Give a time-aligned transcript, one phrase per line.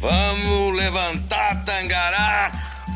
[0.00, 2.52] Vamos levantar Tangará.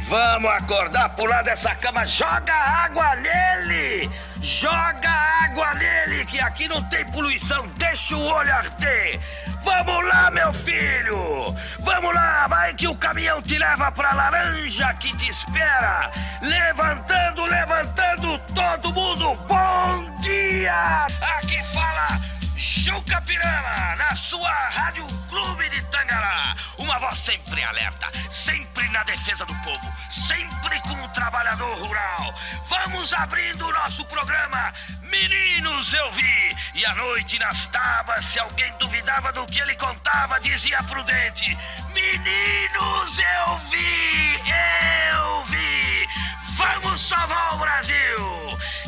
[0.09, 2.07] Vamos acordar, pular dessa cama.
[2.07, 4.11] Joga água nele.
[4.41, 5.11] Joga
[5.45, 7.67] água nele, que aqui não tem poluição.
[7.77, 9.21] Deixa o olho arder.
[9.65, 11.57] Vamos lá, meu filho!
[11.81, 16.11] Vamos lá, vai que o caminhão te leva pra laranja que te espera!
[16.41, 19.37] Levantando, levantando todo mundo!
[19.47, 21.07] Bom dia!
[21.39, 22.21] Aqui fala
[22.63, 26.57] Juca Pirama, na sua Rádio Clube de Tangará.
[26.79, 32.33] Uma voz sempre alerta, sempre na defesa do povo, sempre com o trabalhador rural.
[32.69, 34.73] Vamos abrindo o nosso programa.
[35.03, 36.57] Meninos, eu vi.
[36.75, 41.59] E à noite nas tábuas, se alguém duvidava do que ele contava, dizia prudente:
[41.93, 44.41] Meninos, eu vi,
[45.19, 46.09] eu vi.
[46.55, 48.42] Vamos salvar o Brasil.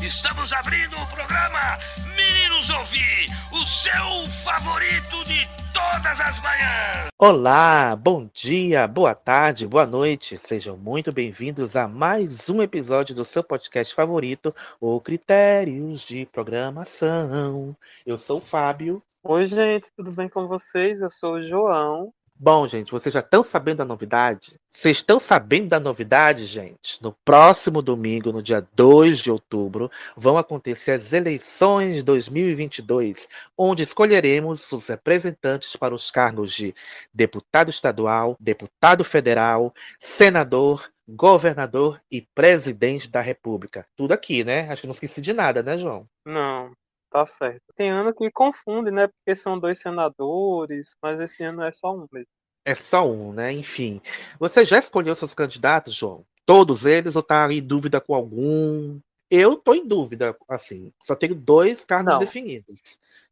[0.05, 1.79] Estamos abrindo o programa
[2.15, 7.09] Meninos Ouvir, o seu favorito de todas as manhãs.
[7.19, 10.37] Olá, bom dia, boa tarde, boa noite.
[10.37, 17.75] Sejam muito bem-vindos a mais um episódio do seu podcast favorito, o Critérios de Programação.
[18.05, 19.03] Eu sou o Fábio.
[19.23, 21.01] Oi, gente, tudo bem com vocês?
[21.01, 22.13] Eu sou o João.
[22.37, 24.59] Bom, gente, vocês já estão sabendo da novidade?
[24.69, 27.01] Vocês estão sabendo da novidade, gente?
[27.01, 34.71] No próximo domingo, no dia 2 de outubro, vão acontecer as eleições 2022, onde escolheremos
[34.73, 36.75] os representantes para os cargos de
[37.15, 43.87] deputado estadual, deputado federal, senador, governador e presidente da República.
[43.97, 44.69] Tudo aqui, né?
[44.71, 46.09] Acho que não esqueci de nada, né, João?
[46.27, 46.73] Não,
[47.15, 47.63] Tá certo.
[47.77, 49.07] Tem ano que confunde, né?
[49.07, 52.27] Porque são dois senadores, mas esse ano é só um mesmo.
[52.65, 53.53] É só um, né?
[53.53, 54.01] Enfim.
[54.41, 56.25] Você já escolheu seus candidatos, João?
[56.45, 58.99] Todos eles ou tá em dúvida com algum?
[59.31, 60.91] Eu tô em dúvida, assim.
[61.05, 62.19] Só tenho dois cargos Não.
[62.19, 62.81] definidos.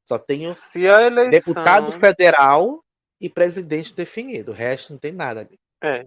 [0.04, 1.30] Só tenho Se a eleição.
[1.30, 2.84] deputado federal
[3.20, 4.52] e presidente definido.
[4.52, 5.58] O resto não tem nada ali.
[5.82, 6.06] É.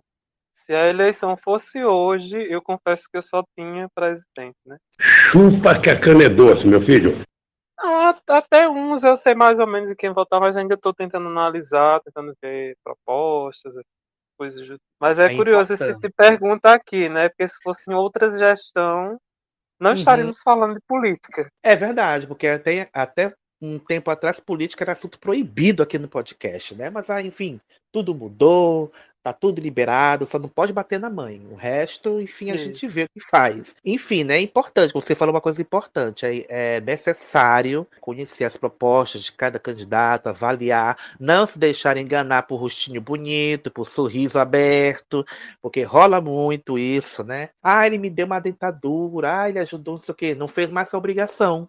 [0.54, 4.78] Se a eleição fosse hoje, eu confesso que eu só tinha presidente, né?
[5.02, 7.26] Chupa que a cana é doce, meu filho.
[7.78, 10.94] Não, a- até uns eu sei mais ou menos em quem votar, mas ainda estou
[10.94, 13.76] tentando analisar, tentando ver propostas,
[14.38, 14.68] coisas.
[14.68, 16.02] do- Mas é, É curioso esse importante.
[16.02, 17.30] tipo de pergunta aqui, né?
[17.30, 19.18] Porque se fosse em outra gestão,
[19.80, 19.96] não Uhum.
[19.98, 21.48] estaríamos falando de política.
[21.64, 26.76] É verdade, porque até, até um tempo atrás política era assunto proibido aqui no podcast,
[26.76, 26.90] né?
[26.90, 27.60] Mas, ah, enfim,
[27.92, 28.92] tudo mudou,
[29.26, 31.42] tá tudo liberado, só não pode bater na mãe.
[31.50, 32.66] O resto, enfim, a Isso.
[32.66, 33.74] gente vê o que faz.
[33.84, 34.36] Enfim, né?
[34.36, 39.58] É importante, você falou uma coisa importante, é, é necessário conhecer as propostas de cada
[39.58, 45.26] candidato, avaliar, não se deixar enganar por rostinho bonito, por sorriso aberto,
[45.60, 47.50] porque rola muito isso, né?
[47.64, 50.70] Ah, ele me deu uma dentadura, ah, ele ajudou, não sei o quê, não fez
[50.70, 51.68] mais sua obrigação.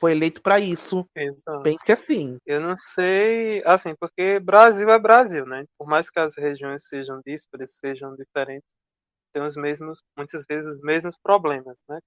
[0.00, 1.06] Foi eleito para isso.
[1.14, 1.62] Exato.
[1.62, 2.38] Pense assim.
[2.46, 5.64] Eu não sei, assim, porque Brasil é Brasil, né?
[5.78, 8.68] Por mais que as regiões sejam díspares, sejam diferentes,
[9.32, 11.98] tem os mesmos, muitas vezes os mesmos problemas, né?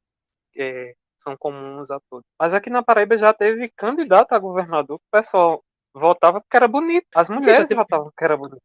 [0.51, 2.25] Que são comuns a todos.
[2.39, 5.63] Mas aqui na Paraíba já teve candidato a governador, que o pessoal
[5.95, 7.05] votava porque era bonito.
[7.15, 8.61] As mulheres teve- votavam porque era bonito.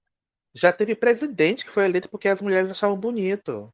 [0.54, 3.68] Já teve presidente que foi eleito porque as mulheres achavam bonito.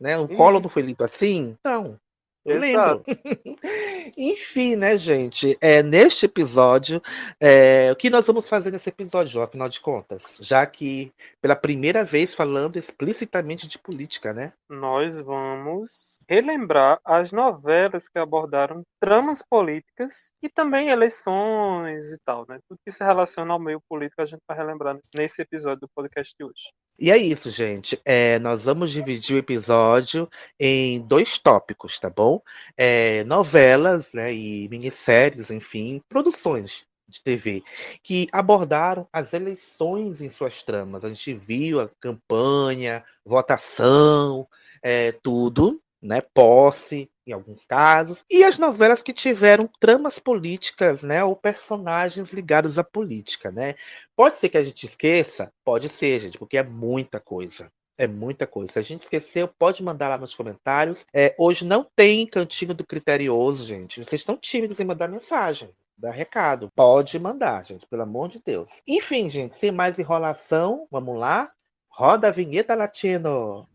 [0.00, 0.16] Né?
[0.16, 1.56] O Collor não foi eleito assim?
[1.62, 1.98] Não.
[2.44, 3.04] Lembro.
[4.16, 5.56] Enfim, né, gente?
[5.60, 7.02] É, neste episódio,
[7.40, 10.36] é, o que nós vamos fazer nesse episódio, afinal de contas?
[10.40, 14.52] Já que pela primeira vez falando explicitamente de política, né?
[14.68, 22.58] Nós vamos relembrar as novelas que abordaram tramas políticas e também eleições e tal, né?
[22.68, 26.34] Tudo que se relaciona ao meio político a gente vai relembrar nesse episódio do podcast
[26.38, 26.62] de hoje.
[27.00, 28.00] E é isso, gente.
[28.04, 30.28] É, nós vamos dividir o episódio
[30.58, 32.37] em dois tópicos, tá bom?
[32.76, 37.62] É, novelas né, e minisséries, enfim, produções de TV
[38.02, 41.04] que abordaram as eleições em suas tramas.
[41.04, 44.46] A gente viu a campanha, votação,
[44.82, 46.20] é, tudo, né?
[46.20, 51.24] Posse, em alguns casos, e as novelas que tiveram tramas políticas, né?
[51.24, 53.74] Ou personagens ligados à política, né?
[54.16, 55.52] Pode ser que a gente esqueça?
[55.64, 57.70] Pode ser, gente, porque é muita coisa.
[57.98, 58.72] É muita coisa.
[58.72, 61.04] Se a gente esqueceu, pode mandar lá nos comentários.
[61.12, 64.04] É, hoje não tem cantinho do criterioso, gente.
[64.04, 65.68] Vocês estão tímidos em mandar mensagem.
[65.96, 66.70] Dá recado.
[66.76, 68.80] Pode mandar, gente, pelo amor de Deus.
[68.86, 71.50] Enfim, gente, sem mais enrolação, vamos lá.
[71.88, 73.66] Roda a vinheta, Latino.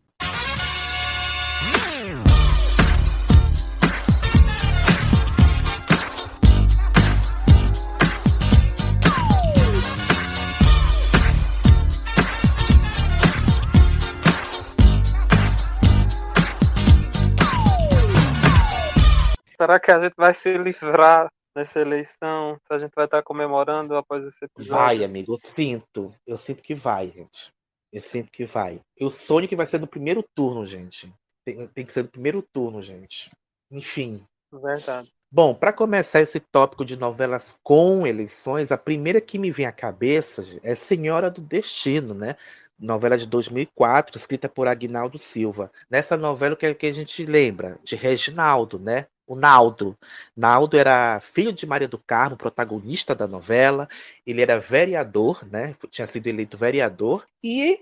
[19.64, 22.58] Será que a gente vai se livrar nessa eleição?
[22.66, 24.74] Se a gente vai estar comemorando após esse episódio?
[24.74, 26.14] Vai, amigo, eu sinto.
[26.26, 27.50] Eu sinto que vai, gente.
[27.90, 28.78] Eu sinto que vai.
[28.94, 31.10] Eu sonho que vai ser no primeiro turno, gente.
[31.46, 33.30] Tem, tem que ser no primeiro turno, gente.
[33.70, 34.22] Enfim.
[34.52, 35.10] Verdade.
[35.32, 39.72] Bom, para começar esse tópico de novelas com eleições, a primeira que me vem à
[39.72, 42.36] cabeça é Senhora do Destino, né?
[42.78, 45.72] Novela de 2004, escrita por Agnaldo Silva.
[45.88, 47.78] Nessa novela, o que, que a gente lembra?
[47.82, 49.06] De Reginaldo, né?
[49.26, 49.96] O Naldo.
[50.36, 53.88] Naldo era filho de Maria do Carmo, protagonista da novela.
[54.26, 55.74] Ele era vereador, né?
[55.90, 57.26] Tinha sido eleito vereador.
[57.42, 57.80] E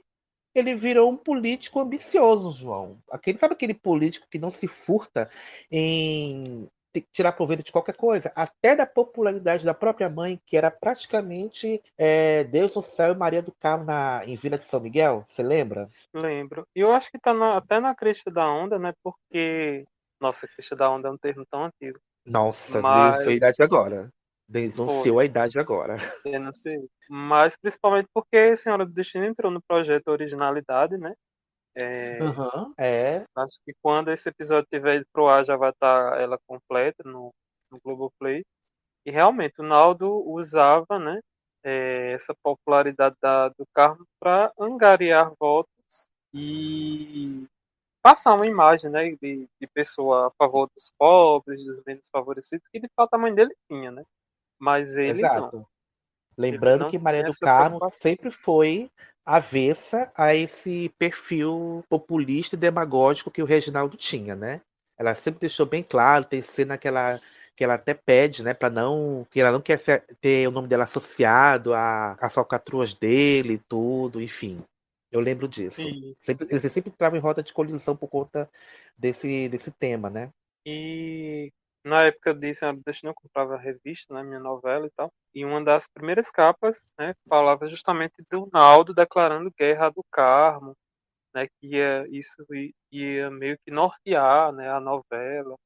[0.55, 2.99] ele virou um político ambicioso, João.
[3.11, 5.29] Aquele, sabe aquele político que não se furta
[5.71, 6.69] em
[7.13, 12.45] tirar proveito de qualquer coisa, até da popularidade da própria mãe, que era praticamente é,
[12.45, 15.89] Deus do céu e Maria do Carmo na, em Vila de São Miguel, você lembra?
[16.13, 16.67] Lembro.
[16.77, 18.93] E eu acho que tá na, até na crista da onda, né?
[19.03, 19.87] Porque.
[20.23, 21.99] Nossa, crista da onda é um termo tão antigo.
[22.25, 24.11] Nossa, Mas- denunciou a idade agora.
[24.49, 25.97] Denunciou a idade agora.
[26.25, 26.79] Eu não sei.
[27.11, 31.13] Mas principalmente porque Senhora do Destino entrou no projeto Originalidade, né?
[31.75, 33.25] É, Aham, é.
[33.35, 37.33] Acho que quando esse episódio tiver ido pro ar já vai estar ela completa no,
[37.71, 38.45] no Globoplay.
[39.05, 41.19] E realmente o Naldo usava, né,
[41.65, 45.73] é, essa popularidade da, do Carmo para angariar votos
[46.33, 47.45] e
[48.03, 52.81] passar uma imagem, né, de, de pessoa a favor dos pobres, dos menos favorecidos, que
[52.81, 54.03] de fato a mãe dele tinha, né?
[54.59, 55.29] Mas ele não.
[55.29, 55.67] Exato.
[56.37, 58.91] Lembrando não que Maria do Carmo sempre foi
[59.25, 64.61] avessa a esse perfil populista e demagógico que o Reginaldo tinha, né?
[64.99, 67.21] Ela sempre deixou bem claro, tem cena que ela,
[67.57, 70.69] que ela até pede, né, para não, que ela não quer ser- ter o nome
[70.69, 74.63] dela associado a- às falcatruas dele e tudo, enfim.
[75.13, 75.83] Eu lembro disso.
[76.19, 78.51] Sempre, eles sempre entravam em rota de colisão por conta
[78.99, 80.33] desse, desse tema, né?
[80.65, 81.53] e
[81.85, 85.13] na época de Senhora do Destino eu comprava revista, né, minha novela e tal.
[85.35, 90.77] E uma das primeiras capas, né, falava justamente do Naldo declarando guerra do Carmo,
[91.35, 92.45] né, que ia, isso
[92.93, 95.57] ia meio que nortear, né, a novela,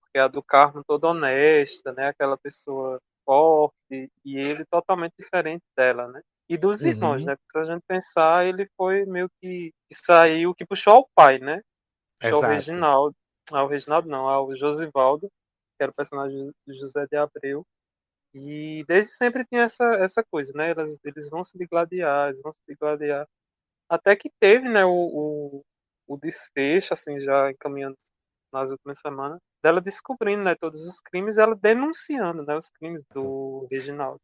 [0.00, 6.08] porque a do Carmo toda honesta, né, aquela pessoa forte e ele totalmente diferente dela,
[6.08, 6.22] né?
[6.50, 6.88] E dos Uhum.
[6.88, 7.36] irmãos, né?
[7.36, 11.38] Porque se a gente pensar, ele foi meio que, que saiu, que puxou ao pai,
[11.38, 11.62] né?
[12.20, 12.50] Puxou ao.
[12.50, 13.16] Reginaldo,
[13.52, 17.64] ao Reginaldo não, ao Josivaldo, que era o personagem do José de Abreu.
[18.34, 20.72] E desde sempre tinha essa, essa coisa, né?
[20.72, 23.26] Eles, eles vão se digladiar, eles vão se digladiar.
[23.88, 25.62] Até que teve, né, o, o,
[26.08, 27.96] o desfecho, assim, já encaminhando
[28.52, 33.66] nas últimas semanas, dela descobrindo, né, todos os crimes, ela denunciando, né, os crimes do
[33.70, 34.20] Reginaldo.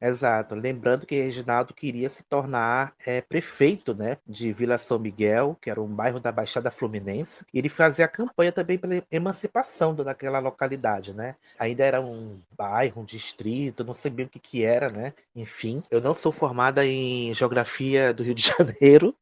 [0.00, 0.54] Exato.
[0.54, 5.80] Lembrando que Reginaldo queria se tornar é, prefeito né, de Vila São Miguel, que era
[5.80, 7.44] um bairro da Baixada Fluminense.
[7.54, 11.36] E ele fazia campanha também pela emancipação daquela localidade, né?
[11.58, 15.14] Ainda era um bairro, um distrito, não bem o que, que era, né?
[15.34, 19.14] Enfim, eu não sou formada em geografia do Rio de Janeiro.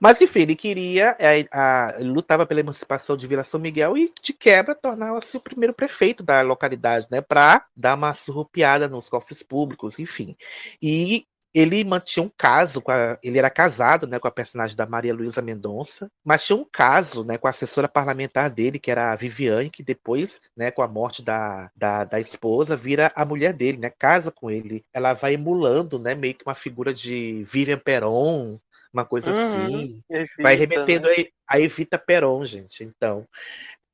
[0.00, 4.12] Mas enfim, ele queria, é, a- ele lutava pela emancipação de Vila São Miguel e,
[4.22, 7.20] de quebra, tornava-se o primeiro prefeito da localidade, né?
[7.20, 9.65] Para dar uma surrupiada nos cofres públicos,
[9.98, 10.36] enfim.
[10.82, 14.84] E ele mantinha um caso com a, ele era casado, né, com a personagem da
[14.84, 19.10] Maria Luísa Mendonça, mas tinha um caso, né, com a assessora parlamentar dele, que era
[19.10, 23.54] a Viviane, que depois, né, com a morte da, da, da esposa, vira a mulher
[23.54, 24.84] dele, né, casa com ele.
[24.92, 28.60] Ela vai emulando, né, meio que uma figura de Vivian Peron,
[28.92, 29.36] uma coisa Uhum.
[29.36, 30.02] assim.
[30.10, 31.14] Evita, Vai remetendo né?
[31.48, 32.84] a, a Evita Peron, gente.
[32.84, 33.26] Então,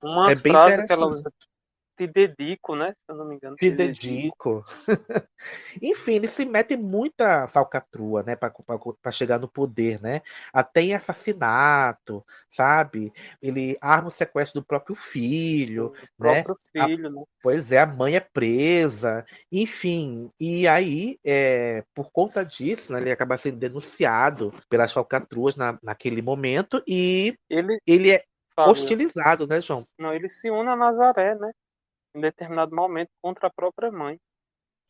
[0.03, 1.33] Uma é bem frase que ela usa,
[1.97, 2.93] te dedico, né?
[2.93, 3.57] Se eu não me engano.
[3.57, 4.65] Te dedico.
[5.83, 10.21] Enfim, ele se mete muita falcatrua, né, para chegar no poder, né?
[10.53, 13.13] Até em assassinato, sabe?
[13.41, 16.43] Ele arma o sequestro do próprio filho, O né?
[16.43, 17.23] próprio A- filho, né?
[17.43, 20.31] Pois é, a mãe é presa, enfim.
[20.39, 26.23] E aí, é, por conta disso, né, ele acaba sendo denunciado pelas falcatruas na, naquele
[26.23, 29.87] momento e Ele, ele é Fábio, hostilizado, né, João?
[29.99, 31.51] não, ele se une a Nazaré, né?
[32.15, 34.19] Em determinado momento contra a própria mãe.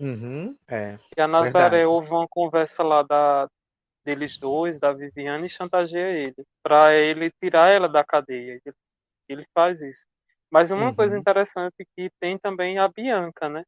[0.00, 0.98] Uhum, é.
[1.16, 1.86] E a Nazaré Verdade.
[1.86, 3.48] ouve uma conversa lá da,
[4.04, 8.60] deles dois, da Viviane, e chantageia ele, para ele tirar ela da cadeia.
[8.64, 8.74] Ele,
[9.28, 10.06] ele faz isso.
[10.50, 10.94] Mas uma Uhum.
[10.94, 13.64] coisa interessante que tem também a Bianca, né?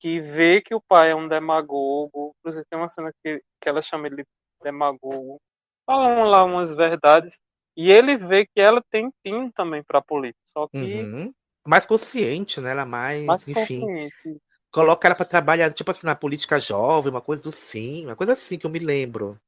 [0.00, 2.34] Que vê que o pai é um demagogo.
[2.40, 4.28] Inclusive tem uma cena que, que ela chama ele de
[4.62, 5.38] demagogo.
[5.86, 7.40] Falam lá umas verdades.
[7.76, 10.40] E ele vê que ela tem tino também para política.
[10.44, 11.32] Só que Uhum.
[11.68, 12.70] Mais consciente, né?
[12.70, 14.40] Ela mais, mais enfim, consciente.
[14.72, 18.58] coloca ela pra trabalhar, tipo assim, na política jovem, uma coisa assim, uma coisa assim
[18.58, 19.38] que eu me lembro.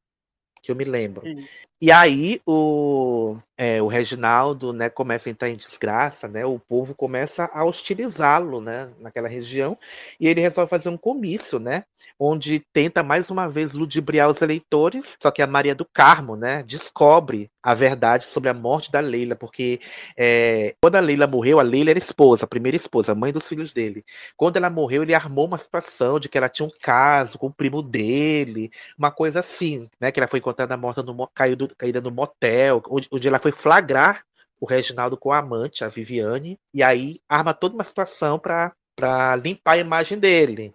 [0.62, 1.26] Que eu me lembro.
[1.26, 1.48] E-
[1.82, 6.94] E aí, o, é, o Reginaldo, né, começa a entrar em desgraça, né, o povo
[6.94, 9.76] começa a hostilizá-lo, né, naquela região,
[10.18, 11.84] e ele resolve fazer um comício, né,
[12.18, 16.62] onde tenta mais uma vez ludibriar os eleitores, só que a Maria do Carmo, né,
[16.62, 19.80] descobre a verdade sobre a morte da Leila, porque
[20.16, 23.46] é, quando a Leila morreu, a Leila era esposa, a primeira esposa, a mãe dos
[23.46, 24.02] filhos dele.
[24.36, 27.52] Quando ela morreu, ele armou uma situação de que ela tinha um caso com o
[27.52, 32.10] primo dele, uma coisa assim, né, que ela foi encontrada morta no caído, caída no
[32.10, 34.24] motel, onde, onde ela foi foi flagrar
[34.60, 39.72] o Reginaldo com a amante, a Viviane, e aí arma toda uma situação para limpar
[39.72, 40.74] a imagem dele.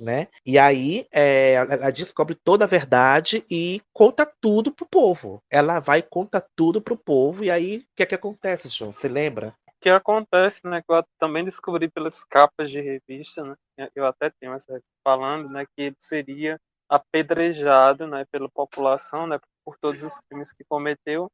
[0.00, 0.28] Né?
[0.46, 5.42] E aí é, ela descobre toda a verdade e conta tudo pro povo.
[5.50, 8.92] Ela vai e conta tudo pro povo, e aí o que é que acontece, João?
[8.92, 9.54] Você lembra?
[9.66, 10.82] O que acontece, né?
[10.82, 13.88] Que eu também descobri pelas capas de revista, né?
[13.94, 15.64] Eu até tenho essa falando, né?
[15.76, 18.24] Que ele seria apedrejado, né?
[18.30, 19.38] Pela população, né?
[19.64, 21.28] Por todos os crimes que cometeu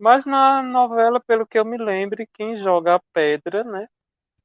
[0.00, 3.86] mas na novela, pelo que eu me lembre, quem joga a pedra, né,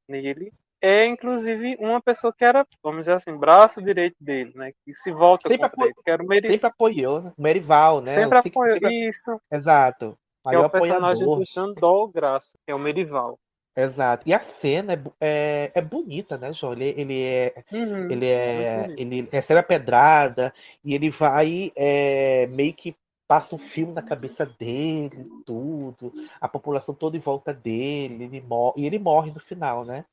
[0.08, 4.94] nele, é inclusive uma pessoa que era, vamos dizer assim, braço direito dele, né, que
[4.94, 6.50] se volta sempre contra ele, que era o Meri...
[6.50, 7.34] Sempre apoiou, né?
[7.38, 8.14] Merival, né?
[8.14, 9.10] Sempre apoiou, sempre...
[9.10, 9.42] isso.
[9.52, 10.18] Exato.
[10.48, 11.40] Que é o personagem apoiador.
[11.40, 13.40] do Xandol Graça, que é o Merival.
[13.76, 14.24] Exato.
[14.28, 16.74] E a cena é, é, é bonita, né, João?
[16.74, 22.74] Ele, ele é, uhum, ele é, ele é cena pedrada e ele vai é, meio
[22.74, 22.96] que
[23.28, 28.74] passa um filme na cabeça dele, tudo, a população toda em volta dele, ele morre,
[28.78, 30.06] e ele morre no final, né?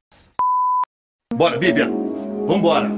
[1.35, 1.90] Bora, Bíblia!
[2.47, 2.88] Vambora!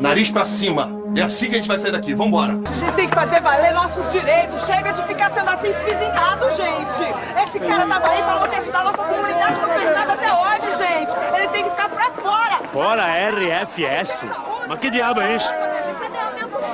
[0.00, 0.90] Nariz pra cima!
[1.16, 2.54] É assim que a gente vai sair daqui, vambora!
[2.54, 7.42] A gente tem que fazer valer nossos direitos, chega de ficar sendo assim espizinhado, gente!
[7.44, 10.76] Esse cara tava aí falou que ajudar a nossa comunidade não fez nada até hoje,
[10.76, 11.12] gente!
[11.36, 12.68] Ele tem que ficar pra fora!
[12.68, 14.24] Fora RFS?
[14.68, 15.52] Mas que diabo é isso?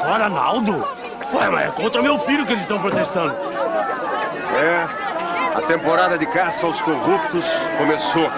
[0.00, 0.97] Fora Naldo?
[1.32, 3.34] Ué, mas é contra meu filho que eles estão protestando.
[4.60, 4.86] É,
[5.56, 8.30] a temporada de caça aos corruptos começou.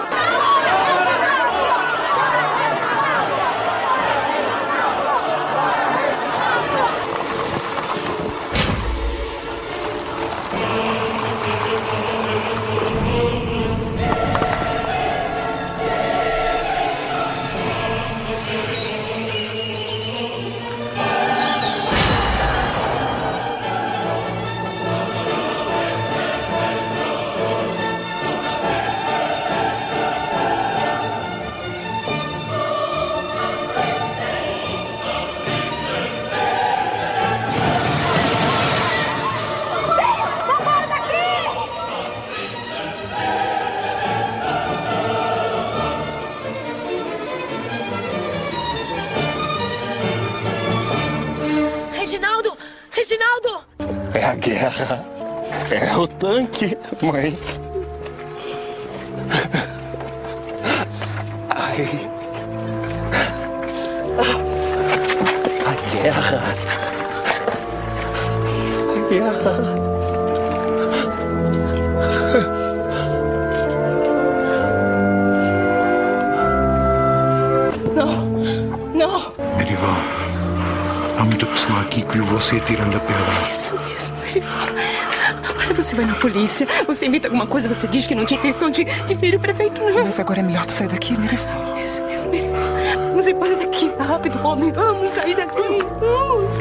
[87.01, 89.81] Você imita alguma coisa, você diz que não tinha intenção de, de ferir o prefeito,
[89.81, 90.03] não.
[90.03, 91.75] Mas agora é melhor tu sair daqui, Merival.
[91.83, 92.61] Isso mesmo, Merival.
[93.09, 94.71] Vamos embora daqui, rápido, homem.
[94.71, 96.53] Vamos sair daqui, vamos.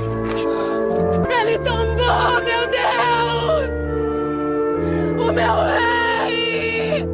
[1.28, 3.68] Ele tombou, meu Deus!
[5.18, 5.54] O meu
[6.24, 7.06] rei!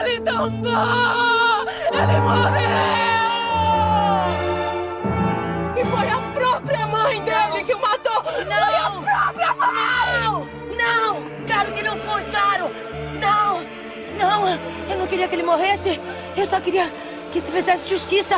[0.00, 1.66] Ele tombou!
[1.92, 2.95] Ele morreu!
[15.06, 16.00] Não queria que ele morresse.
[16.36, 16.92] Eu só queria
[17.30, 18.34] que se fizesse justiça.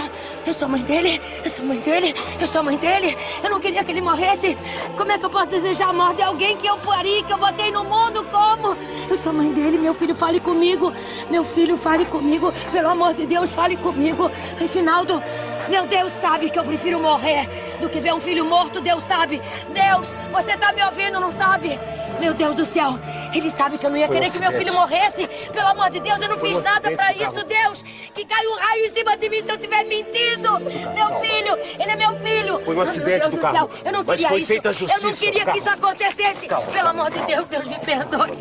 [0.47, 3.17] Eu sou mãe dele, eu sou mãe dele, eu sou mãe dele.
[3.43, 4.57] Eu não queria que ele morresse.
[4.95, 7.39] Como é que eu posso desejar a morte de alguém que eu pari, que eu
[7.39, 8.23] botei no mundo?
[8.25, 8.77] Como?
[9.09, 10.93] Eu sou mãe dele, meu filho, fale comigo.
[11.31, 12.53] Meu filho, fale comigo.
[12.71, 14.31] Pelo amor de Deus, fale comigo.
[14.59, 15.23] Reginaldo,
[15.71, 17.49] meu Deus sabe que eu prefiro morrer
[17.81, 19.41] do que ver um filho morto, Deus sabe.
[19.73, 21.81] Deus, você tá me ouvindo, não sabe?
[22.21, 22.99] Meu Deus do céu,
[23.33, 25.27] ele sabe que eu não ia Foi querer um que meu filho morresse.
[25.53, 27.83] Pelo amor de Deus, eu não Foi fiz um nada para isso, Deus.
[28.15, 30.59] Que caiu um raio em cima de mim se eu tiver mentido.
[30.59, 32.61] Meu filho, ele é meu filho.
[32.65, 33.71] Foi um acidente do, carro.
[33.85, 34.47] Eu não Mas foi isso.
[34.47, 35.01] feita a justiça.
[35.01, 36.47] Eu não queria que isso acontecesse.
[36.47, 36.73] Calma.
[36.73, 38.39] Pelo amor de Deus, Deus me perdoe.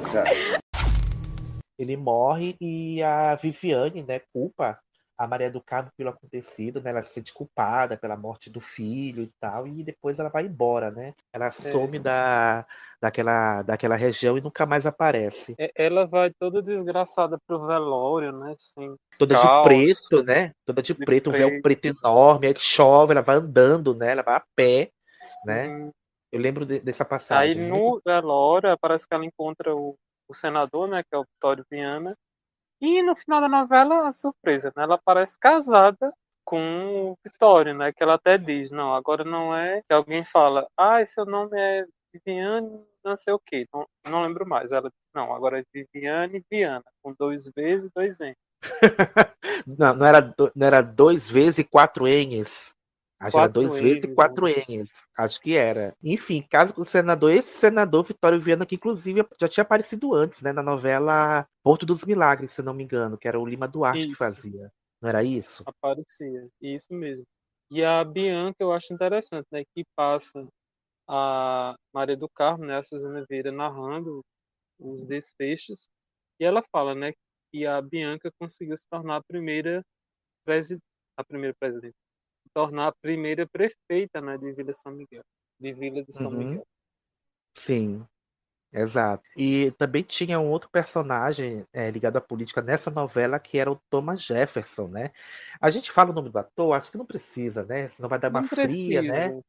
[1.80, 4.80] Ele morre e a Viviane, né, culpa
[5.18, 6.92] a Maria do Carmo pelo acontecido, né?
[6.92, 10.92] Ela se sente culpada pela morte do filho e tal, e depois ela vai embora,
[10.92, 11.14] né?
[11.34, 12.66] Ela some da,
[13.02, 15.56] daquela, daquela região e nunca mais aparece.
[15.58, 18.54] É, Ela vai toda desgraçada pro velório, né?
[18.54, 20.52] Assim, Toda de preto, né?
[20.66, 24.12] Toda de, preto, um véu preto enorme, aí chove, ela vai andando, né?
[24.12, 24.92] Ela vai a pé,
[25.46, 25.66] né?
[25.66, 25.92] Sim.
[26.32, 27.70] Eu lembro de- dessa Aí passagem.
[27.70, 29.96] no velório parece que ela encontra o,
[30.28, 31.02] o senador, né?
[31.04, 32.16] Que é o Vitório Viana.
[32.82, 34.84] E no final da novela, a surpresa, né?
[34.84, 36.14] Ela aparece casada
[36.46, 37.92] com o Vitório, né?
[37.92, 39.82] Que ela até diz, não, agora não é.
[39.82, 43.68] Que alguém fala, ah, seu nome é Viviane, não sei o quê.
[43.74, 44.72] Não, não lembro mais.
[44.72, 48.36] Ela diz, não, agora é Viviane Viana, com dois V's e dois N.
[49.78, 52.74] Não, não era, não era dois vezes e quatro N's.
[53.20, 54.90] Acho que era Quatro dois vezes e N's, quatro N's.
[55.18, 55.96] Acho que era.
[56.04, 60.42] Enfim, caso com o senador, esse senador Vitório Viana, que inclusive já tinha aparecido antes,
[60.42, 60.54] né?
[60.54, 64.12] Na novela Porto dos Milagres, se não me engano, que era o Lima Duarte que
[64.12, 64.18] Isso.
[64.18, 64.72] fazia.
[65.02, 65.64] Não era isso?
[65.66, 67.26] Aparecia, isso mesmo.
[67.70, 69.64] E a Bianca eu acho interessante, né?
[69.76, 70.48] Que passa
[71.08, 72.78] a Maria do Carmo, né?
[72.78, 74.22] A Suzana Vieira narrando
[74.80, 75.90] os desfechos.
[76.40, 77.14] E ela fala, né?
[77.52, 79.84] Que a Bianca conseguiu se tornar a primeira
[80.46, 80.80] presi
[81.18, 81.96] a primeira presidente,
[82.58, 84.38] tornar a primeira prefeita, né?
[84.38, 85.24] De Vila São Miguel,
[85.60, 86.32] de Vila de São Uhum.
[86.32, 86.66] Miguel.
[87.56, 88.06] Sim,
[88.74, 89.24] exato.
[89.38, 93.82] E também tinha um outro personagem é, ligado à política nessa novela que era o
[93.90, 95.12] Thomas Jefferson, né?
[95.62, 97.90] A gente fala o nome do ator, acho que não precisa, né?
[97.90, 99.34] Senão vai dar uma Não fria, né?
[99.34, 99.42] precisa.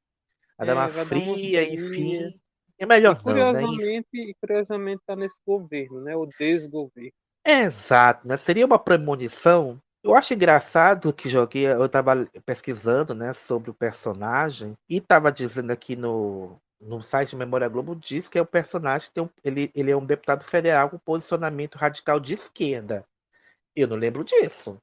[0.59, 1.75] Vai dar É, uma vai dar uma fria, fria.
[1.75, 2.41] enfim.
[2.79, 3.69] É melhor E não, né?
[3.69, 6.17] curiosamente, curiosamente tá nesse governo, né?
[6.17, 7.13] O desgoverno.
[7.45, 8.37] Exato, né?
[8.37, 9.81] Seria uma premonição.
[10.03, 15.73] Eu acho engraçado que joguei, eu estava pesquisando, né, sobre o personagem e estava dizendo
[15.73, 19.91] aqui no, no site Memória Globo diz que é o personagem tem um, ele, ele
[19.91, 23.05] é um deputado federal com posicionamento radical de esquerda.
[23.75, 24.79] Eu não lembro disso.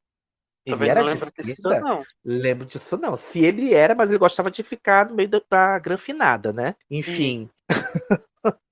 [0.66, 1.80] Ele Também era não de lembro disso, esquerda?
[1.80, 2.04] não.
[2.24, 3.16] Lembro disso não.
[3.16, 6.76] Se ele era, mas ele gostava de ficar no meio da, da granfinada, né?
[6.90, 7.48] Enfim.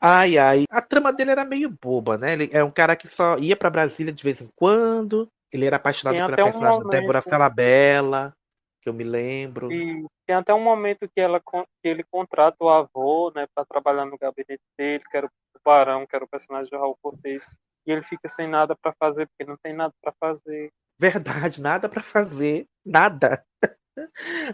[0.00, 0.64] Ai, ai.
[0.70, 2.32] A trama dele era meio boba, né?
[2.32, 5.28] Ele é um cara que só ia pra Brasília de vez em quando.
[5.54, 8.36] Ele era apaixonado Tem pela até um personagem da Débora Falabella,
[8.82, 9.72] que eu me lembro.
[9.72, 14.04] E tem até um momento que, ela, que ele contrata o avô, né, para trabalhar
[14.04, 15.30] no gabinete dele, que era o
[15.64, 17.46] Barão, que era o personagem do Raul Cortez,
[17.86, 20.72] e ele fica sem nada para fazer, porque não tem nada para fazer.
[20.98, 23.44] Verdade, nada pra fazer, nada.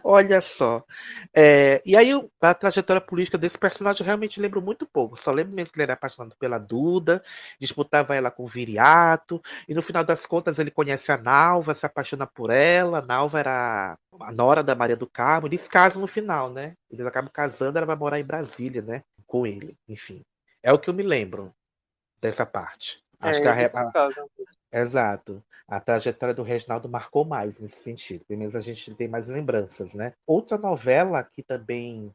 [0.05, 0.85] Olha só.
[1.35, 5.17] É, e aí, a trajetória política desse personagem eu realmente lembro muito pouco.
[5.17, 7.23] Só lembro mesmo que ele era apaixonado pela Duda,
[7.59, 11.87] disputava ela com o Viriato, e no final das contas ele conhece a Nalva, se
[11.87, 12.99] apaixona por ela.
[12.99, 16.75] A Nalva era a nora da Maria do Carmo, eles casam no final, né?
[16.91, 19.03] Eles acabam casando, ela vai morar em Brasília, né?
[19.27, 20.23] Com ele, enfim.
[20.63, 21.53] É o que eu me lembro
[22.21, 23.01] dessa parte.
[23.21, 24.31] Acho é, que a, nesse a- caso,
[24.73, 25.43] Exato.
[25.69, 28.25] A trajetória do Reginaldo marcou mais nesse sentido.
[28.27, 30.15] Pelo menos a gente tem mais lembranças, né?
[30.27, 32.13] Outra novela que também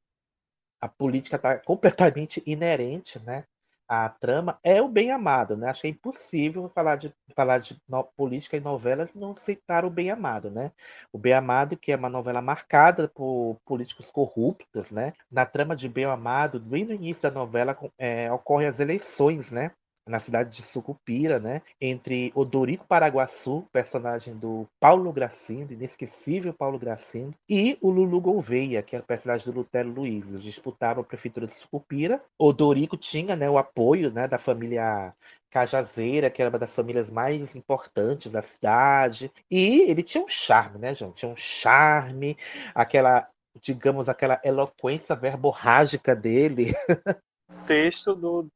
[0.81, 3.45] a política está completamente inerente, né?
[3.87, 5.69] À trama é o Bem Amado, né?
[5.69, 10.09] Achei impossível falar de falar de no- política e novelas e não citar o Bem
[10.11, 10.71] Amado, né?
[11.13, 15.13] O Bem Amado, que é uma novela marcada por políticos corruptos, né?
[15.31, 19.71] Na trama de Bem Amado, bem no início da novela, é, ocorrem as eleições, né?
[20.07, 21.61] Na cidade de Sucupira, né?
[21.81, 28.95] Entre Odorico Paraguaçu, personagem do Paulo Gracindo, inesquecível Paulo Gracindo, e o Lulu Gouveia, que
[28.95, 30.29] era o personagem do Lutero Luiz.
[30.29, 32.21] Eles disputavam a prefeitura de Sucupira.
[32.37, 35.13] Odorico tinha né, o apoio né, da família
[35.49, 39.31] Cajazeira, que era uma das famílias mais importantes da cidade.
[39.49, 41.15] E ele tinha um charme, né, gente?
[41.15, 42.37] Tinha um charme,
[42.75, 43.27] aquela,
[43.61, 46.73] digamos, aquela eloquência verborrágica dele.
[47.65, 48.47] texto do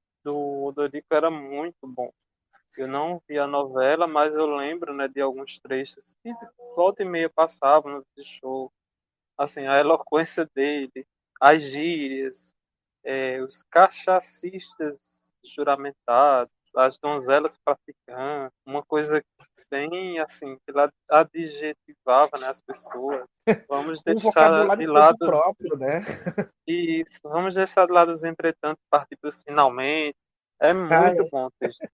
[0.70, 2.12] Odorico era muito bom.
[2.78, 6.32] Eu não vi a novela, mas eu lembro né, de alguns trechos que
[6.76, 8.72] volta e meia passavam no show.
[9.38, 11.06] Assim, a eloquência dele,
[11.42, 12.56] as gírias,
[13.04, 19.24] é, os cachacistas juramentados, as donzelas praticantes, uma coisa
[19.70, 23.26] bem assim, que lá adjetivava né, as pessoas.
[23.68, 26.02] Vamos Um deixar vocabulário de lado próprio, né?
[26.68, 30.18] isso, vamos deixar de lado os entretanto e partir para os finalmente.
[30.62, 31.30] É muito é.
[31.32, 31.88] bom o texto.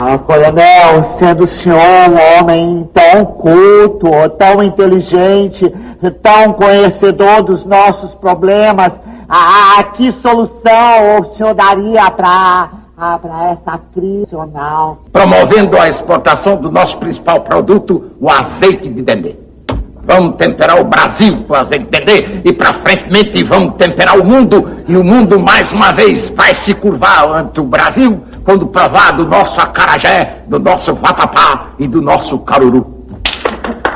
[0.00, 5.72] Ah, coronel, sendo o senhor um homem tão culto, tão inteligente,
[6.20, 8.92] tão conhecedor dos nossos problemas,
[9.28, 12.70] ah, que solução o senhor daria para
[13.52, 14.98] essa crise nacional?
[15.12, 19.36] promovendo a exportação do nosso principal produto, o azeite de dendê.
[20.04, 24.68] Vamos temperar o Brasil com azeite de dendê e para frente vamos temperar o mundo
[24.88, 29.24] e o mundo mais uma vez vai se curvar ante o Brasil quando provar do
[29.24, 33.02] nosso acarajé, do nosso vatapá e do nosso caruru.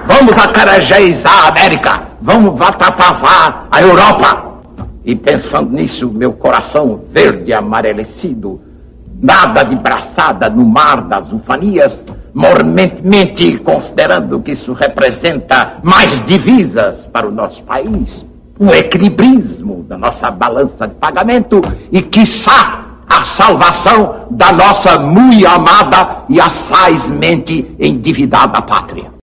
[0.07, 2.03] Vamos acarajéis a América.
[2.23, 4.61] Vamos vatapazar a Europa.
[5.05, 8.61] E pensando nisso, meu coração verde amarelecido,
[9.21, 17.27] nada de braçada no mar das ufanias, mormentemente considerando que isso representa mais divisas para
[17.27, 18.25] o nosso país,
[18.59, 26.25] um equilibrismo da nossa balança de pagamento e, quiçá, a salvação da nossa muito amada
[26.29, 29.17] e assazmente endividada pátria.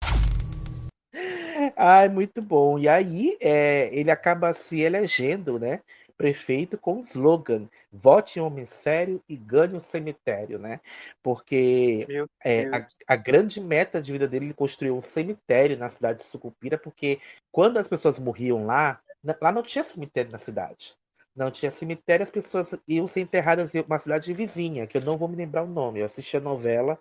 [1.76, 2.78] Ai, muito bom.
[2.78, 5.80] E aí, é, ele acaba se elegendo, né?
[6.24, 10.80] Prefeito com o slogan: vote em homem sério e ganhe um cemitério, né?
[11.22, 12.08] Porque
[12.42, 16.26] é, a, a grande meta de vida dele, ele construiu um cemitério na cidade de
[16.30, 17.20] Sucupira, porque
[17.52, 19.02] quando as pessoas morriam lá,
[19.42, 20.96] lá não tinha cemitério na cidade.
[21.36, 25.18] Não tinha cemitério, as pessoas iam ser enterradas em uma cidade vizinha, que eu não
[25.18, 26.00] vou me lembrar o nome.
[26.00, 26.98] Eu assisti a novela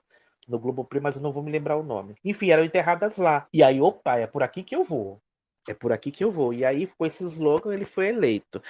[0.49, 2.17] no Globoplay, mas eu não vou me lembrar o nome.
[2.25, 3.47] Enfim, eram enterradas lá.
[3.53, 5.23] E aí, opa, é por aqui que eu vou.
[5.69, 6.53] É por aqui que eu vou.
[6.53, 8.61] E aí, com esse slogan, ele foi eleito.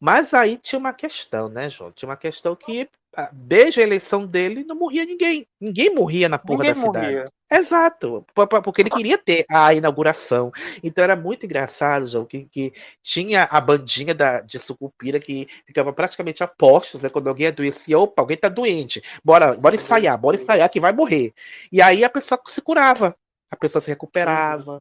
[0.00, 1.92] Mas aí tinha uma questão, né, João?
[1.92, 5.46] Tinha uma questão que, ah, desde a eleição dele, não morria ninguém.
[5.60, 7.06] Ninguém morria na porra Ninguém da cidade.
[7.06, 7.32] morria.
[7.50, 10.52] Exato, po- po- porque ele queria ter a inauguração.
[10.84, 15.92] Então era muito engraçado, João, que, que tinha a bandinha da, de Sucupira que ficava
[15.92, 17.08] praticamente a postos, né?
[17.08, 21.32] Quando alguém adoecia, opa, alguém tá doente, bora, bora ensaiar, bora ensaiar que vai morrer.
[21.72, 23.16] E aí a pessoa se curava,
[23.50, 24.78] a pessoa se recuperava,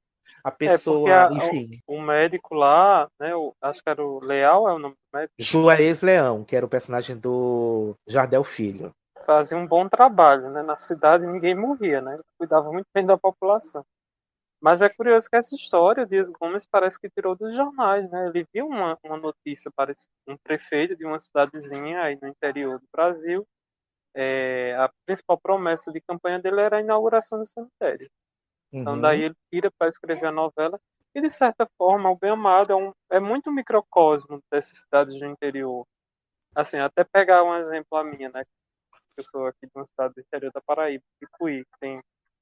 [0.47, 1.69] a É, pessoa, a- enfim.
[1.88, 5.17] o, o médico lá, né, o- acho que era o Leal, é o nome do
[5.17, 8.91] médico, Juarez Leão, que era o personagem do Jardel Filho.
[9.25, 10.62] fazia um bom trabalho, né?
[10.63, 12.15] Na cidade ninguém morria, né?
[12.15, 13.86] Ele cuidava muito bem da população.
[14.62, 18.27] Mas é curioso que essa história, o Dias Gomes parece que tirou dos jornais, né?
[18.29, 22.88] Ele viu uma, uma notícia, parece um prefeito de uma cidadezinha aí no interior do
[22.93, 23.45] Brasil.
[24.15, 28.10] é, a principal promessa de campanha dele era a inauguração do cemitério.
[28.73, 29.01] Então Uhum.
[29.01, 30.80] daí ele tira para escrever a novela
[31.15, 35.25] e de certa forma o Bem Amado é, um, é muito microcosmo dessas cidades do
[35.25, 35.86] interior.
[36.56, 38.43] Assim, até pegar um exemplo a minha, né?
[39.17, 42.01] Eu sou aqui de uma cidade do interior da Paraíba, Picuí, que tem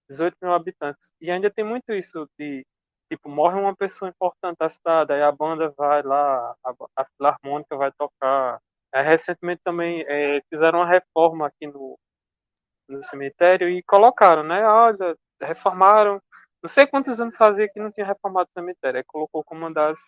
[0.09, 1.11] 18 mil habitantes.
[1.21, 2.65] E ainda tem muito isso de,
[3.11, 7.75] tipo, morre uma pessoa importante da cidade, aí a banda vai lá, a, a filarmônica
[7.77, 8.59] vai tocar.
[8.93, 11.97] Aí, recentemente também é, fizeram uma reforma aqui no,
[12.89, 14.65] no cemitério e colocaram, né?
[14.67, 16.21] Olha, reformaram.
[16.61, 18.97] Não sei quantos anos fazia que não tinha reformado o cemitério.
[18.97, 19.99] Aí colocou como uma das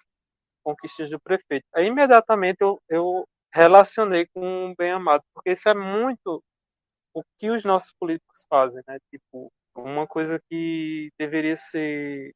[0.63, 1.65] conquistas do prefeito.
[1.75, 6.43] Aí imediatamente eu, eu relacionei com o Bem Amado, porque isso é muito
[7.13, 8.97] o que os nossos políticos fazem, né?
[9.09, 12.33] Tipo, uma coisa que deveria ser,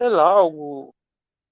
[0.00, 0.92] sei lá, algo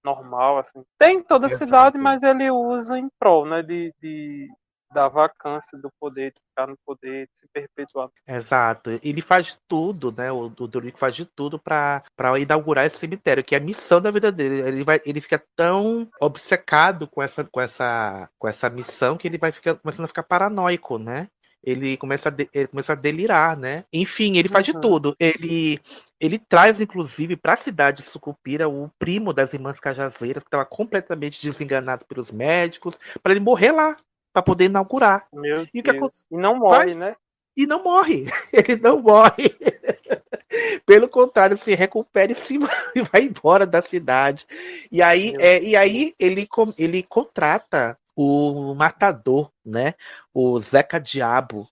[0.04, 0.82] normal, assim.
[0.98, 3.62] Tem em toda a cidade, mas ele usa em prol, né?
[3.62, 4.48] De, de,
[4.92, 8.08] da vacância do poder, de ficar no poder, de se perpetuar.
[8.26, 8.90] Exato.
[9.02, 10.30] Ele faz de tudo, né?
[10.30, 12.02] O, o Dorico faz de tudo para
[12.38, 14.60] inaugurar esse cemitério, que é a missão da vida dele.
[14.60, 19.38] Ele, vai, ele fica tão obcecado com essa, com, essa, com essa missão que ele
[19.38, 21.28] vai ficar, começando a ficar paranoico, né?
[21.64, 23.84] Ele começa, a de- ele começa a delirar, né?
[23.92, 24.80] Enfim, ele faz de Uhum.
[24.80, 25.16] tudo.
[25.18, 25.80] Ele,
[26.20, 30.64] ele traz, inclusive, para a cidade de Sucupira o primo das irmãs Cajazeiras, que estava
[30.66, 33.96] completamente desenganado pelos médicos, para ele morrer lá,
[34.32, 35.26] para poder inaugurar.
[35.32, 35.82] Meu E.
[36.30, 37.16] E não morre, faz- né?
[37.56, 38.26] e não morre.
[38.52, 39.50] Ele não morre.
[40.86, 44.46] Pelo contrário, se recupera e se vai embora da cidade.
[44.90, 49.94] E aí, é, e aí ele, ele contrata o matador, né?
[50.32, 51.68] O Zeca Diabo,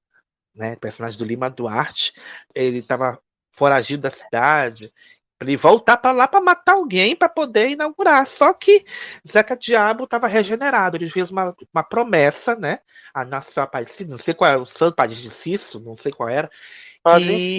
[0.55, 0.77] né?
[0.77, 2.15] Personagem do Lima Duarte.
[2.55, 3.19] Ele estava
[3.53, 4.93] foragido da cidade.
[5.41, 8.27] Pra ele voltar para lá para matar alguém para poder inaugurar.
[8.27, 8.85] Só que
[9.27, 10.99] Zeca Diabo estava regenerado.
[10.99, 12.81] Ele fez uma, uma promessa, né?
[13.15, 16.29] A Nossa Aparecida, não sei qual era, o Santo Padre de Cisso, não sei qual
[16.29, 16.51] era.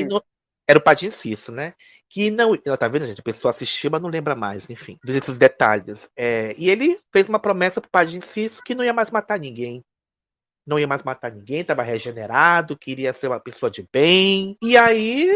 [0.08, 0.22] Não-
[0.68, 1.74] era o Padre Cisso, né?
[2.08, 2.56] Que não.
[2.56, 3.20] Tá vendo, gente?
[3.20, 6.08] A pessoa assistiu, mas não lembra mais, enfim, desses detalhes.
[6.16, 9.84] É, e ele fez uma promessa pro Padre Cisso que não ia mais matar ninguém.
[10.68, 14.56] Não ia mais matar ninguém, estava regenerado, queria ser uma pessoa de bem.
[14.62, 15.36] E aí.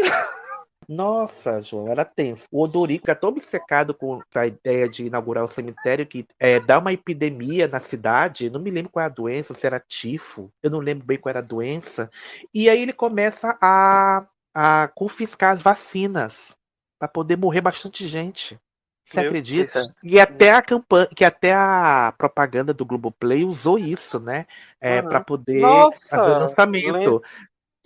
[0.88, 2.44] Nossa, João, era tenso.
[2.50, 6.78] O Odorico fica tão obcecado com essa ideia de inaugurar o cemitério que é, dá
[6.78, 8.48] uma epidemia na cidade.
[8.50, 10.50] Não me lembro qual é a doença, se era tifo.
[10.62, 12.08] Eu não lembro bem qual era a doença.
[12.54, 16.54] E aí ele começa a, a confiscar as vacinas
[16.98, 18.56] para poder morrer bastante gente.
[19.04, 19.80] Você Meu acredita?
[19.80, 19.94] Deus.
[20.04, 24.46] E até a campanha, que até a propaganda do Globoplay usou isso, né?
[24.80, 25.08] É, Uhum.
[25.08, 27.22] para poder Nossa, fazer o lançamento.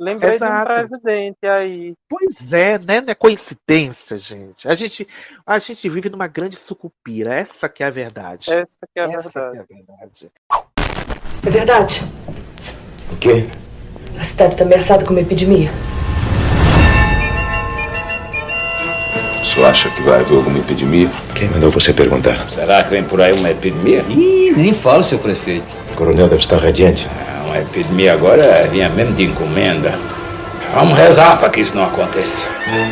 [0.00, 0.66] Lembrei Exato.
[0.66, 1.94] de um presidente aí.
[2.08, 3.02] Pois é, né?
[3.02, 4.66] Não é coincidência, gente.
[4.66, 5.06] A gente,
[5.46, 7.34] a gente vive numa grande sucupira.
[7.34, 8.50] Essa que é a verdade.
[8.50, 9.66] Essa que é a Essa verdade.
[9.66, 10.30] que é a verdade.
[11.46, 12.02] É verdade.
[13.12, 13.46] O quê?
[14.18, 15.70] A cidade está ameaçada com uma epidemia.
[19.52, 21.10] Tu acha que vai haver alguma epidemia?
[21.34, 22.48] Quem mandou você perguntar?
[22.50, 24.02] Será que vem por aí uma epidemia?
[24.08, 25.66] Ih, nem fala, seu prefeito.
[25.92, 27.06] O coronel deve estar radiante.
[27.50, 29.98] É, uma epidemia agora vinha mesmo de encomenda.
[30.72, 32.46] Vamos rezar para que isso não aconteça.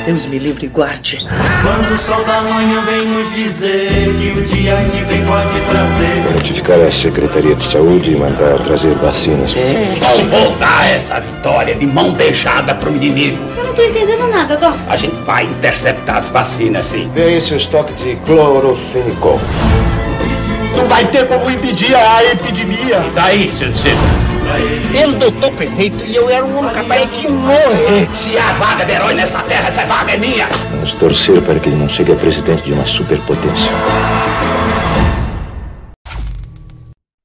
[0.04, 1.24] Deus me livre e guarde.
[1.62, 6.22] Quando o sol da manhã vem nos dizer que o dia que vem pode trazer.
[6.24, 9.52] Vou notificar a Secretaria de Saúde e mandar trazer vacinas.
[10.00, 13.38] Não vou dar essa vitória de mão beijada pro inimigo.
[13.56, 14.74] Eu não tô entendendo nada, Doc.
[14.88, 17.08] A gente vai interceptar as vacinas, sim.
[17.14, 19.40] Vê aí seu estoque de clorofenicol.
[20.76, 23.04] Não vai ter como impedir a epidemia.
[23.06, 24.27] E daí, seu Ciro?
[24.94, 28.08] Ele doutor perfeito e eu era um homem capaz de morrer.
[28.14, 30.46] Se há vaga de herói nessa terra, essa vaga é minha.
[30.70, 33.70] Vamos torcer para que ele não chegue a presidente de uma superpotência.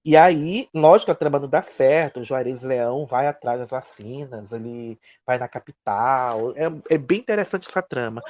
[0.06, 2.20] E aí, lógico, a trama não dá certo.
[2.20, 6.52] O Juarez Leão vai atrás das vacinas, ele vai na capital.
[6.58, 8.22] É, é bem interessante essa trama.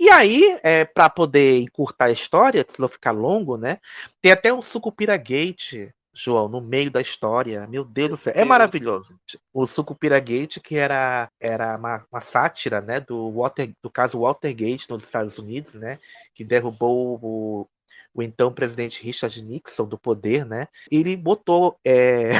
[0.00, 3.78] E aí, é, para poder encurtar a história, se não ficar longo, né?
[4.22, 7.64] Tem até o Sucupira Gate, João, no meio da história.
[7.68, 9.16] Meu Deus do céu, é maravilhoso.
[9.54, 14.90] O Sucupira Gate, que era, era uma, uma sátira, né, do, Water, do caso Watergate
[14.90, 16.00] nos Estados Unidos, né,
[16.34, 17.68] que derrubou o,
[18.12, 20.66] o então presidente Richard Nixon do poder, né?
[20.90, 22.32] Ele botou, é...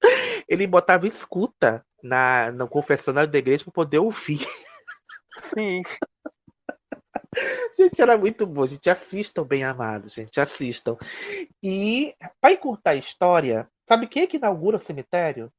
[0.48, 4.44] ele botava escuta na no confessionário da igreja para poder ouvir.
[5.54, 5.80] Sim.
[7.76, 8.66] Gente, era muito bom.
[8.66, 10.96] Gente, assistam, bem amados, gente, assistam.
[11.62, 15.50] E para encurtar a história, sabe quem é que inaugura o cemitério?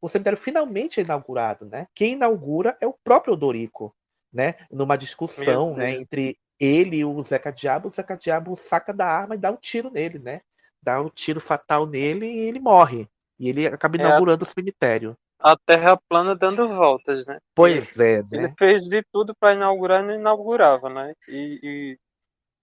[0.00, 1.86] O, cemitério finalmente é inaugurado, né?
[1.94, 3.94] Quem inaugura é o próprio Odorico,
[4.32, 4.54] né?
[4.70, 9.34] Numa discussão, né, entre ele e o Zeca Diabo, o Zeca Diabo saca da arma
[9.34, 10.42] e dá um tiro nele, né?
[10.82, 13.08] Dá um tiro fatal nele e ele morre.
[13.38, 15.16] E ele acaba inaugurando é o cemitério.
[15.40, 17.38] A Terra plana dando voltas, né?
[17.54, 18.28] Pois é, né?
[18.32, 21.14] Ele fez de tudo para inaugurar e não inaugurava, né?
[21.28, 21.98] E, e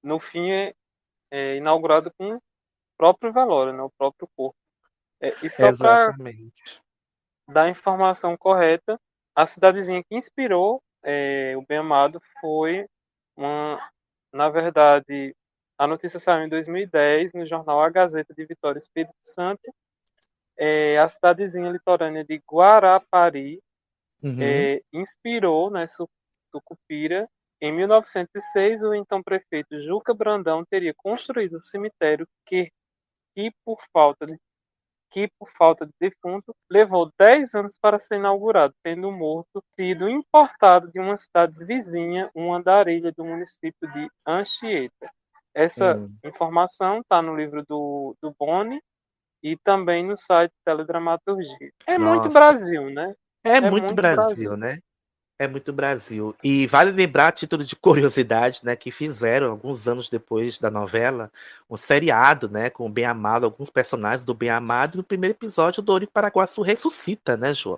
[0.03, 0.73] no fim é,
[1.31, 2.41] é, inaugurado com o
[2.97, 3.81] próprio velório, né?
[3.81, 4.55] O próprio corpo.
[5.19, 6.13] É, e só para
[7.49, 8.99] dar a informação correta,
[9.35, 12.85] a cidadezinha que inspirou é, o Bem Amado foi
[13.35, 13.79] uma,
[14.33, 15.35] na verdade,
[15.77, 19.61] a notícia saiu em 2010 no jornal A Gazeta de Vitória Espírito Santo.
[20.57, 23.61] É, a cidadezinha litorânea de Guarapari
[24.23, 24.41] uhum.
[24.41, 25.85] é, inspirou né,
[26.51, 27.29] Sucupira.
[27.59, 32.71] Em 1906, o então prefeito Juca Brandão teria construído o cemitério que,
[33.35, 34.37] que por falta de
[35.09, 40.09] que, por falta de defunto, levou 10 anos para ser inaugurado, tendo o morto sido
[40.09, 45.09] importado de uma cidade vizinha, uma andarilha do município de Anchieta.
[45.53, 48.79] Essa informação está no livro do, do Boni
[49.43, 51.71] e também no site Teledramaturgia.
[51.85, 52.21] É Nossa.
[52.21, 53.15] muito Brasil, né?
[53.43, 54.79] É, é muito, muito Brasil, Brasil, né?
[55.39, 56.35] É muito Brasil.
[56.43, 61.31] E vale lembrar, a título de curiosidade, né, que fizeram, alguns anos depois da novela,
[61.69, 64.97] um seriado, né, com o Bem Amado, alguns personagens do Bem Amado.
[64.97, 67.77] No primeiro episódio, o Dorico Paraguaçu ressuscita, né, João?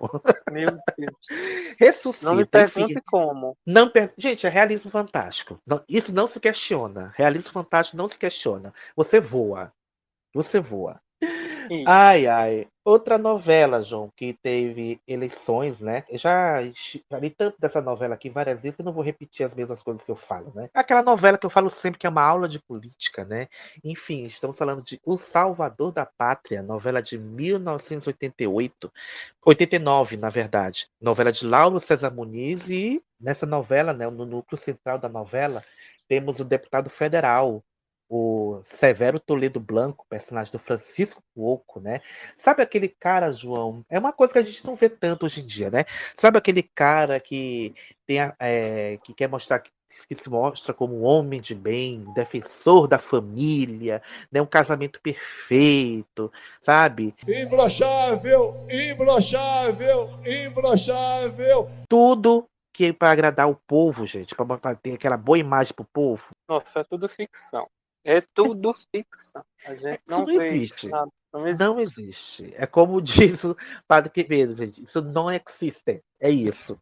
[0.50, 0.68] Meu
[0.98, 1.76] Deus.
[1.78, 2.26] ressuscita.
[2.26, 3.04] Não me pergunte enfim.
[3.06, 3.58] como.
[3.68, 4.14] Não per...
[4.18, 5.60] Gente, é realismo fantástico.
[5.68, 7.14] Não, isso não se questiona.
[7.18, 8.74] Realismo fantástico não se questiona.
[8.96, 9.74] Você voa.
[10.34, 11.02] Você voa.
[11.88, 12.68] Ai, ai.
[12.84, 16.04] Outra novela, João, que teve eleições, né?
[16.10, 19.54] Eu já, li tanto dessa novela aqui várias vezes que eu não vou repetir as
[19.54, 20.70] mesmas coisas que eu falo, né?
[20.74, 23.48] Aquela novela que eu falo sempre que é uma aula de política, né?
[23.84, 28.92] Enfim, estamos falando de O Salvador da Pátria, novela de 1988,
[29.46, 30.88] 89, na verdade.
[31.00, 35.64] Novela de Lauro César Muniz e nessa novela, né, no núcleo central da novela,
[36.08, 37.64] temos o deputado federal,
[38.10, 42.02] o Severo Toledo Blanco, personagem do Francisco Cuoco, né?
[42.36, 43.86] Sabe aquele cara, João?
[43.88, 45.86] É uma coisa que a gente não vê tanto hoje em dia, né?
[46.18, 47.76] Sabe aquele cara que
[48.08, 49.70] tem a, é, que quer mostrar que,
[50.08, 54.42] que se mostra como um homem de bem, defensor da família, né?
[54.42, 57.14] Um casamento perfeito, sabe?
[57.28, 61.70] Imbrochável, imbrochável, imbrochável.
[61.88, 66.30] Tudo que é para agradar o povo, gente, para ter aquela boa imagem pro povo.
[66.48, 67.68] Nossa, é tudo ficção.
[68.04, 69.44] É tudo ficção.
[69.66, 70.88] A gente não, não existe.
[70.88, 71.12] Nada.
[71.32, 71.64] Não existe.
[71.64, 72.54] Não existe.
[72.56, 73.56] É como diz o
[73.88, 74.84] Padre Quevedo, gente.
[74.84, 76.02] Isso não existe.
[76.20, 76.80] É isso.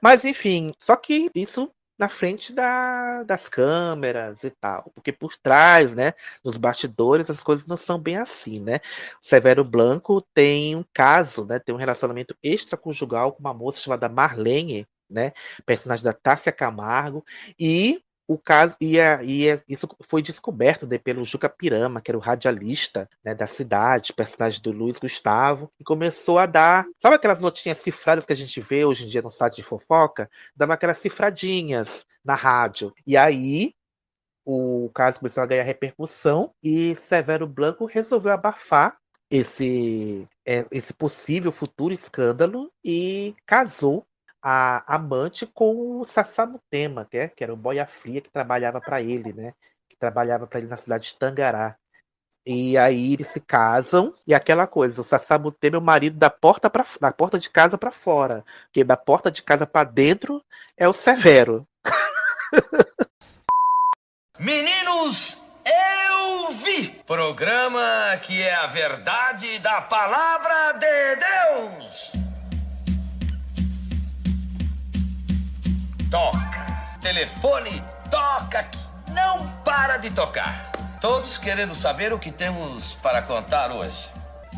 [0.00, 4.90] Mas, enfim, só que isso na frente da, das câmeras e tal.
[4.94, 8.80] Porque por trás, né, nos bastidores, as coisas não são bem assim, né?
[9.22, 11.58] O Severo Blanco tem um caso, né?
[11.58, 15.32] Tem um relacionamento extraconjugal com uma moça chamada Marlene, né?
[15.64, 17.24] Personagem da Tássia Camargo.
[17.58, 22.10] E o caso e, a, e a, isso foi descoberto né, pelo Juca Pirama, que
[22.10, 27.16] era o radialista né, da cidade, personagem do Luiz Gustavo, e começou a dar, sabe
[27.16, 30.30] aquelas notinhas cifradas que a gente vê hoje em dia no site de fofoca?
[30.56, 32.92] Dava aquelas cifradinhas na rádio.
[33.06, 33.74] E aí
[34.44, 38.96] o caso começou a ganhar repercussão e Severo Blanco resolveu abafar
[39.30, 44.04] esse, é, esse possível futuro escândalo e casou
[44.42, 49.00] a amante com o Sassamutema, que, é, que era o boia fria que trabalhava para
[49.00, 49.54] ele, né?
[49.88, 51.76] Que trabalhava para ele na cidade de Tangará.
[52.44, 56.68] E aí eles se casam e aquela coisa, o Sassamutema é o marido da porta
[56.68, 60.42] para da porta de casa para fora, porque da porta de casa para dentro
[60.76, 61.64] é o Severo.
[64.40, 66.88] Meninos, eu vi!
[67.06, 72.11] Programa que é a verdade da palavra de Deus!
[76.12, 76.66] Toca!
[77.00, 78.78] Telefone toca que
[79.12, 80.70] não para de tocar.
[81.00, 84.10] Todos querendo saber o que temos para contar hoje.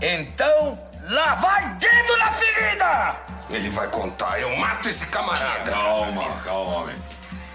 [0.03, 3.17] Então, lá vai dedo na ferida!
[3.49, 5.71] Ele vai contar, eu mato esse camarada.
[5.71, 6.93] Calma, calma,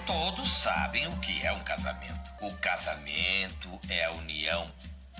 [0.06, 2.32] Todos sabem o que é um casamento.
[2.40, 4.72] O casamento é a união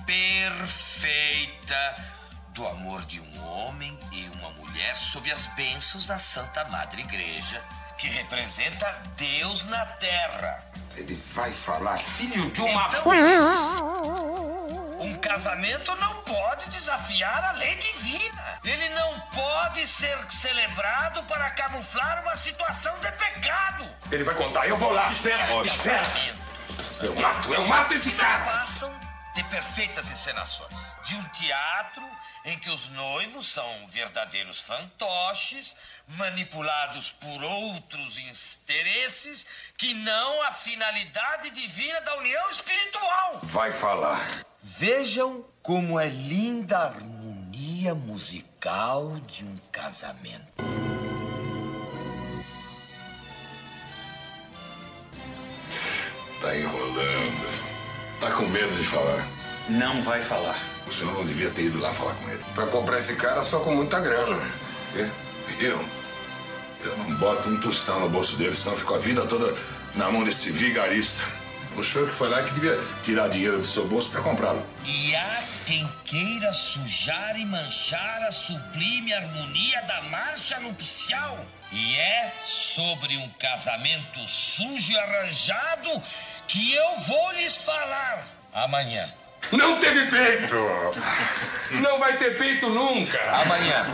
[0.06, 1.96] perfeita
[2.54, 7.62] do amor de um homem e uma mulher sob as bênçãos da Santa Madre Igreja,
[8.00, 10.64] que representa Deus na terra.
[10.96, 12.88] Ele vai falar, filho de uma.
[12.88, 13.04] Então,
[15.02, 18.60] um casamento não pode desafiar a lei divina.
[18.64, 23.90] Ele não pode ser celebrado para camuflar uma situação de pecado.
[24.12, 25.12] Ele vai contar, eu vou lá.
[25.12, 26.08] Espera, espera.
[27.02, 28.46] Eu mato, eu mato esse cara.
[28.46, 28.94] Passam
[29.36, 30.96] de perfeitas encenações.
[31.04, 32.04] De um teatro
[32.46, 35.76] em que os noivos são verdadeiros fantoches,
[36.18, 39.46] manipulados por outros interesses
[39.78, 43.40] que não a finalidade divina da união espiritual.
[43.44, 44.46] Vai falar.
[44.62, 50.48] Vejam como é linda a harmonia musical de um casamento.
[56.42, 57.70] Tá enrolando.
[58.20, 59.28] Tá com medo de falar.
[59.70, 60.58] Não vai falar.
[60.88, 62.44] O senhor não devia ter ido lá falar com ele.
[62.56, 64.42] Pra comprar esse cara só com muita grana.
[65.60, 65.99] Eu?
[66.84, 69.54] Eu não boto um tostão no bolso dele, senão fico a vida toda
[69.96, 71.24] na mão desse vigarista.
[71.76, 74.66] O senhor que foi lá que devia tirar dinheiro do seu bolso para comprá-lo.
[74.86, 81.46] E há quem queira sujar e manchar a sublime harmonia da marcha nupcial.
[81.72, 86.02] E é sobre um casamento sujo e arranjado
[86.48, 89.08] que eu vou lhes falar amanhã.
[89.52, 90.56] Não teve peito!
[91.82, 93.20] Não vai ter peito nunca!
[93.32, 93.86] Amanhã.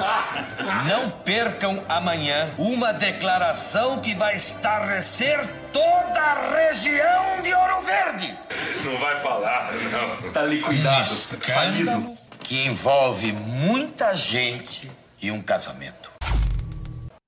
[0.87, 8.37] Não percam amanhã uma declaração que vai estarrecer toda a região de Ouro Verde.
[8.83, 10.31] Não vai falar, não.
[10.31, 10.97] Tá liquidado.
[10.97, 14.91] Um escândalo que envolve muita gente
[15.21, 16.11] e um casamento.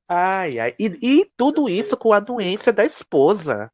[0.09, 0.73] Ai, ai.
[0.79, 3.69] E, e tudo isso com a anuência da esposa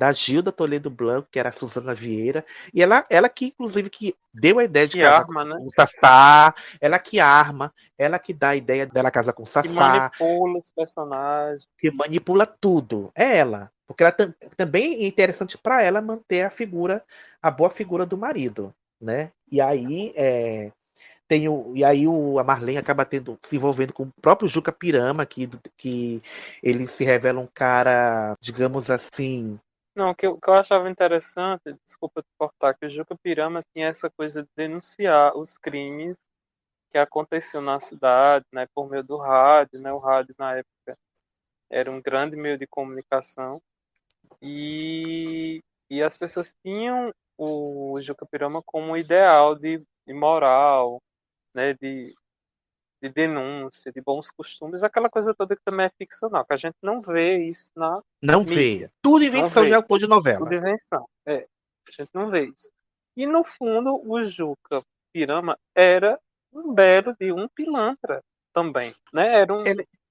[0.00, 4.16] da Gilda Toledo Blanco, que era a Suzana Vieira, e ela, ela que, inclusive, que
[4.32, 5.56] deu a ideia de Que casar arma, né?
[5.58, 9.46] com o Sassá, ela que arma, ela que dá a ideia dela casar com o
[9.60, 11.68] Que Sassá, manipula os personagens.
[11.78, 13.12] que manipula tudo.
[13.14, 13.70] É ela.
[13.86, 17.04] Porque ela tam- também é interessante para ela manter a figura,
[17.42, 19.32] a boa figura do marido, né?
[19.52, 20.72] E aí é,
[21.28, 24.72] tem o, e aí o, a Marlene acaba tendo, se envolvendo com o próprio Juca
[24.72, 26.20] Pirama, que, que
[26.62, 29.58] ele se revela um cara, digamos assim,
[29.94, 33.16] Não, o que, eu- o que eu achava interessante, desculpa te cortar, que o Juca
[33.22, 36.16] Pirama tinha essa coisa de denunciar os crimes
[36.92, 40.96] que aconteciam na cidade, né, por meio do rádio, né, o rádio na época
[41.70, 43.60] era um grande meio de comunicação
[44.42, 51.00] e, e as pessoas tinham o Juca Pirama como um ideal de, de moral,
[51.54, 52.14] né, de,
[53.02, 56.76] de denúncia, de bons costumes, aquela coisa toda que também é ficcional, que a gente
[56.82, 58.88] não vê isso na não mídia.
[58.88, 58.92] vê.
[59.02, 60.40] Tudo invenção de autor de novela.
[60.40, 61.06] Tudo invenção.
[61.26, 61.46] É.
[61.88, 62.70] A gente não vê isso.
[63.16, 64.82] E no fundo, o Juca
[65.12, 66.18] Pirama era
[66.52, 68.92] um belo de um pilantra também.
[69.12, 69.40] Né?
[69.40, 69.62] Era um,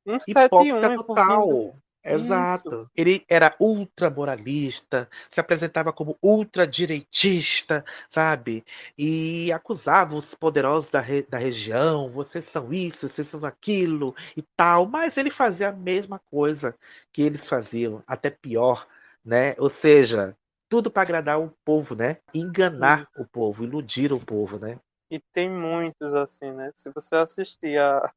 [0.06, 1.75] um 71 Hipócrita total.
[2.12, 2.89] Exato.
[2.95, 8.65] Ele era ultra moralista, se apresentava como ultra direitista, sabe?
[8.98, 14.41] E acusava os poderosos da, re- da região, vocês são isso, vocês são aquilo e
[14.41, 14.88] tal.
[14.88, 16.76] Mas ele fazia a mesma coisa
[17.13, 18.88] que eles faziam, até pior,
[19.24, 19.53] né?
[19.60, 20.36] Ou seja,
[20.68, 22.18] tudo para agradar o povo, né?
[22.34, 24.80] Enganar o povo, iludir o povo, né?
[25.12, 26.72] E tem muitos assim, né?
[26.76, 28.12] Se você assistir a,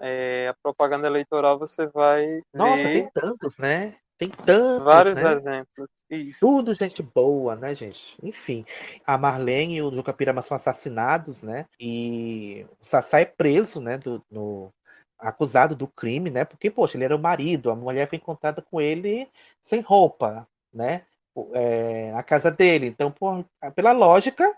[0.00, 3.96] é, a propaganda eleitoral, você vai Nossa, ver tem tantos, né?
[4.16, 5.32] Tem tantos, Vários né?
[5.32, 5.88] exemplos.
[6.08, 6.40] Isso.
[6.40, 8.16] Tudo gente boa, né, gente?
[8.22, 8.64] Enfim,
[9.04, 11.66] a Marlene e o Juca Pirama são assassinados, né?
[11.80, 13.98] E o Sassá é preso, né?
[13.98, 14.72] Do, no,
[15.18, 16.44] acusado do crime, né?
[16.44, 19.28] Porque, poxa, ele era o marido, a mulher foi encontrada com ele
[19.62, 21.04] sem roupa, né?
[21.52, 22.86] É, na casa dele.
[22.86, 24.56] Então, por, pela lógica,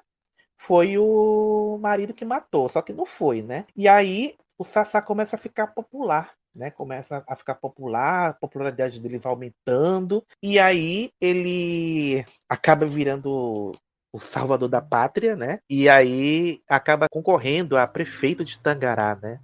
[0.58, 3.66] foi o marido que matou, só que não foi, né?
[3.74, 6.70] E aí o Sassá começa a ficar popular, né?
[6.70, 13.72] Começa a ficar popular, a popularidade dele vai aumentando, e aí ele acaba virando
[14.12, 15.60] o salvador da pátria, né?
[15.68, 19.40] E aí acaba concorrendo a prefeito de Tangará, né?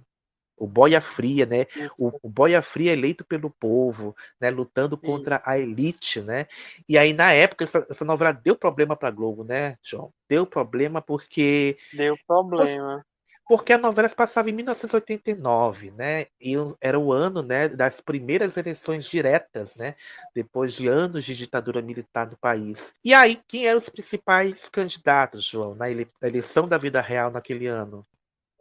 [0.57, 1.65] O Boia Fria, né?
[1.99, 4.49] O, o, Boia Fria eleito pelo povo, né?
[4.49, 6.47] Lutando contra a elite, né?
[6.87, 10.11] E aí, na época, essa, essa novela deu problema pra Globo, né, João?
[10.29, 11.77] Deu problema porque.
[11.91, 13.03] Deu problema.
[13.47, 16.27] Porque a novela se passava em 1989, né?
[16.39, 19.95] E era o ano, né, das primeiras eleições diretas, né?
[20.33, 22.93] Depois de anos de ditadura militar no país.
[23.03, 25.87] E aí, quem eram os principais candidatos, João, na
[26.21, 28.05] eleição da vida real naquele ano?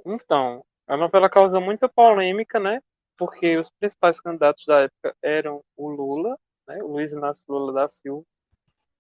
[0.05, 2.81] Então, a novela causou muita polêmica, né?
[3.17, 6.83] Porque os principais candidatos da época eram o Lula, né?
[6.83, 8.25] o Luiz Inácio Lula da Silva,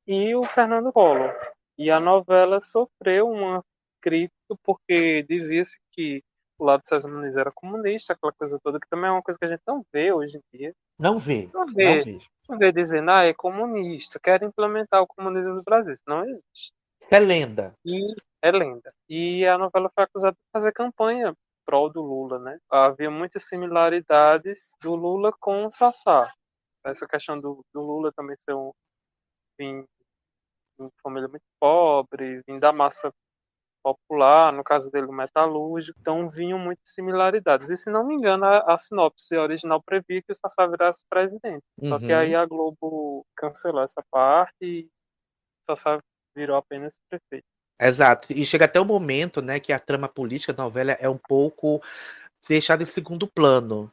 [0.06, 1.34] e o Fernando Collor.
[1.76, 3.64] E a novela sofreu uma
[4.02, 6.22] crítica porque dizia-se que
[6.58, 9.38] o lado de César Muniz era comunista, aquela coisa toda, que também é uma coisa
[9.38, 10.74] que a gente não vê hoje em dia.
[10.98, 11.48] Não vê.
[11.52, 11.96] Não vê.
[11.96, 15.92] Não vê, não vê dizendo, ah, é comunista, quer implementar o comunismo no Brasil.
[15.92, 16.72] Isso não existe.
[17.10, 17.74] É lenda.
[17.84, 18.92] E é lenda.
[19.08, 21.34] E a novela foi acusada de fazer campanha
[21.64, 22.58] prol do Lula, né?
[22.70, 26.32] Havia muitas similaridades do Lula com o Sassá.
[26.84, 28.72] Essa questão do, do Lula também ser um
[29.58, 29.84] vim
[30.78, 33.12] de família muito pobre, vim da massa
[33.82, 37.70] popular, no caso dele o metalúrgico, então vinham muitas similaridades.
[37.70, 41.64] E se não me engano, a, a sinopse original previa que o Sassá virasse presidente.
[41.80, 41.88] Uhum.
[41.90, 44.88] Só que aí a Globo cancelou essa parte e
[45.68, 45.98] o Sassá
[46.34, 47.46] virou apenas prefeito.
[47.80, 48.32] Exato.
[48.32, 51.82] E chega até o momento, né, que a trama política da novela é um pouco
[52.48, 53.92] deixada em segundo plano.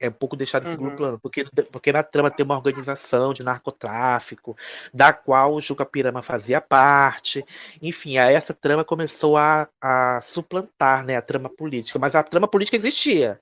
[0.00, 0.96] É um pouco deixada em segundo Uhum.
[0.96, 4.56] plano, porque, porque na trama tem uma organização de narcotráfico,
[4.94, 7.44] da qual o Juca Pirama fazia parte.
[7.82, 11.98] Enfim, essa trama começou a, a suplantar né, a trama política.
[11.98, 13.38] Mas a trama política existia.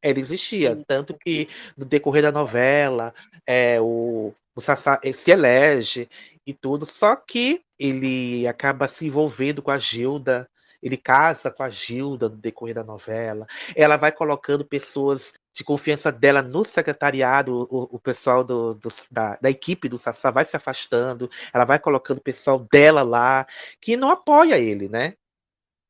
[0.00, 0.82] Ela existia.
[0.86, 3.12] Tanto que no decorrer da novela,
[3.46, 6.08] é, o, o Sassá se elege
[6.46, 10.48] e tudo, só que ele acaba se envolvendo com a Gilda,
[10.82, 16.12] ele casa com a Gilda no decorrer da novela, ela vai colocando pessoas de confiança
[16.12, 20.56] dela no secretariado, o, o pessoal do, do, da, da, equipe do Sassá vai se
[20.56, 23.44] afastando, ela vai colocando o pessoal dela lá,
[23.80, 25.14] que não apoia ele, né?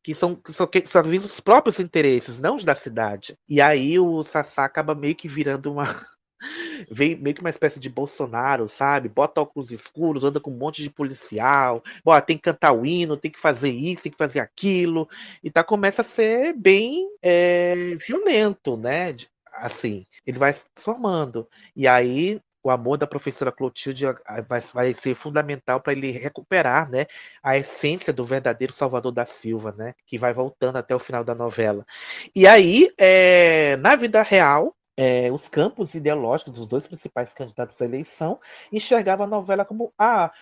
[0.02, 3.36] Que são, só, que só visam os próprios interesses, não os da cidade.
[3.46, 5.84] E aí o Sassá acaba meio que virando uma
[6.90, 9.06] vem meio que uma espécie de Bolsonaro, sabe?
[9.10, 13.18] Bota óculos escuros, anda com um monte de policial, Bora, tem que cantar o hino,
[13.18, 15.06] tem que fazer isso, tem que fazer aquilo,
[15.44, 19.12] e tá começa a ser bem é, violento, né?
[19.58, 21.48] Assim, ele vai se formando.
[21.74, 24.04] E aí o amor da professora Clotilde
[24.48, 27.06] vai, vai ser fundamental para ele recuperar, né,
[27.42, 31.34] a essência do verdadeiro Salvador da Silva, né, que vai voltando até o final da
[31.34, 31.86] novela.
[32.34, 37.84] E aí, é, na vida real, é, os campos ideológicos dos dois principais candidatos à
[37.84, 38.40] eleição
[38.72, 40.32] enxergavam a novela como ah,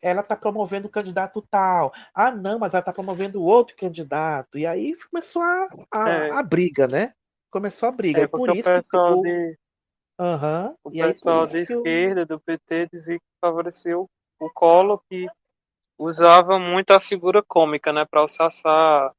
[0.00, 1.92] ela está promovendo o candidato tal.
[2.14, 4.56] Ah, não, mas ela está promovendo outro candidato.
[4.56, 6.30] E aí começou a, a, É.
[6.30, 7.12] a briga, né?
[7.56, 8.20] Começou a briga.
[8.20, 9.56] É, e por porque o isso que pessoal o- de-
[10.20, 14.08] Aham, O e aí pessoal isso que o- esquerda, do PT, dizia que favoreceu
[14.40, 15.26] o Collor, que
[15.98, 19.12] usava muito a figura cômica, né, para Sassá,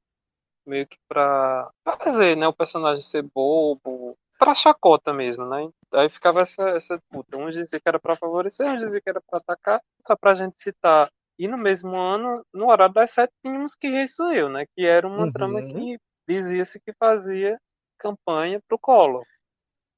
[0.66, 5.70] meio que para fazer, né, o personagem ser bobo, para chacota mesmo, né?
[5.94, 7.38] Aí ficava essa, essa disputa.
[7.38, 10.36] Uns diziam que era para favorecer, uns diziam que era para atacar, só para a
[10.36, 11.10] gente citar.
[11.40, 13.88] E no mesmo ano, no horário das sete, tínhamos que
[14.34, 14.66] Eu, né?
[14.76, 15.32] Que era uma Uhum.
[15.34, 17.60] trama que dizia-se que fazia
[17.98, 19.24] campanha pro Collor.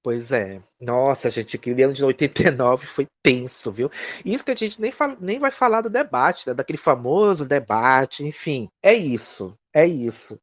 [0.02, 0.62] Pois é.
[0.80, 3.92] Nossa, gente, aquele ano de 89 foi tenso, viu?
[4.24, 6.54] Isso que a gente nem, fala, nem vai falar do debate, né?
[6.54, 8.70] daquele famoso debate, enfim.
[8.82, 10.40] É isso, é isso.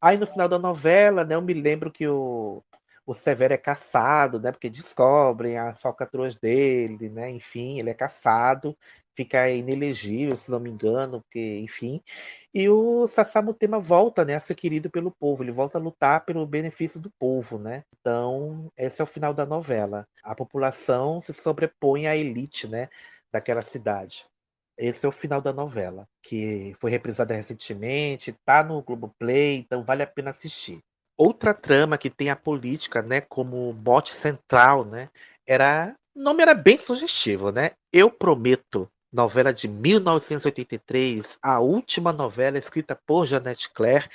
[0.00, 2.62] Aí no final da novela, né, eu me lembro que o,
[3.08, 4.52] o Severo é caçado, né?
[4.52, 7.30] Porque descobrem as falcatruas dele, né?
[7.30, 8.76] Enfim, ele é caçado,
[9.16, 12.02] fica inelegível, se não me engano, porque, enfim.
[12.52, 16.46] E o Sassamutema volta, né, a ser querido pelo povo, ele volta a lutar pelo
[16.46, 17.82] benefício do povo, né?
[17.98, 20.06] Então, esse é o final da novela.
[20.22, 22.90] A população se sobrepõe à elite, né,
[23.32, 24.26] daquela cidade.
[24.76, 30.02] Esse é o final da novela, que foi reprisada recentemente, tá no Globoplay, então vale
[30.02, 30.80] a pena assistir.
[31.18, 35.10] Outra trama que tem a política, né, como mote central, né,
[35.46, 37.72] era nome era bem sugestivo, né?
[37.92, 44.08] Eu prometo novela de 1983, a última novela escrita por Jeanette Claire,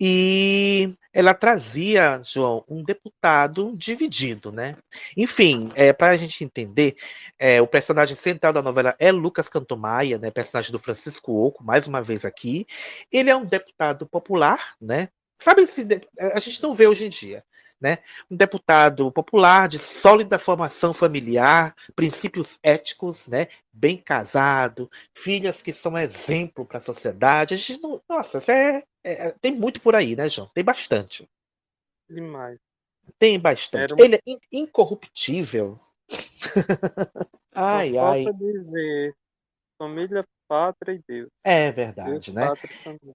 [0.00, 4.76] e ela trazia, João, um deputado dividido, né?
[5.16, 6.96] Enfim, é, para a gente entender,
[7.38, 10.30] é, o personagem central da novela é Lucas Cantomaia, né?
[10.30, 12.66] Personagem do Francisco Oco, mais uma vez aqui.
[13.12, 15.08] Ele é um deputado popular, né?
[15.40, 15.86] Sabe se
[16.18, 17.44] a gente não vê hoje em dia
[17.80, 17.98] né?
[18.30, 23.48] Um deputado popular de sólida formação familiar, princípios éticos, né?
[23.72, 27.54] Bem casado, filhas que são exemplo para a sociedade.
[27.54, 30.48] A gente não, nossa, é, é, tem muito por aí, né, João?
[30.52, 31.26] Tem bastante.
[32.08, 32.58] Demais.
[33.18, 33.94] Tem bastante.
[33.94, 33.98] Um...
[33.98, 34.20] Ele é
[34.52, 35.78] incorruptível.
[37.54, 38.24] ai, ai.
[38.34, 39.14] dizer
[39.78, 41.30] família, pátria e Deus.
[41.42, 42.46] É verdade, Deus, né?
[42.46, 43.14] Pátria.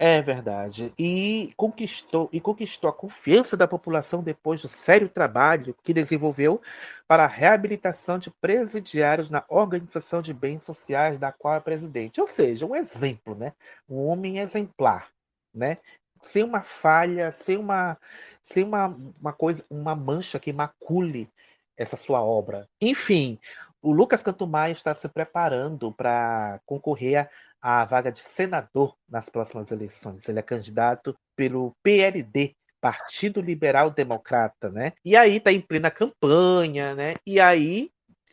[0.00, 0.92] É verdade.
[0.96, 6.62] E conquistou, e conquistou a confiança da população depois do sério trabalho que desenvolveu
[7.08, 12.20] para a reabilitação de presidiários na organização de bens sociais da qual é presidente.
[12.20, 13.52] Ou seja, um exemplo, né?
[13.88, 15.08] Um homem exemplar,
[15.52, 15.78] né?
[16.22, 17.98] Sem uma falha, sem uma,
[18.40, 21.28] sem uma, uma coisa, uma mancha que macule
[21.76, 22.68] essa sua obra.
[22.80, 23.38] Enfim,
[23.82, 27.30] o Lucas Cantumai está se preparando para concorrer
[27.60, 30.28] à vaga de senador nas próximas eleições.
[30.28, 34.92] Ele é candidato pelo PLD, Partido Liberal Democrata, né?
[35.04, 37.14] E aí está em plena campanha, né?
[37.26, 37.90] E aí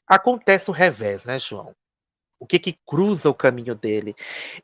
[0.08, 1.74] acontece o revés, né, João?
[2.40, 4.16] O que que cruza o caminho dele?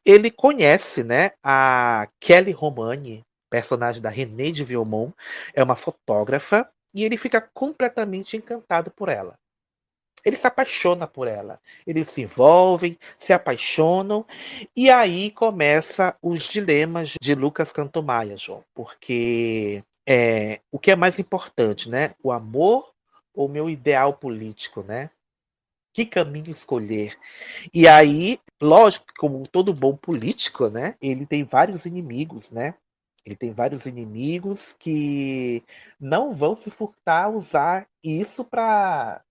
[0.05, 5.13] Ele conhece, né, a Kelly Romani, personagem da René de Vilmont,
[5.53, 9.40] é uma fotógrafa e ele fica completamente encantado por ela
[10.23, 11.59] ele se apaixona por ela.
[11.85, 14.25] Eles se envolvem, se apaixonam,
[14.75, 18.63] e aí começa os dilemas de Lucas Cantomaia, João.
[18.73, 22.15] Porque é, o que é mais importante, né?
[22.23, 22.91] O amor
[23.33, 25.09] ou meu ideal político, né?
[25.93, 27.17] Que caminho escolher?
[27.73, 30.95] E aí, lógico, como todo bom político, né?
[31.01, 32.75] Ele tem vários inimigos, né?
[33.25, 35.63] Ele tem vários inimigos que
[35.99, 39.21] não vão se furtar a usar isso para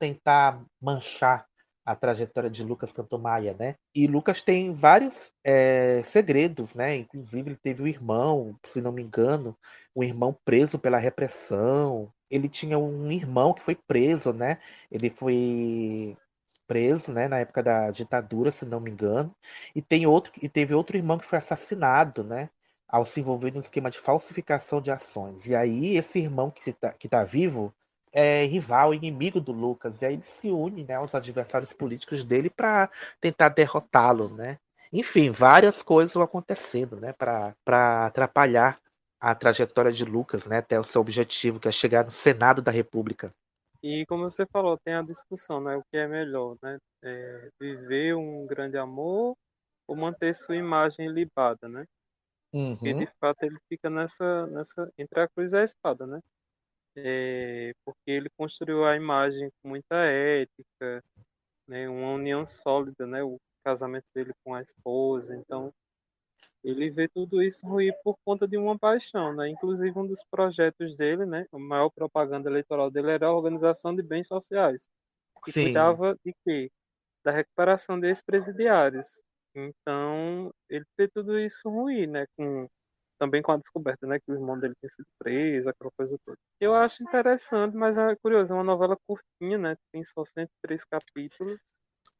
[0.00, 1.46] tentar manchar
[1.84, 3.74] a trajetória de Lucas Cantomaia, né?
[3.94, 6.96] E Lucas tem vários é, segredos, né?
[6.96, 9.56] Inclusive ele teve um irmão, se não me engano,
[9.94, 12.12] um irmão preso pela repressão.
[12.30, 14.58] Ele tinha um irmão que foi preso, né?
[14.90, 16.16] Ele foi
[16.66, 19.34] preso, né, na época da ditadura, se não me engano.
[19.74, 22.48] E tem outro e teve outro irmão que foi assassinado, né?
[22.88, 25.46] Ao se envolver no esquema de falsificação de ações.
[25.46, 27.74] E aí esse irmão que está que tá vivo
[28.12, 30.02] é, rival, inimigo do Lucas.
[30.02, 32.90] E aí ele se une né, aos adversários políticos dele para
[33.20, 34.28] tentar derrotá-lo.
[34.28, 34.58] Né?
[34.92, 38.80] Enfim, várias coisas vão acontecendo né, para atrapalhar
[39.20, 42.70] a trajetória de Lucas né, até o seu objetivo, que é chegar no Senado da
[42.70, 43.32] República.
[43.82, 45.76] E como você falou, tem a discussão, né?
[45.76, 46.78] O que é melhor, né?
[47.02, 49.34] É viver um grande amor
[49.88, 51.84] ou manter sua imagem libada, né?
[52.52, 52.76] Uhum.
[52.76, 56.20] Porque de fato ele fica nessa, nessa entre a cruz e a espada, né?
[56.96, 61.02] É, porque ele construiu a imagem com muita ética,
[61.68, 65.72] né, uma união sólida, né, o casamento dele com a esposa, então
[66.64, 69.48] ele vê tudo isso ruir por conta de uma paixão, né?
[69.48, 74.02] Inclusive um dos projetos dele, né, a maior propaganda eleitoral dele era a organização de
[74.02, 74.88] bens sociais,
[75.44, 75.64] que Sim.
[75.64, 76.70] cuidava de quê?
[77.24, 79.22] Da recuperação de ex-presidiários.
[79.54, 82.68] Então ele vê tudo isso ruir, né, com
[83.20, 86.38] também com a descoberta, né, que o irmão dele tinha sido preso, aquela coisa toda.
[86.58, 91.58] Eu acho interessante, mas é curioso, é uma novela curtinha, né, tem só 103 capítulos.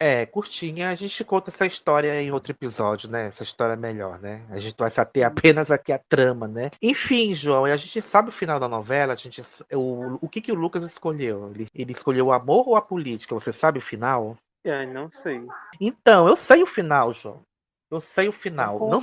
[0.03, 3.27] É, curtinha, a gente conta essa história em outro episódio, né?
[3.27, 4.47] Essa história melhor, né?
[4.49, 6.71] A gente vai se ater apenas aqui à trama, né?
[6.83, 9.43] Enfim, João, a gente sabe o final da novela, a gente,
[9.75, 11.51] o, o que, que o Lucas escolheu?
[11.51, 13.35] Ele, ele escolheu o amor ou a política?
[13.35, 14.39] Você sabe o final?
[14.65, 15.47] É, não sei.
[15.79, 17.43] Então, eu sei o final, João.
[17.91, 18.79] Eu sei o final.
[18.89, 19.03] Não,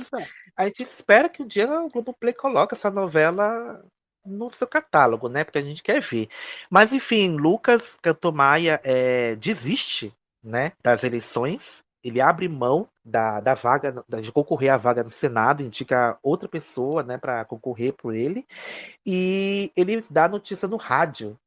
[0.56, 3.84] a gente espera que um dia o Globoplay coloque essa novela
[4.24, 5.44] no seu catálogo, né?
[5.44, 6.28] Porque a gente quer ver.
[6.70, 10.12] Mas enfim, Lucas Cantomaia é, desiste,
[10.42, 11.82] né, das eleições.
[12.02, 17.02] Ele abre mão da, da vaga, de concorrer à vaga no Senado, indica outra pessoa,
[17.02, 18.46] né, para concorrer por ele.
[19.04, 21.38] E ele dá notícia no rádio.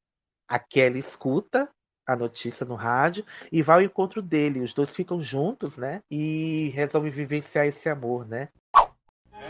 [0.47, 1.69] A Kelly escuta
[2.13, 4.61] a notícia no rádio e vai ao encontro dele.
[4.61, 6.01] Os dois ficam juntos, né?
[6.09, 8.49] E resolvem vivenciar esse amor, né?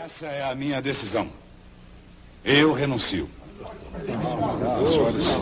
[0.04, 1.28] Essa é a minha decisão.
[2.44, 3.28] Eu renuncio.
[4.88, 5.40] Senhores,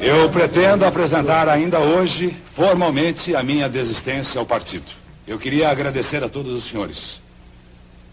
[0.00, 4.90] eu pretendo apresentar ainda hoje, formalmente, a minha desistência ao partido.
[5.26, 7.20] Eu queria agradecer a todos os senhores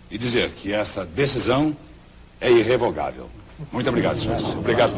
[0.10, 1.76] e dizer que essa decisão
[2.40, 3.30] é irrevogável.
[3.72, 4.54] Muito obrigado, senhores.
[4.54, 4.94] Obrigado.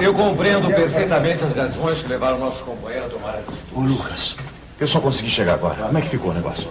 [0.00, 4.36] Eu compreendo perfeitamente as razões que levaram o nosso companheiro a tomar essa Ô, Lucas,
[4.80, 5.84] eu só consegui chegar agora.
[5.84, 6.68] Como é que ficou o negócio?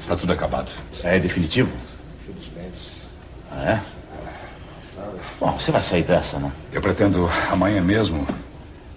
[0.00, 0.70] Está tudo acabado.
[1.02, 1.70] É definitivo?
[3.52, 3.80] Ah, é?
[5.40, 6.50] Bom, você vai sair dessa, né?
[6.72, 8.26] Eu pretendo amanhã mesmo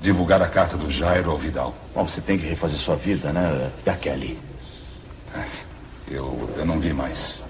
[0.02, 1.76] divulgar a carta do Jairo ao Vidal.
[1.94, 3.70] Bom, você tem que refazer sua vida, né?
[3.86, 4.40] E a Kelly?
[6.10, 7.44] Eu, eu não vi mais.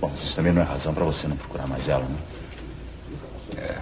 [0.00, 2.16] Bom, mas isso também não é razão para você não procurar mais ela, né?
[3.58, 3.78] É.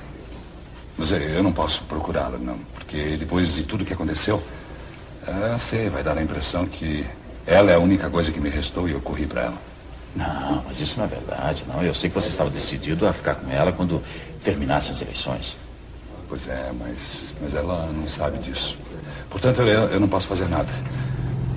[0.96, 2.58] Mas eu eu não posso procurá-la, não.
[2.74, 4.42] Porque depois de tudo que aconteceu,
[5.26, 7.06] ah, você vai dar a impressão que
[7.46, 9.58] ela é a única coisa que me restou e eu corri para ela.
[10.16, 11.82] Não, mas isso não é verdade, não.
[11.82, 14.02] Eu sei que você estava decidido a ficar com ela quando
[14.42, 15.56] terminassem as eleições.
[16.28, 18.76] Pois é, mas, mas ela não sabe disso.
[19.30, 20.68] Portanto, eu, eu não posso fazer nada.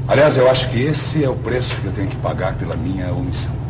[0.07, 3.11] Aliás, eu acho que esse é o preço que eu tenho que pagar pela minha
[3.11, 3.60] omissão.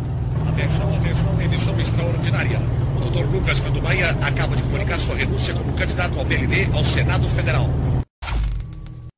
[0.49, 2.57] Atenção, atenção, edição extraordinária.
[2.97, 3.25] O Dr.
[3.33, 7.65] Lucas Cantubaia acaba de comunicar sua renúncia como candidato ao PLD ao Senado Federal.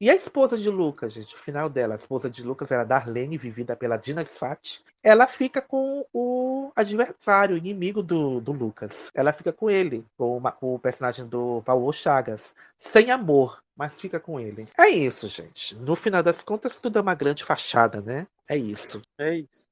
[0.02, 3.38] E a esposa de Lucas, gente, o final dela, a esposa de Lucas era Darlene,
[3.38, 4.82] vivida pela Dina Sfat.
[5.02, 9.10] Ela fica com o adversário, o inimigo do, do Lucas.
[9.16, 12.54] Ela fica com ele, com uma- com o personagem do Valor Chagas.
[12.78, 14.68] Sem amor, mas fica com ele.
[14.78, 15.74] É isso, gente.
[15.76, 18.28] No final das contas, tudo é uma grande fachada, né?
[18.50, 19.02] É isso.
[19.18, 19.68] É isso.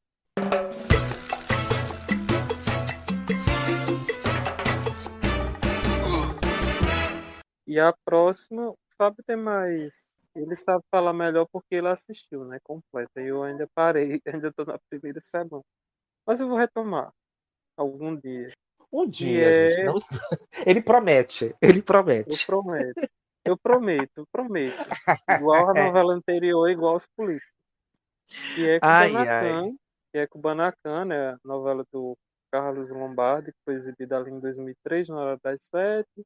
[7.72, 10.12] E a próxima, o Fábio tem mais.
[10.36, 12.60] Ele sabe falar melhor porque ele assistiu, né?
[12.64, 13.22] Completa.
[13.22, 15.64] E eu ainda parei, ainda tô na primeira semana.
[16.28, 17.14] Mas eu vou retomar
[17.78, 18.52] algum dia.
[18.92, 19.86] Um dia, é- gente.
[19.86, 19.96] não-
[20.68, 21.56] Ele promete.
[21.62, 22.46] Ele Eu promete.
[22.46, 23.10] prometo.
[23.46, 24.76] Eu prometo, eu prometo.
[25.42, 27.54] Igual a novela anterior, igual aos políticos.
[28.54, 29.76] Que é Ai, Kubanacan,
[30.12, 31.30] que é Kubanacan, né?
[31.30, 32.18] A novela do
[32.52, 36.26] Carlos Lombardi, que foi exibida ali em 2003, na hora das sete.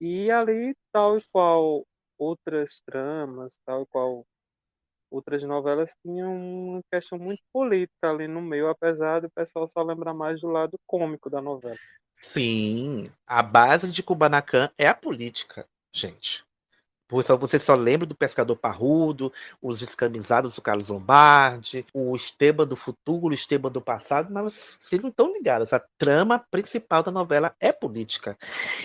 [0.00, 1.86] E ali, tal e qual
[2.18, 4.26] outras tramas, tal e qual
[5.10, 10.14] outras novelas, tinham uma questão muito política ali no meio, apesar do pessoal só lembrar
[10.14, 11.78] mais do lado cômico da novela.
[12.20, 16.44] Sim, a base de Kubanacan é a política, gente.
[17.10, 19.32] Você só lembra do Pescador Parrudo,
[19.62, 25.02] os descamisados do Carlos Lombardi, o Esteban do futuro, o Esteban do passado, mas vocês
[25.02, 25.72] não estão ligados.
[25.72, 28.36] A trama principal da novela é política.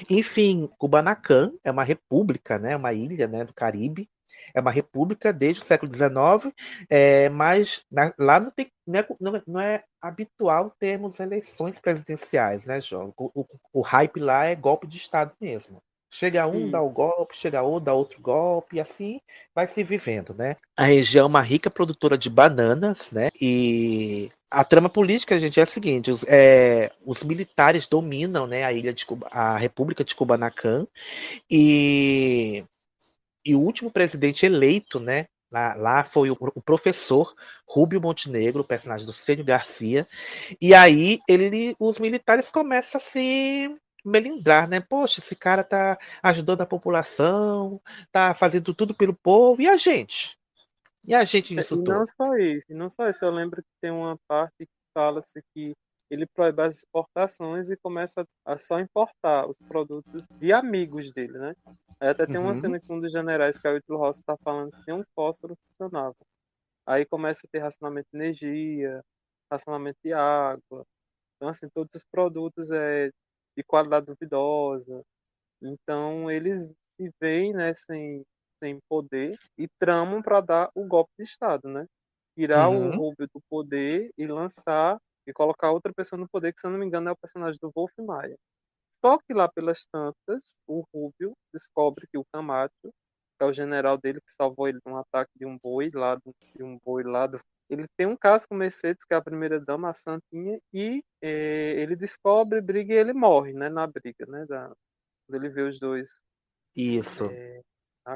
[0.10, 2.76] Enfim, Kubanacan é uma república, né?
[2.76, 3.46] uma ilha né?
[3.46, 4.10] do Caribe.
[4.54, 6.54] É uma república desde o século XIX,
[6.90, 12.66] é, mas na- lá não, tem, é, não é- não é habitual termos eleições presidenciais,
[12.66, 13.14] né, João?
[13.18, 15.82] O, o- o hype lá é golpe de Estado mesmo.
[16.14, 16.70] Chega um, Sim.
[16.70, 19.20] dá o golpe, chega outro, dá outro golpe, e assim
[19.54, 20.58] vai se vivendo, né?
[20.78, 23.32] A região é uma rica produtora de bananas, né?
[23.42, 28.72] E a trama política, gente, é a seguinte: os, é, os militares dominam, né, a
[28.72, 30.86] ilha de Cuba, a República de Kubanacan,
[31.50, 32.64] e,
[33.44, 35.26] e o último presidente eleito, né?
[35.52, 37.34] Lá, lá foi o, o professor
[37.68, 40.08] Rubio Montenegro, o personagem do Cênio Garcia.
[40.62, 43.76] E aí ele, os militares começam a se
[44.06, 44.80] melindrar, né?
[44.82, 47.82] Poxa, esse cara tá ajudando a população,
[48.12, 50.38] tá fazendo tudo pelo povo, e a gente?
[51.08, 52.08] E a gente nisso É, E não tudo?
[52.08, 55.74] só isso, não só isso, eu lembro que tem uma parte que fala-se que
[56.10, 61.54] ele proíbe as exportações e começa a só importar os produtos de amigos dele, né?
[62.02, 62.56] Aí até tem uma Uhum.
[62.56, 65.04] cena que um dos generais, que é o Ítalo Rossi, tá falando que nem um
[65.16, 66.16] fósforo funcionava.
[66.88, 69.02] Aí começa a ter racionamento de energia,
[69.52, 70.84] racionamento de água.
[71.38, 73.10] Então, assim, todos os produtos é
[73.58, 75.04] de qualidade duvidosa.
[75.62, 76.62] Então, eles
[77.00, 78.24] se veem, né, sem,
[78.64, 81.86] sem poder e tramam para dar o golpe de Estado, né?
[82.38, 82.98] Tirar o Uhum.
[82.98, 84.98] Rubio do poder e lançar
[85.28, 87.60] e colocar outra pessoa no poder, que se eu não me engano é o personagem
[87.62, 88.36] do Wolf Maia.
[89.06, 93.98] Só que lá pelas tantas, o Rubio descobre que o Camacho, que é o general
[93.98, 96.16] dele que salvou ele de um ataque de um boi lá,
[96.56, 97.40] de um boi lá do
[97.74, 101.76] ele tem um caso com Mercedes, que é a primeira dama, a Santinha, e eh,
[101.82, 104.72] ele descobre, briga e ele morre, né, na briga, né, da,
[105.28, 106.22] quando ele vê os dois
[106.76, 107.62] Isso, eh,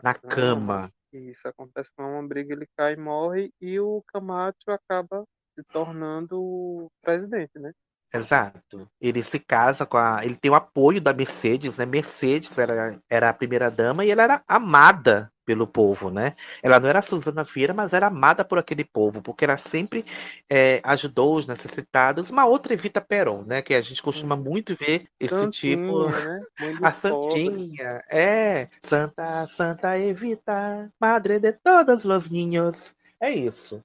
[0.03, 0.91] na cama.
[1.11, 5.23] Isso, acontece com uma briga, ele cai e morre, e o Camacho acaba
[5.55, 7.71] se tornando presidente, né?
[8.13, 8.89] Exato.
[9.01, 10.25] Ele se casa com a.
[10.25, 11.85] Ele tem o apoio da Mercedes, né?
[11.85, 16.35] Mercedes era, era a primeira dama e ela era amada pelo povo, né?
[16.61, 20.05] Ela não era a Suzana Vieira, mas era amada por aquele povo, porque ela sempre
[20.49, 22.29] eh, ajudou os necessitados.
[22.29, 23.61] Uma outra Evita Peron, né?
[23.61, 26.09] Que a gente costuma muito ver esse tipo.
[26.09, 26.45] Santinha, né?
[26.59, 26.91] Mãe dos A.
[26.91, 28.69] Santinha, é.
[28.83, 32.93] Santa, Santa Evita, Madre de todos los niños.
[33.21, 33.81] É isso.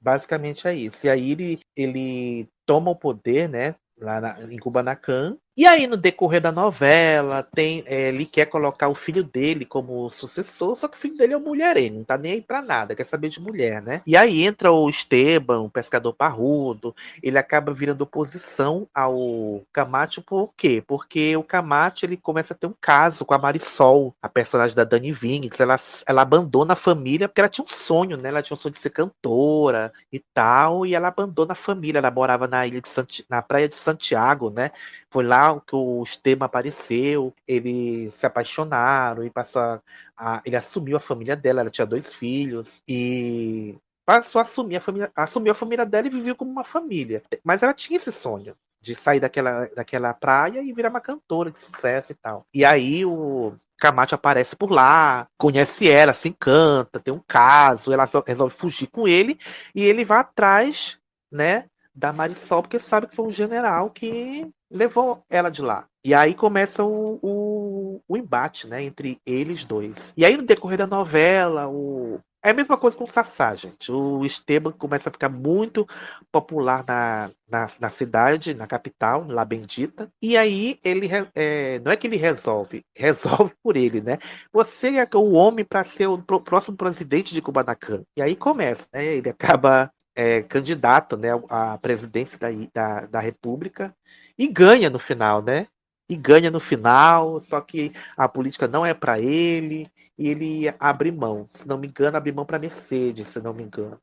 [0.00, 1.06] Basicamente é isso.
[1.06, 3.74] E aí ele, ele toma o poder, né?
[3.98, 5.38] lá na, em Kubanacan.
[5.56, 10.10] E aí, no decorrer da novela, tem, é, ele quer colocar o filho dele como
[10.10, 12.92] sucessor, só que o filho dele é um mulherengo, não tá nem aí pra nada,
[12.92, 14.02] quer saber de mulher, né?
[14.04, 16.92] E aí entra o Esteban, o pescador parrudo,
[17.22, 20.82] ele acaba virando oposição ao Camacho, por quê?
[20.84, 24.82] Porque o Camacho, ele começa a ter um caso com a Marisol, a personagem da
[24.82, 28.28] Dani Vinges, ela, ela abandona a família porque ela tinha um sonho, né?
[28.28, 32.10] Ela tinha um sonho de ser cantora e tal, e ela abandona a família, ela
[32.10, 34.72] morava na ilha de Santi, na praia de Santiago, né?
[35.08, 39.80] Foi lá que o Esteban apareceu, eles se apaixonaram e passou a,
[40.16, 44.80] a, ele assumiu a família dela, ela tinha dois filhos e passou a assumir a
[44.80, 47.22] família, assumiu a família dela e viveu como uma família.
[47.42, 51.58] Mas ela tinha esse sonho de sair daquela, daquela praia e virar uma cantora de
[51.58, 52.46] sucesso e tal.
[52.52, 58.08] E aí o Camacho aparece por lá, conhece ela, se encanta, tem um caso, ela
[58.26, 59.38] resolve fugir com ele
[59.74, 60.98] e ele vai atrás,
[61.32, 65.86] né, da Marisol, porque sabe que foi um general que levou ela de lá.
[66.04, 70.12] E aí começa o, o, o, embate, né, entre eles dois.
[70.16, 72.18] E aí no decorrer da novela, o...
[72.42, 73.90] é a mesma coisa com o Sassá, gente.
[73.90, 75.86] O Esteban começa a ficar muito
[76.30, 80.10] popular na, na, na cidade, na capital, lá bendita.
[80.20, 84.18] E aí ele é, não é que ele resolve, resolve por ele, né?
[84.52, 88.02] Você é o homem para ser o próximo presidente de Kubanacan.
[88.14, 89.06] E aí começa, né?
[89.06, 93.94] Ele acaba é, candidato né, à presidência da, da, da República
[94.38, 95.66] e ganha no final, né?
[96.08, 101.10] E ganha no final, só que a política não é para ele, e ele abre
[101.10, 101.46] mão.
[101.48, 103.98] Se não me engano, abre mão para Mercedes, se não me engano.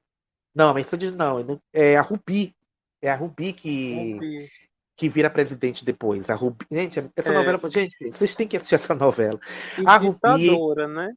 [0.54, 2.56] Não, a Mercedes não, é a Rubi.
[3.02, 4.50] É a Rubi que, Rubi.
[4.98, 6.30] que vira presidente depois.
[6.30, 7.34] A Rubi, gente, essa é.
[7.34, 9.40] novela, gente, vocês têm que assistir essa novela.
[9.78, 11.14] E a ditadora, Rubi, né?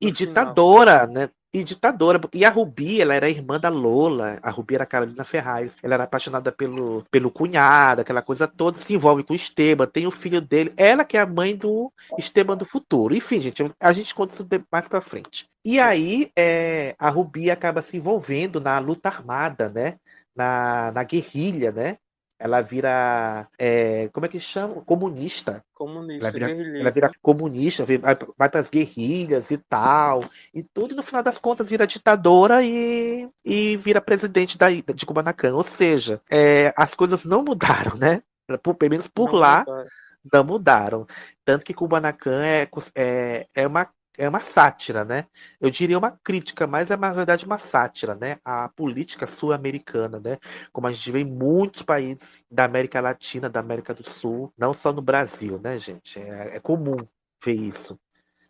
[0.00, 1.30] E ditadora, né?
[1.52, 2.20] E ditadora.
[2.32, 4.38] E a Rubi, ela era irmã da Lola.
[4.42, 5.76] A Rubi era a Carolina Ferraz.
[5.82, 8.80] Ela era apaixonada pelo, pelo cunhado, aquela coisa toda.
[8.80, 10.72] Se envolve com o Esteban, tem o filho dele.
[10.76, 13.14] Ela que é a mãe do Esteban do futuro.
[13.14, 15.46] Enfim, gente, a gente conta isso mais pra frente.
[15.64, 19.98] E aí, é, a Rubi acaba se envolvendo na luta armada, né?
[20.34, 21.98] Na, na guerrilha, né?
[22.42, 23.46] Ela vira.
[23.56, 24.82] É, como é que chama?
[24.82, 25.64] Comunista.
[25.72, 27.98] Comunista, ela vira, ela vira comunista, vai,
[28.36, 30.24] vai para as guerrilhas e tal.
[30.52, 35.06] E tudo, e no final das contas, vira ditadora e, e vira presidente da, de
[35.06, 35.54] Kubanacan.
[35.54, 38.22] Ou seja, é, as coisas não mudaram, né?
[38.60, 39.60] Por, pelo menos por não lá.
[39.60, 39.88] Mudaram.
[40.32, 41.06] Não mudaram.
[41.44, 43.88] Tanto que Kubanacan é, é, é uma
[44.18, 45.26] é uma sátira, né?
[45.60, 48.38] Eu diria uma crítica, mas é na verdade uma sátira, né?
[48.44, 50.38] A política sul-americana, né?
[50.72, 54.74] Como a gente vê em muitos países da América Latina, da América do Sul, não
[54.74, 56.18] só no Brasil, né, gente?
[56.20, 56.96] É, é comum
[57.44, 57.98] ver isso,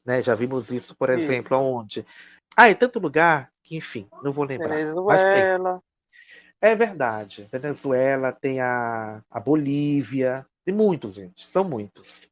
[0.04, 0.22] né?
[0.22, 1.20] Já vimos isso, por isso.
[1.20, 2.04] exemplo, aonde?
[2.56, 4.68] Ah, em tanto lugar que, enfim, não vou lembrar.
[4.68, 5.80] Venezuela.
[6.60, 7.48] É verdade.
[7.50, 12.31] Venezuela, tem a, a Bolívia, tem muitos, gente, são muitos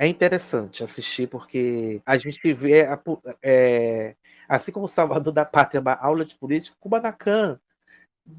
[0.00, 2.86] é interessante assistir porque a gente vê,
[3.42, 4.16] é,
[4.48, 7.60] assim como Salvador da Pátria, uma aula de política, Kubanacan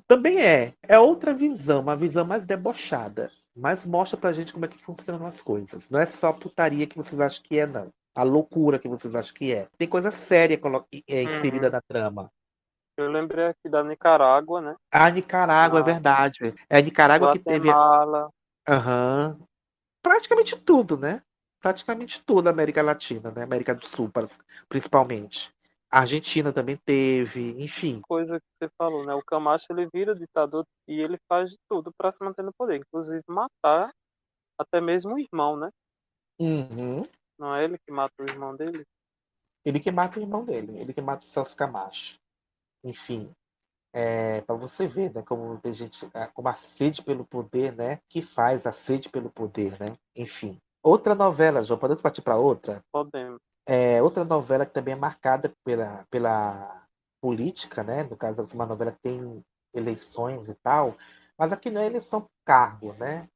[0.08, 0.74] também é.
[0.82, 5.28] É outra visão, uma visão mais debochada, mas mostra pra gente como é que funcionam
[5.28, 5.88] as coisas.
[5.88, 7.90] Não é só a putaria que vocês acham que é, não.
[8.16, 9.68] A loucura que vocês acham que é.
[9.78, 10.60] Tem coisa séria
[11.08, 11.74] é, inserida uhum.
[11.74, 12.32] na trama.
[12.98, 14.76] Eu lembrei aqui da Nicarágua, né?
[14.92, 15.82] A Nicarágua, ah.
[15.82, 16.56] é verdade.
[16.68, 18.30] É a Nicarágua Guatemala.
[18.30, 18.34] que
[18.66, 18.76] teve.
[18.76, 19.38] Aham.
[19.40, 19.46] Uhum.
[20.02, 21.22] Praticamente tudo, né?
[21.62, 23.44] Praticamente toda a América Latina, né?
[23.44, 24.12] América do Sul,
[24.68, 25.54] principalmente.
[25.90, 28.02] A Argentina também teve, enfim.
[28.02, 29.14] Coisa que você falou, né?
[29.14, 32.78] O Camacho ele vira ditador e ele faz de tudo para se manter no poder,
[32.78, 33.94] inclusive matar
[34.58, 35.70] até mesmo o irmão, né?
[36.40, 37.06] Uhum.
[37.38, 38.86] Não é ele que mata o irmão dele?
[39.66, 42.18] Ele que mata o irmão dele, ele que mata o Celso Camacho.
[42.84, 43.32] Enfim,
[43.94, 48.00] é, para você ver, né, como tem gente, é, como a sede pelo poder, né,
[48.08, 49.94] que faz a sede pelo poder, né?
[50.16, 52.84] Enfim, Outra novela, João, podemos partir para outra?
[52.92, 53.40] Podemos.
[53.68, 56.88] É, outra novela que também é marcada pela, pela
[57.22, 58.04] política, né?
[58.04, 60.98] No caso, uma novela que tem eleições e tal,
[61.38, 63.30] mas aqui não é eleição cargo, né?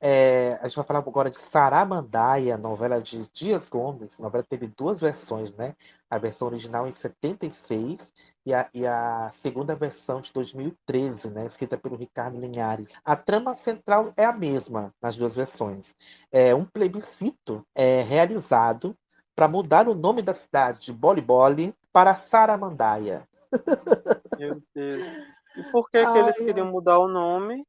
[0.00, 4.18] É, a gente vai falar agora de Saramandaia, novela de Dias Gomes.
[4.18, 5.74] A novela teve duas versões, né?
[6.08, 8.12] A versão original em 76
[8.46, 11.46] e a, e a segunda versão de 2013, né?
[11.46, 12.92] Escrita pelo Ricardo Linhares.
[13.04, 15.92] A trama central é a mesma nas duas versões.
[16.30, 18.96] É um plebiscito é, realizado
[19.34, 23.26] para mudar o nome da cidade de Boliboli para Saramandaia.
[24.38, 25.08] Meu Deus.
[25.56, 27.64] E por que, que eles queriam mudar o nome?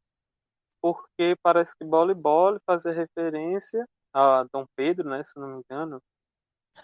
[0.82, 6.02] Porque parece que voleibol fazia referência a Dom Pedro, né, se não me engano,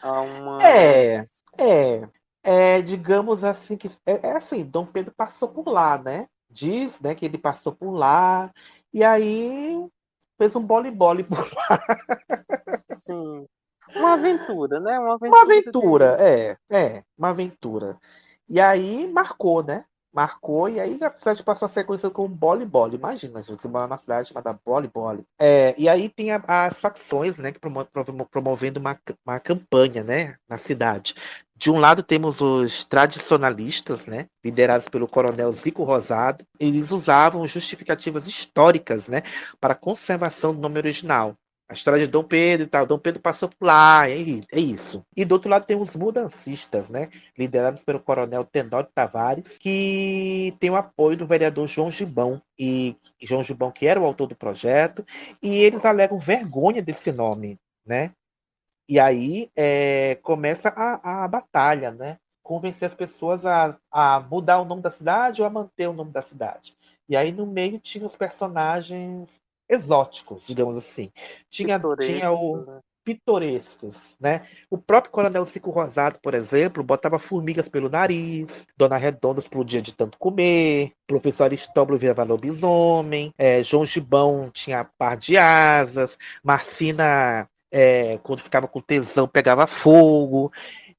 [0.02, 1.28] a uma É,
[1.58, 2.10] é,
[2.44, 6.28] é digamos assim que é, é assim, Dom Pedro passou por lá, né?
[6.50, 8.52] Diz, né, que ele passou por lá
[8.94, 9.86] e aí
[10.38, 11.80] fez um bole-bole por lá.
[12.94, 13.46] Sim.
[13.96, 15.00] Uma aventura, né?
[15.00, 15.30] Uma aventura.
[15.30, 18.00] Uma aventura, é, é, uma aventura.
[18.48, 19.86] E aí marcou, né?
[20.16, 22.66] Marcou, e aí a cidade passou a ser conhecida como Boli.
[22.96, 25.26] Imagina, você mora numa cidade chamada Boli Boli.
[25.38, 27.86] É, e aí tem a, as facções, né, que promo,
[28.32, 31.14] promovendo uma, uma campanha, né, na cidade.
[31.58, 36.46] De um lado temos os tradicionalistas, né, liderados pelo coronel Zico Rosado.
[36.58, 39.22] Eles usavam justificativas históricas, né,
[39.60, 41.36] para a conservação do nome original
[41.68, 42.86] a história de Dom Pedro e tal.
[42.86, 44.20] Dom Pedro passou por lá, é,
[44.52, 45.04] é isso.
[45.16, 47.10] E do outro lado tem os mudancistas, né?
[47.38, 52.42] Liderados pelo coronel Tenório Tavares, que tem o apoio do vereador João Gibão.
[52.58, 55.06] E João Gibão, que era o autor do projeto,
[55.42, 58.12] e eles alegam vergonha desse nome, né?
[58.88, 62.20] E aí é, começa a, a batalha, né?
[62.44, 66.12] Convencer as pessoas a, a mudar o nome da cidade ou a manter o nome
[66.12, 66.78] da cidade.
[67.10, 71.12] E aí no meio tinha os personagens exóticos, digamos assim.
[71.50, 72.80] Tinha, tinha o né?
[73.04, 74.42] pitorescos, né?
[74.70, 79.94] O próprio Coronel Cico Rosado, por exemplo, botava formigas pelo nariz, Dona Redonda explodia de
[79.94, 88.18] tanto comer, Professor Aristóbulo virava lobisomem, é, João Gibão tinha par de asas, Marcina, é,
[88.24, 90.52] quando ficava com tesão, pegava fogo.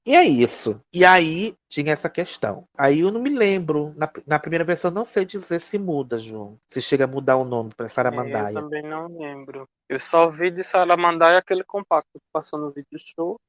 [0.07, 0.80] E é isso.
[0.94, 2.68] E aí tinha essa questão.
[2.78, 3.92] Aí eu não me lembro.
[3.96, 6.57] Na, na primeira versão, não sei dizer se muda, João.
[6.68, 8.57] Se chega a mudar o nome para Saramandaia.
[8.57, 9.68] Eu também não lembro.
[9.88, 13.40] Eu só vi de Saramandaia aquele compacto que passou no vídeo show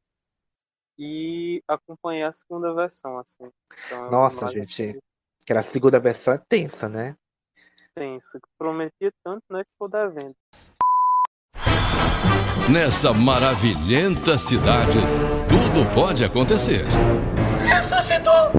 [0.98, 3.52] e acompanhei a segunda versão, assim.
[3.86, 5.00] Então, Nossa, gente.
[5.46, 7.16] Que era a segunda versão é tensa, né?
[7.94, 8.40] Tensa.
[8.58, 9.64] Prometia tanto, né?
[9.64, 10.36] Que ficou devendo.
[12.70, 15.00] Nessa maravilhenta cidade,
[15.48, 16.86] tudo pode acontecer.
[17.64, 18.52] Ressuscitou!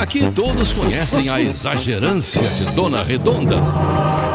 [0.00, 3.56] Aqui todos conhecem a exagerância de Dona Redonda,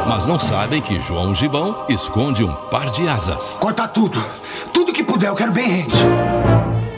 [0.09, 3.57] mas não sabem que João Gibão esconde um par de asas.
[3.61, 4.21] Corta tudo!
[4.73, 6.03] Tudo que puder, eu quero bem rente!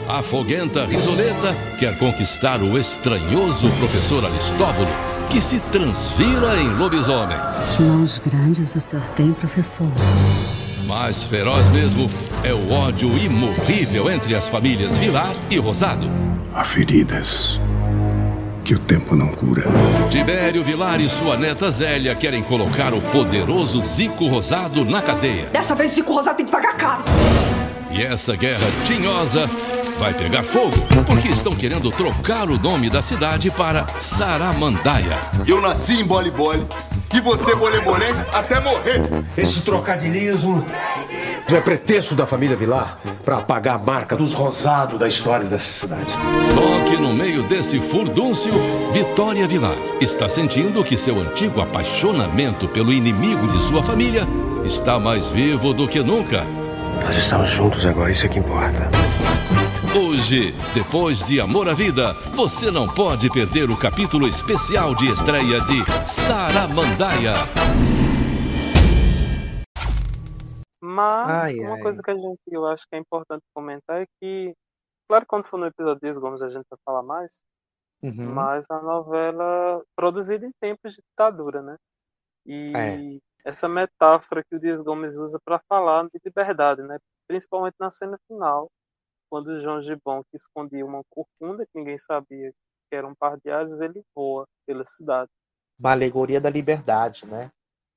[0.08, 4.88] A foguenta Risoleta quer conquistar o estranhoso professor Aristóbulo,
[5.30, 7.38] que se transvira em lobisomem.
[7.68, 9.86] Que mãos grandes o senhor tem, professor.
[10.86, 12.08] Mais feroz mesmo
[12.44, 16.08] é o ódio imorrível entre as famílias Vilar e Rosado.
[16.54, 17.60] Há feridas
[18.64, 19.64] que o tempo não cura.
[20.10, 25.46] Tibério Vilar e sua neta Zélia querem colocar o poderoso Zico Rosado na cadeia.
[25.46, 27.02] Dessa vez Zico Rosado tem que pagar caro.
[27.90, 29.48] E essa guerra tinhosa
[29.98, 30.76] vai pegar fogo
[31.06, 35.18] porque estão querendo trocar o nome da cidade para Saramandaia.
[35.46, 36.66] Eu nasci em Boli Boli
[37.14, 39.02] e você bolemolense até morrer.
[39.36, 40.64] Esse trocadilhismo
[41.48, 46.12] é pretexto da família Vilar para apagar a marca dos rosados da história dessa cidade.
[46.52, 48.52] Só que no meio desse furdúncio,
[48.92, 54.26] Vitória Vilar está sentindo que seu antigo apaixonamento pelo inimigo de sua família
[54.64, 56.44] está mais vivo do que nunca.
[57.04, 58.90] Nós estamos juntos agora, isso é que importa.
[59.94, 65.60] Hoje, depois de Amor à Vida, você não pode perder o capítulo especial de estreia
[65.60, 67.34] de Saramandaia.
[70.82, 71.82] Mas Ai, uma ai.
[71.82, 74.54] coisa que a gente eu acho que é importante comentar é que,
[75.08, 77.42] claro, quando for no episódio de Gomes a gente vai falar mais,
[78.02, 78.34] Uhum.
[78.34, 81.76] mas a novela produzida em tempos de ditadura, né?
[82.44, 83.48] E É.
[83.48, 86.98] essa metáfora que o Dias Gomes usa para falar de liberdade, né?
[87.26, 88.68] Principalmente na cena final,
[89.30, 92.52] quando o João Gibão, que escondia uma corcunda que ninguém sabia
[92.88, 95.30] que era um par de asas, ele voa pela cidade.
[95.78, 97.50] Uma alegoria da liberdade, né?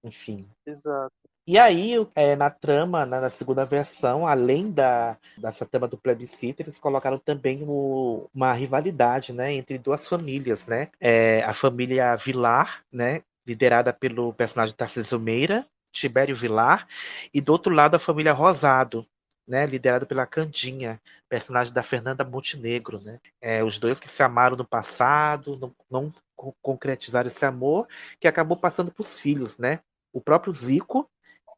[0.04, 0.48] Enfim.
[0.66, 1.12] Exato.
[1.48, 6.62] E aí, é, na trama, na, na segunda versão, além da, dessa trama do plebiscito,
[6.62, 10.90] eles colocaram também o- uma rivalidade, né, entre duas famílias, né?
[11.00, 16.88] É, a família Vilar, né, liderada pelo personagem Tarcísio Meira, Tibério Vilar,
[17.34, 19.04] e do outro lado a família Rosado,
[19.50, 23.20] né, liderada pela Candinha, personagem da Fernanda Montenegro, né?
[23.42, 27.88] É, os dois que se amaram no passado, não, não co- concretizaram esse amor,
[28.20, 29.80] que acabou passando para os filhos, né?
[30.14, 31.10] O próprio Zico,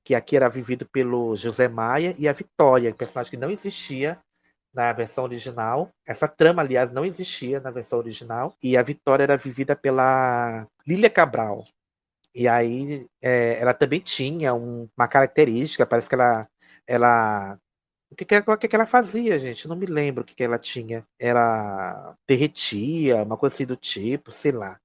[0.04, 4.20] que aqui era vivido pelo José Maia, e a Vitória, personagem que não existia
[4.74, 5.90] na versão original.
[6.08, 8.56] Essa trama, aliás, não existia na versão original.
[8.64, 11.66] E a Vitória era vivida pela Lília Cabral.
[12.34, 16.48] E aí é, ela também tinha um- uma característica, parece que ela.
[16.88, 17.58] ela
[18.12, 19.68] o que, que, o que, que ela fazia, gente?
[19.68, 21.06] Não me lembro o que, que ela tinha.
[21.20, 24.80] Ela derretia, uma coisa assim do tipo, sei lá.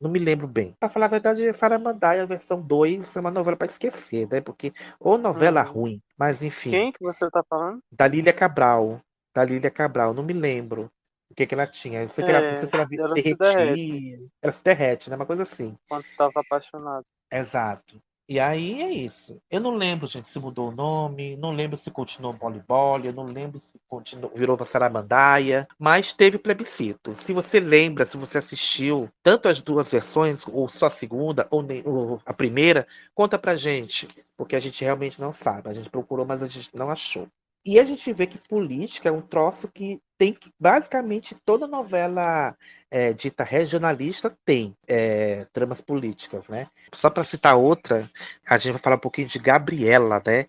[0.00, 0.74] Não me lembro bem.
[0.78, 4.40] Pra falar a verdade, Saramandaia, a versão 2, é uma novela pra esquecer, né?
[4.40, 5.72] Porque, ou novela Uhum.
[5.72, 6.70] ruim, mas enfim.
[6.70, 7.80] Quem que você tá falando?
[7.92, 9.00] Da Lília Cabral.
[9.34, 10.90] Da Lília Cabral, não me lembro
[11.30, 12.02] o que, que ela tinha.
[12.02, 13.36] Eu sei que ela, É, não sei se ela vi- ela se derretia.
[13.36, 14.28] derrete.
[14.42, 15.16] Ela se derrete, né?
[15.16, 15.76] Uma coisa assim.
[15.88, 17.04] Quando tava apaixonado.
[17.30, 18.00] Exato.
[18.28, 19.40] E aí é isso.
[19.50, 23.24] Eu não lembro, gente, se mudou o nome, não lembro se continuou voleibol, eu não
[23.24, 27.14] lembro se continuou, virou para Saramandaia, mas teve plebiscito.
[27.14, 31.62] Se você lembra, se você assistiu tanto as duas versões, ou só a segunda, ou,
[31.62, 34.06] nem, ou a primeira, conta pra gente,
[34.36, 35.70] porque a gente realmente não sabe.
[35.70, 37.26] A gente procurou, mas a gente não achou.
[37.68, 42.56] E a gente vê que política é um troço que tem que, basicamente, toda novela
[42.90, 46.66] é, dita regionalista tem é, tramas políticas, né?
[46.94, 48.10] Só para citar outra,
[48.48, 50.46] a gente vai falar um pouquinho de Gabriela, né?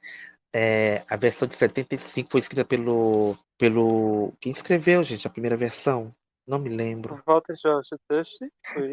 [0.56, 4.32] É, a versão de 75 foi escrita pelo, pelo.
[4.40, 6.16] Quem escreveu, gente, a primeira versão?
[6.48, 7.22] Não me lembro.
[7.28, 8.38] Walter George Tush.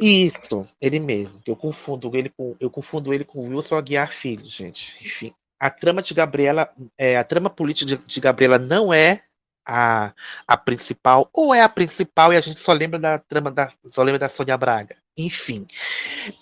[0.03, 1.41] Isso, ele mesmo.
[1.47, 4.99] Eu confundo ele com eu confundo ele com Wilson Aguiar Filho, gente.
[5.01, 9.23] Enfim, a trama de Gabriela, é, a trama política de, de, Gabriela não é
[9.67, 10.13] a,
[10.47, 14.03] a principal, ou é a principal e a gente só lembra da trama da, só
[14.03, 14.97] lembra da Sônia Braga.
[15.17, 15.67] Enfim.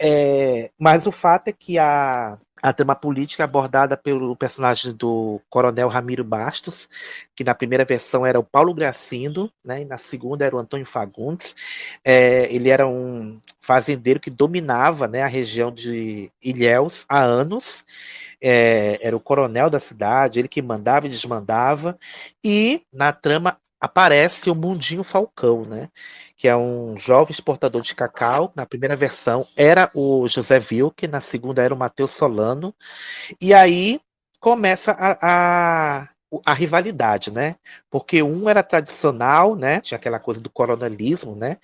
[0.00, 5.86] É, mas o fato é que a, a trama política abordada pelo personagem do Coronel
[5.86, 6.88] Ramiro Bastos,
[7.36, 10.86] que na primeira versão era o Paulo Gracindo, né, e na segunda era o Antônio
[10.86, 11.54] Fagundes.
[12.02, 17.84] É, ele era um fazendeiro que dominava né, a região de Ilhéus há anos
[18.46, 21.98] é, era o coronel da cidade, ele que mandava e desmandava,
[22.44, 25.91] e na trama aparece o Mundinho Falcão, né?
[26.37, 28.51] Que é um jovem exportador de cacau.
[28.57, 32.74] Na primeira versão era o José Vilke, na segunda era o Matheus Solano.
[33.41, 34.01] E aí
[34.41, 35.18] começa a,
[36.01, 36.09] a
[36.45, 37.55] a rivalidade, né?
[37.89, 39.80] Porque um era tradicional, né?
[39.80, 41.59] Tinha aquela coisa do coronelismo, né?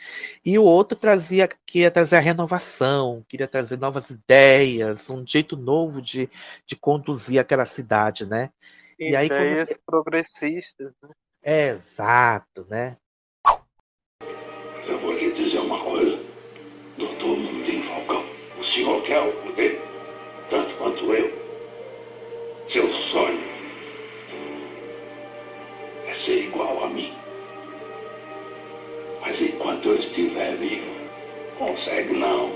[0.45, 6.01] E o outro trazia queria trazer a renovação, queria trazer novas ideias, um jeito novo
[6.01, 6.31] de,
[6.65, 8.51] de conduzir aquela cidade, né?
[8.97, 9.81] E aí ideias quando...
[9.87, 11.09] progressistas, né?
[11.43, 12.99] Exato, né?
[14.87, 16.23] Eu vou lhe dizer uma coisa,
[16.99, 18.27] doutor Mundinho Falcão.
[18.59, 19.81] O senhor quer o poder,
[20.51, 21.33] tanto quanto eu.
[22.69, 23.41] Seu sonho
[26.07, 27.15] é ser igual a mim.
[29.23, 30.91] Mas enquanto eu estiver vivo,
[31.57, 32.55] consegue não.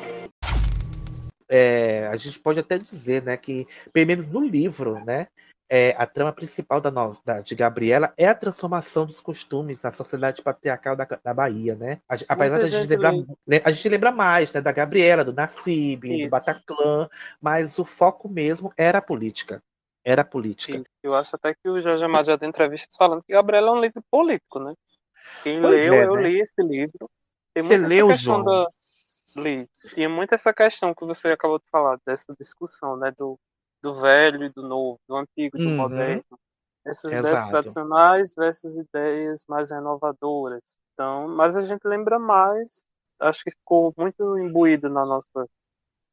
[1.49, 5.28] É, a gente pode até dizer, né, que pelo menos no livro, né,
[5.69, 6.91] é, a trama principal da,
[7.25, 12.01] da, de Gabriela é a transformação dos costumes na sociedade patriarcal da, da Bahia, né?
[12.09, 13.12] A, apesar da gente lembrar,
[13.65, 17.09] a gente lembra mais, né, da Gabriela, do Nassib, do Bataclan,
[17.41, 19.62] mas o foco mesmo era a política
[20.05, 20.77] era política.
[20.77, 20.91] Isso.
[21.03, 23.81] Eu acho até que o Jorge Amado já tem entrevistas falando que Gabriela é um
[23.81, 24.75] livro político, né?
[25.43, 26.29] Quem pois leu, é, eu né?
[26.29, 27.11] li esse livro.
[27.55, 28.45] Tem você leu, João?
[28.45, 28.67] Da...
[29.37, 29.67] Li.
[29.97, 33.11] E muito essa questão que você acabou de falar, dessa discussão, né?
[33.17, 33.39] Do,
[33.85, 35.76] do velho e do novo, do antigo e do uhum.
[35.76, 36.24] moderno.
[36.87, 37.28] Essas Exato.
[37.28, 40.78] ideias tradicionais versus ideias mais renovadoras.
[40.93, 42.87] Então, mas a gente lembra mais,
[43.20, 45.47] acho que ficou muito imbuído na nossa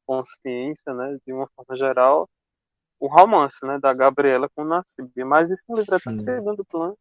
[0.05, 2.29] consciência, né, de uma forma geral,
[2.99, 5.11] o romance, né, da Gabriela com o Nassib.
[5.23, 6.97] Mas isso no livro é segundo plano.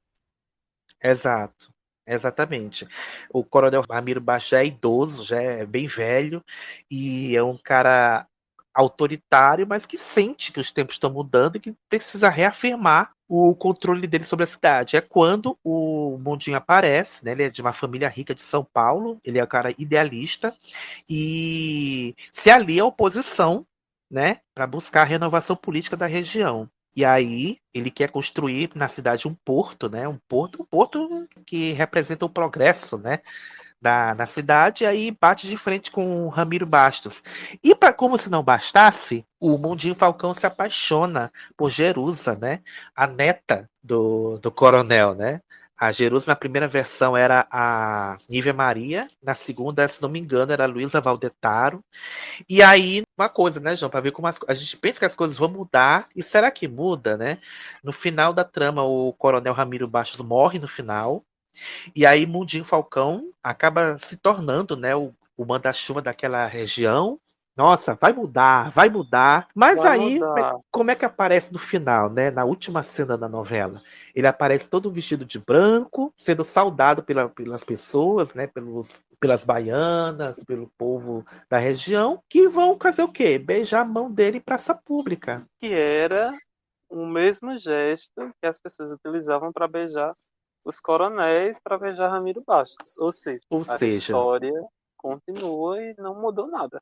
[1.03, 1.73] Exato.
[2.07, 2.89] Exatamente.
[3.33, 6.45] O coronel Ramiro Baixo é idoso, já é bem velho,
[6.91, 8.27] e é um cara
[8.75, 14.07] autoritário, mas que sente que os tempos estão mudando e que precisa reafirmar o controle
[14.07, 14.97] dele sobre a cidade.
[14.97, 17.33] É quando o Mundinho aparece, né?
[17.33, 20.55] Ele é de uma família rica de São Paulo, ele é um cara idealista
[21.09, 23.65] e se alia à oposição
[24.11, 26.69] né, para buscar a renovação política da região.
[26.97, 31.73] E aí ele quer construir na cidade um porto, né, um porto, um porto que
[31.73, 33.21] representa o progresso, né,
[33.81, 37.23] da, na cidade, aí bate de frente com o Ramiro Bastos.
[37.63, 42.61] E para como se não bastasse, o Mundinho Falcão se apaixona por Jerusa, né,
[42.95, 45.41] a neta do, do coronel, né,
[45.81, 49.09] a Jerusa, na primeira versão, era a Nívia Maria.
[49.23, 51.83] Na segunda, se não me engano, era a Luísa Valdetaro.
[52.47, 53.91] E aí, uma coisa, né, João?
[53.91, 56.07] Para ver como as, a gente pensa que as coisas vão mudar.
[56.15, 57.39] E será que muda, né?
[57.83, 61.25] No final da trama, o Coronel Ramiro Bastos morre no final.
[61.95, 67.19] E aí, Mundinho Falcão acaba se tornando, né, o, o manda-chuva daquela região
[67.61, 69.49] nossa, vai mudar, vai mudar.
[69.55, 70.57] Mas vai aí, mudar.
[70.71, 72.31] como é que aparece no final, né?
[72.31, 73.83] Na última cena da novela?
[74.15, 78.47] Ele aparece todo vestido de branco, sendo saudado pela, pelas pessoas, né?
[78.47, 83.39] Pelos, pelas baianas, pelo povo da região, que vão fazer o quê?
[83.39, 85.47] Beijar a mão dele em praça pública.
[85.61, 86.33] Que era
[86.89, 90.15] o mesmo gesto que as pessoas utilizavam para beijar
[90.71, 92.97] os coronéis, para beijar Ramiro Bastos.
[92.99, 93.97] Ou seja, Ou a seja...
[93.99, 94.53] história
[94.97, 96.81] continua e não mudou nada.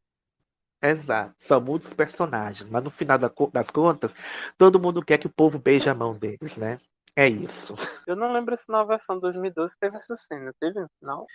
[0.81, 4.15] Exato, são muitos personagens, mas no final das contas,
[4.57, 6.79] todo mundo quer que o povo beije a mão deles, né?
[7.17, 7.75] É isso.
[8.07, 10.87] Eu não lembro se na versão 2012 teve essa cena, teve?
[11.03, 11.27] Não?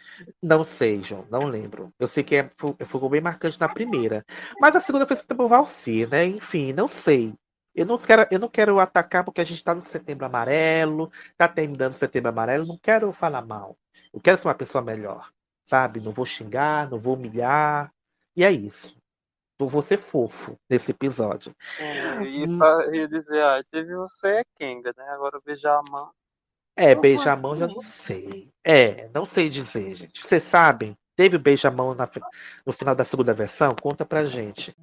[0.42, 1.94] Não sei, João, não lembro.
[2.00, 2.50] Eu sei que é,
[2.86, 4.26] ficou bem marcante na primeira.
[4.62, 6.26] Mas a segunda foi feita por Valci, né?
[6.26, 7.34] Enfim, não sei.
[7.76, 11.48] Eu não quero, eu não quero atacar porque a gente está no setembro amarelo, tá
[11.48, 13.78] terminando o setembro amarelo, não quero falar mal.
[14.14, 15.32] Eu quero ser uma pessoa melhor,
[15.66, 16.00] sabe?
[16.00, 17.92] Não vou xingar, não vou humilhar.
[18.36, 18.96] E é isso.
[19.60, 21.56] Eu vou ser fofo nesse episódio.
[21.80, 25.06] É, e ia, ia dizer, ah, teve você é Kenga, né?
[25.10, 26.12] Agora beijar a mão.
[26.76, 28.52] É, beijar a mão já não sei.
[28.64, 30.26] É, não sei dizer, gente.
[30.26, 30.98] Vocês sabem?
[31.16, 31.96] Teve o beija-mão
[32.66, 33.76] no final da segunda versão?
[33.76, 34.76] Conta pra gente.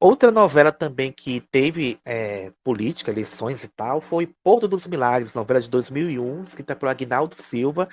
[0.00, 5.60] Outra novela também que teve é, política, eleições e tal, foi Porto dos Milagres, novela
[5.60, 7.86] de 2001, escrita por Agnaldo Silva.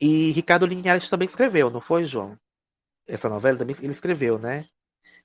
[0.00, 2.38] E Ricardo Linhares também escreveu, não foi, João?
[3.06, 4.66] Essa novela também ele escreveu, né?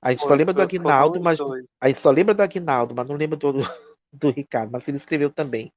[0.02, 1.38] A gente foi, só lembra do Agnaldo, mas
[1.80, 3.52] a gente só lembra do Agnaldo, mas não lembra do,
[4.12, 5.72] do Ricardo, mas ele escreveu também.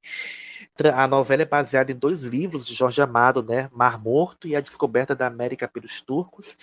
[0.95, 3.69] A novela é baseada em dois livros de Jorge Amado, né?
[3.71, 6.57] Mar Morto e A Descoberta da América pelos Turcos.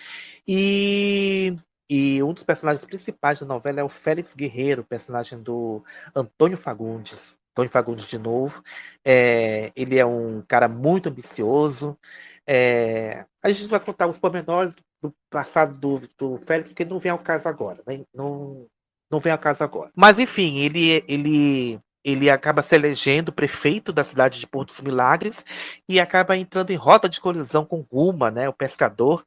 [0.45, 1.55] E
[1.89, 5.83] e um dos personagens principais da novela é o Félix Guerreiro, personagem do
[6.15, 7.37] Antônio Fagundes.
[7.53, 8.61] Antônio Fagundes de novo.
[9.03, 11.97] É, ele é um cara muito ambicioso.
[12.45, 17.11] É, a gente vai contar os pormenores do passado do, do Félix, porque não vem
[17.11, 17.81] ao caso agora.
[17.87, 18.03] Né?
[18.13, 18.67] Não,
[19.09, 19.91] não vem ao caso agora.
[19.95, 25.43] Mas, enfim, ele, ele, ele acaba se elegendo prefeito da cidade de Porto dos Milagres
[25.89, 29.25] e acaba entrando em rota de colisão com Guma, né, o pescador,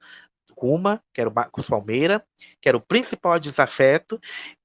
[0.61, 2.23] Guma, que era o Marcos Palmeira,
[2.61, 4.21] que era o principal desafeto,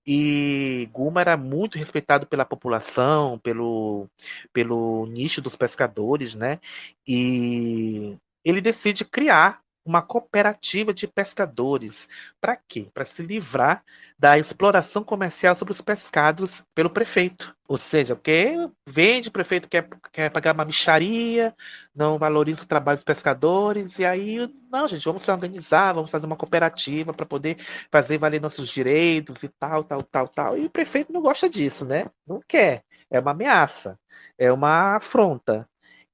[0.05, 4.09] e Guma era muito respeitado pela população, pelo,
[4.51, 6.59] pelo nicho dos pescadores, né?
[7.07, 12.07] E ele decide criar uma cooperativa de pescadores.
[12.41, 12.89] Para quê?
[12.93, 13.83] Para se livrar
[14.17, 17.55] da exploração comercial sobre os pescados pelo prefeito.
[17.67, 18.53] Ou seja, porque
[18.87, 21.55] vende, o prefeito quer, quer pagar uma micharia,
[21.95, 26.25] não valoriza o trabalho dos pescadores, e aí, não, gente, vamos se organizar, vamos fazer
[26.25, 27.57] uma cooperativa para poder
[27.91, 30.57] fazer valer nossos direitos e tal, tal, tal, tal.
[30.57, 32.05] E o prefeito não gosta disso, né?
[32.25, 32.83] Não quer.
[33.09, 33.99] É uma ameaça,
[34.37, 35.67] é uma afronta.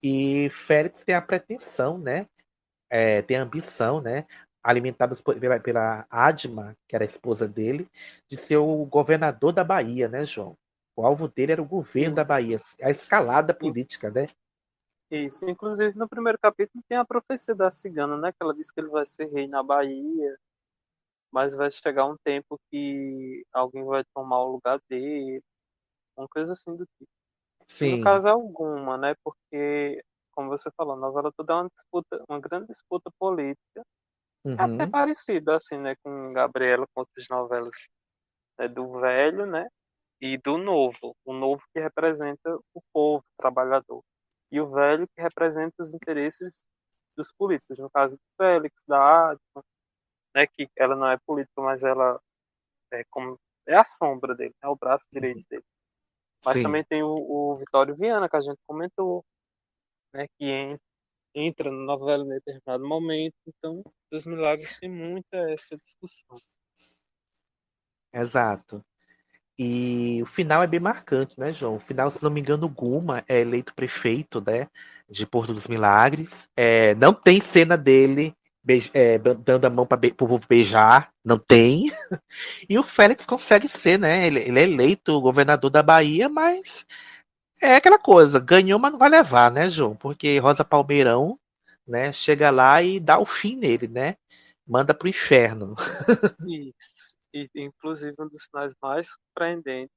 [0.03, 2.26] E Félix tem a pretensão, né,
[2.92, 4.26] é, tem a ambição, né,
[4.62, 7.89] alimentada pela, pela Adma, que era a esposa dele,
[8.28, 10.58] de ser o governador da Bahia, né, João?
[10.96, 12.16] O alvo dele era o governo Isso.
[12.16, 14.28] da Bahia, a escalada política, né?
[15.10, 18.32] Isso, inclusive no primeiro capítulo tem a profecia da cigana, né?
[18.32, 20.38] Que ela diz que ele vai ser rei na Bahia,
[21.32, 25.42] mas vai chegar um tempo que alguém vai tomar o lugar dele,
[26.16, 27.10] uma coisa assim do tipo.
[27.68, 27.98] Sim.
[27.98, 29.16] No caso alguma, né?
[29.24, 33.84] Porque como você falou, a novela toda é uma disputa, uma grande disputa política,
[34.45, 34.55] uhum.
[34.57, 37.75] até parecida assim, né, com Gabriela com outras novelas
[38.57, 39.67] né, do velho, né,
[40.19, 44.03] e do novo, o novo que representa o povo o trabalhador
[44.51, 46.65] e o velho que representa os interesses
[47.15, 49.63] dos políticos, no caso do Félix, da Adma,
[50.36, 52.19] né, que ela não é política, mas ela
[52.91, 55.63] é como é a sombra dele, é o braço direito dele.
[56.43, 56.63] Mas Sim.
[56.63, 59.23] também tem o, o Vitório Viana, que a gente comentou,
[60.14, 60.78] né, que
[61.34, 63.36] entra na novela em determinado momento.
[63.47, 66.38] Então, dos milagres tem muita essa discussão.
[68.14, 68.84] Exato.
[69.57, 71.76] E o final é bem marcante, né, João?
[71.76, 74.68] O final, se não me engano, Guma é eleito prefeito, né,
[75.09, 76.49] de Porto dos Milagres.
[76.55, 78.36] É, não tem cena dele
[78.93, 81.91] é, dando a mão para o povo beijar, não tem.
[82.70, 84.26] E o Félix consegue ser, né?
[84.26, 86.86] Ele, ele é eleito governador da Bahia, mas
[87.62, 89.95] é aquela coisa, ganhou, mas não vai levar, né, João?
[89.95, 91.39] Porque Rosa Palmeirão,
[91.88, 94.16] né, chega lá e dá o fim nele, né?
[94.68, 95.76] Manda pro inferno.
[96.47, 97.18] Isso.
[97.34, 99.95] E, inclusive, um dos sinais mais surpreendentes.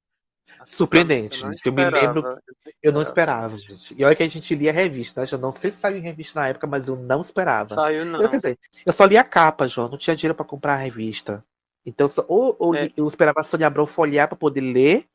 [0.63, 2.37] Surpreendente, eu, eu me lembro.
[2.81, 3.95] Eu não esperava, gente.
[3.97, 5.27] E olha que a gente lia revista, né?
[5.29, 7.73] Eu não sei se saiu em revista na época, mas eu não esperava.
[7.73, 8.21] Saiu não.
[8.21, 9.89] Eu, dizer, eu só lia a capa, João.
[9.89, 11.43] Não tinha dinheiro para comprar a revista.
[11.85, 12.87] Então, ou, ou é.
[12.95, 15.05] eu esperava a Sônia Abrão folhear para poder ler,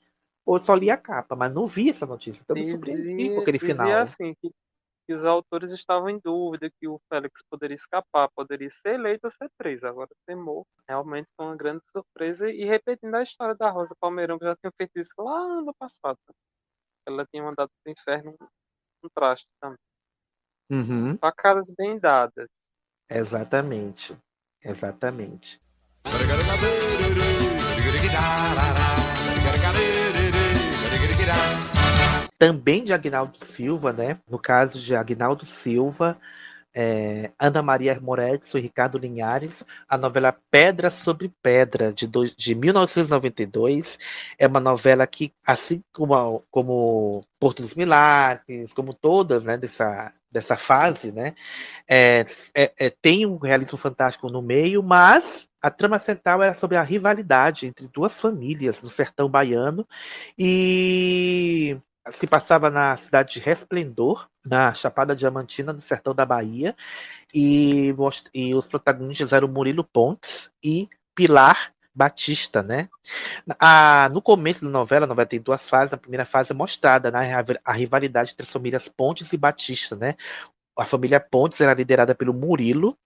[0.51, 2.43] ou só li a capa, mas não vi essa notícia.
[2.43, 3.89] Então me surpreendi com aquele final.
[3.89, 4.51] E assim, que,
[5.07, 9.31] que, os autores estavam em dúvida que o Félix poderia escapar, poderia ser eleito ou
[9.31, 9.87] ser preso.
[9.87, 10.67] Agora temor.
[10.89, 12.51] Realmente foi uma grande surpresa.
[12.51, 16.19] E repetindo a história da Rosa Palmeirão, que já tinha feito isso lá no passado.
[17.07, 18.35] Ela tinha mandado pro inferno
[19.05, 19.79] um traste também.
[20.69, 21.17] Uhum.
[21.19, 22.49] Facadas bem dadas.
[23.09, 24.19] Exatamente.
[24.65, 25.61] Exatamente.
[32.41, 34.19] Também de Agnaldo Silva, né?
[34.27, 36.19] No caso de Agnaldo Silva,
[36.75, 42.55] é, Ana Maria Moretz e Ricardo Linhares, a novela Pedra sobre Pedra, de, do, de
[42.55, 43.99] 1992.
[44.39, 50.57] É uma novela que, assim como, como Porto dos Milagres, como todas né, dessa, dessa
[50.57, 51.35] fase, né,
[51.87, 56.79] é, é, é, tem um realismo fantástico no meio, mas a trama central era sobre
[56.79, 59.87] a rivalidade entre duas famílias no sertão baiano
[60.39, 61.79] e
[62.09, 66.75] se passava na cidade de Resplendor, na Chapada Diamantina, no sertão da Bahia,
[67.33, 67.95] e,
[68.35, 72.89] e os protagonistas eram Murilo Pontes e Pilar Batista, né?
[73.59, 75.93] A, no começo da novela, a novela tem duas fases.
[75.93, 80.15] A primeira fase é mostrada né, a rivalidade entre as famílias Pontes e Batista, né?
[80.79, 82.97] A família Pontes era liderada pelo Murilo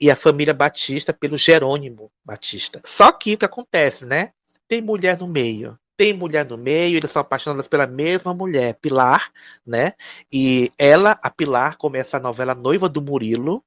[0.00, 2.80] e a família Batista pelo Jerônimo Batista.
[2.84, 4.30] Só que o que acontece, né?
[4.68, 9.30] Tem mulher no meio tem mulher no meio, eles são apaixonados pela mesma mulher, Pilar,
[9.66, 9.92] né?
[10.32, 13.64] E ela, a Pilar, começa a novela Noiva do Murilo,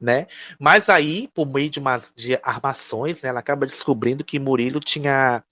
[0.00, 0.26] né?
[0.58, 5.44] Mas aí, por meio de umas de armações, né, ela acaba descobrindo que Murilo tinha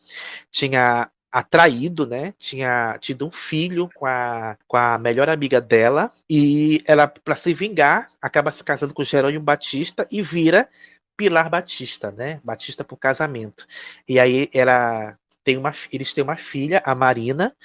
[0.50, 2.32] tinha atraído, né?
[2.38, 7.52] Tinha tido um filho com a, com a melhor amiga dela e ela, para se
[7.54, 10.68] vingar, acaba se casando com Jerônimo Batista e vira
[11.16, 12.40] Pilar Batista, né?
[12.42, 13.66] Batista por casamento.
[14.08, 15.18] E aí ela
[15.48, 17.56] tem uma, eles têm uma filha, a Marina,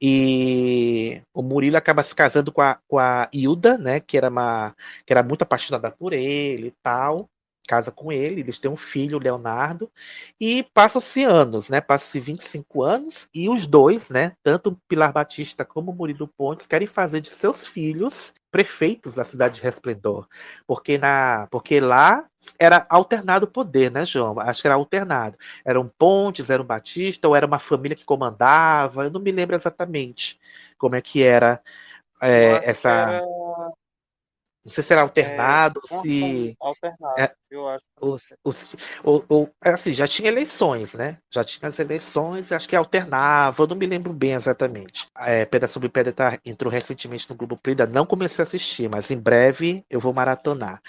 [0.00, 4.74] e o Murilo acaba se casando com a, com a Hilda, né, que era, uma,
[5.04, 7.28] que era muito apaixonada por ele e tal
[7.68, 9.90] casa com ele, eles têm um filho, Leonardo,
[10.40, 11.80] e passam-se anos, né?
[11.80, 14.34] Passam-se 25 anos, e os dois, né?
[14.40, 19.62] Tanto Pilar Batista como Murilo Pontes querem fazer de seus filhos prefeitos da cidade de
[19.62, 20.26] Resplendor.
[20.66, 22.24] Porque, na, porque lá
[22.58, 24.40] era alternado o poder, né, João?
[24.40, 25.36] Acho que era alternado.
[25.62, 29.54] Eram Pontes, era um Batista, ou era uma família que comandava, eu não me lembro
[29.54, 30.40] exatamente
[30.78, 31.60] como é que era
[32.18, 32.88] é, essa.
[32.88, 33.22] Era
[34.66, 36.56] não sei se era alternado, é, se.
[36.60, 37.84] Alternado, é, eu acho.
[38.00, 38.50] O,
[39.04, 41.18] o, o, é assim, já tinha eleições, né?
[41.32, 45.06] Já tinha as eleições, acho que alternava, eu não me lembro bem exatamente.
[45.18, 49.08] É, Pedra sobre Pedra tá, entrou recentemente no Globo Play, não comecei a assistir, mas
[49.08, 50.82] em breve eu vou maratonar.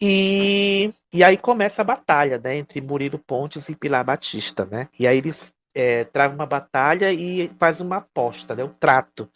[0.00, 2.56] E, e aí começa a batalha, né?
[2.58, 4.88] Entre Murilo Pontes e Pilar Batista, né?
[5.00, 8.62] E aí eles é, travam uma batalha e fazem uma aposta, né?
[8.62, 9.28] Um trato.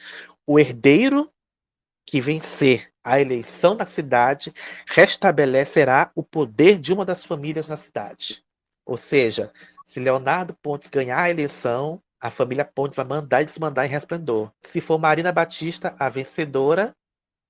[0.47, 1.29] O herdeiro
[2.07, 4.53] que vencer a eleição na cidade
[4.87, 8.43] restabelecerá o poder de uma das famílias na cidade.
[8.87, 9.53] Ou seja,
[9.85, 14.51] se Leonardo Pontes ganhar a eleição, a família Pontes vai mandar e desmandar em resplendor.
[14.63, 16.97] Se for Marina Batista a vencedora,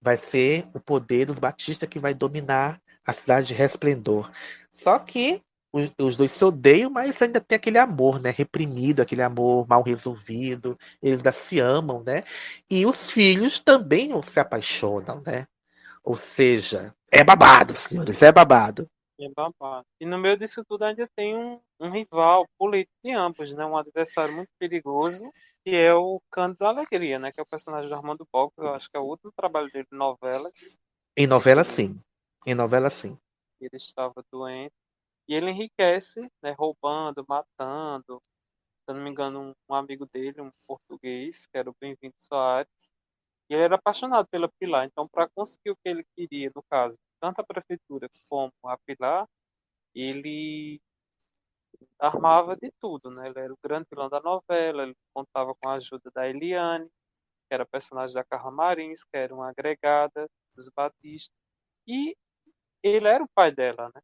[0.03, 4.31] vai ser o poder dos Batista que vai dominar a cidade de Resplendor.
[4.71, 5.41] Só que
[5.75, 8.31] os, os, dois se odeiam, mas ainda tem aquele amor, né?
[8.31, 10.79] Reprimido, aquele amor mal resolvido.
[11.03, 12.23] Eles ainda se amam, né?
[12.71, 15.49] E os filhos também se apaixonam, né?
[16.05, 18.89] Ou seja, é babado, senhores, é babado.
[19.19, 19.85] É babado.
[20.01, 23.67] E no meio disso tudo ainda tem um, um rival político de ambos, né?
[23.67, 25.29] Um adversário muito perigoso,
[25.65, 27.33] que é o Cândido Alegria, né?
[27.33, 28.55] Que é o personagem do Armando Box.
[28.59, 30.79] Eu acho que é o último trabalho dele em novelas.
[31.17, 31.99] Em novela, sim.
[32.47, 33.19] Em novela, sim.
[33.61, 34.84] Ele estava doente
[35.29, 38.23] e ele enriquece, né, roubando, matando.
[38.89, 42.93] Se não me engano, um, um amigo dele, um português, que era o Bem-vindo Soares.
[43.51, 44.87] E ele era apaixonado pela Pilar.
[44.87, 49.27] Então, para conseguir o que ele queria, no caso, tanto a prefeitura como a Pilar,
[49.95, 50.81] ele
[51.99, 53.29] armava de tudo, né?
[53.29, 56.87] Ele era o grande vilão da novela, ele contava com a ajuda da Eliane,
[57.49, 61.37] que era personagem da Carla Marins, que era uma agregada dos Batistas.
[61.87, 62.17] E
[62.83, 64.03] ele era o pai dela, né?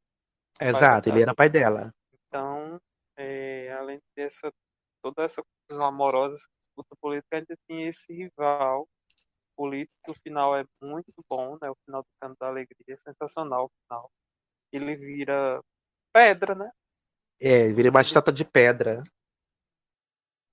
[0.61, 1.93] Exato, ele era pai dela.
[2.13, 2.81] Então,
[3.17, 4.53] é, além dessa
[5.03, 8.87] toda essa confusão amorosa, disputa política, ainda tinha esse rival
[9.57, 10.11] político.
[10.11, 11.71] O final é muito bom, né?
[11.71, 13.67] O final do Canto da Alegria é sensacional.
[13.67, 14.11] O final.
[14.73, 15.61] Ele vira
[16.13, 16.71] pedra, né?
[17.41, 19.03] É, vira uma estátua de pedra.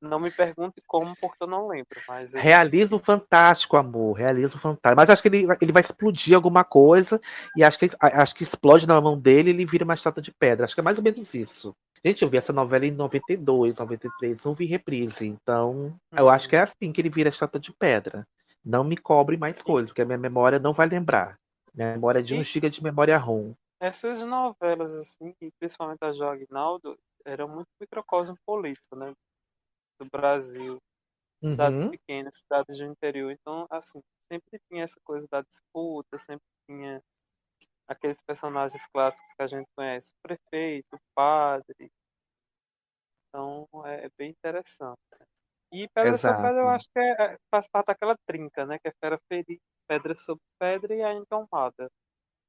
[0.02, 1.99] Não me pergunte como, porque eu não lembro.
[2.07, 2.40] Mas eu...
[2.40, 4.14] Realismo fantástico, amor.
[4.14, 4.95] Realismo fantástico.
[4.95, 7.19] Mas acho que ele, ele vai explodir alguma coisa.
[7.56, 10.32] E acho que, acho que explode na mão dele e ele vira uma estátua de
[10.32, 10.65] pedra.
[10.65, 11.76] Acho que é mais ou menos isso.
[12.06, 14.44] Gente, eu vi essa novela em 92, 93.
[14.44, 15.26] Não vi reprise.
[15.26, 18.26] Então, eu acho que é assim que ele vira estátua de pedra.
[18.64, 21.40] Não me cobre mais coisas, porque a minha memória não vai lembrar.
[21.74, 23.53] Minha memória é de 1 GB de memória ROM.
[23.80, 29.14] Essas novelas, assim, principalmente a Joagnaldo, eram muito microcosmo político, né?
[29.99, 30.78] Do Brasil,
[31.44, 31.91] cidades Uhum.
[31.91, 33.32] pequenas, cidades do interior.
[33.32, 34.02] Então, assim,
[34.32, 37.02] sempre tinha essa coisa da disputa, sempre tinha
[37.88, 41.91] aqueles personagens clássicos que a gente conhece, o prefeito, o padre.
[43.30, 44.99] Então, é, é bem interessante.
[45.74, 46.69] E Pedra sobre Pedra, eu Exato.
[46.69, 48.80] acho que é- é- faz parte daquela trinca, né?
[48.80, 51.90] Que é Fera Feri, Pedra sobre Pedra e a Indomada.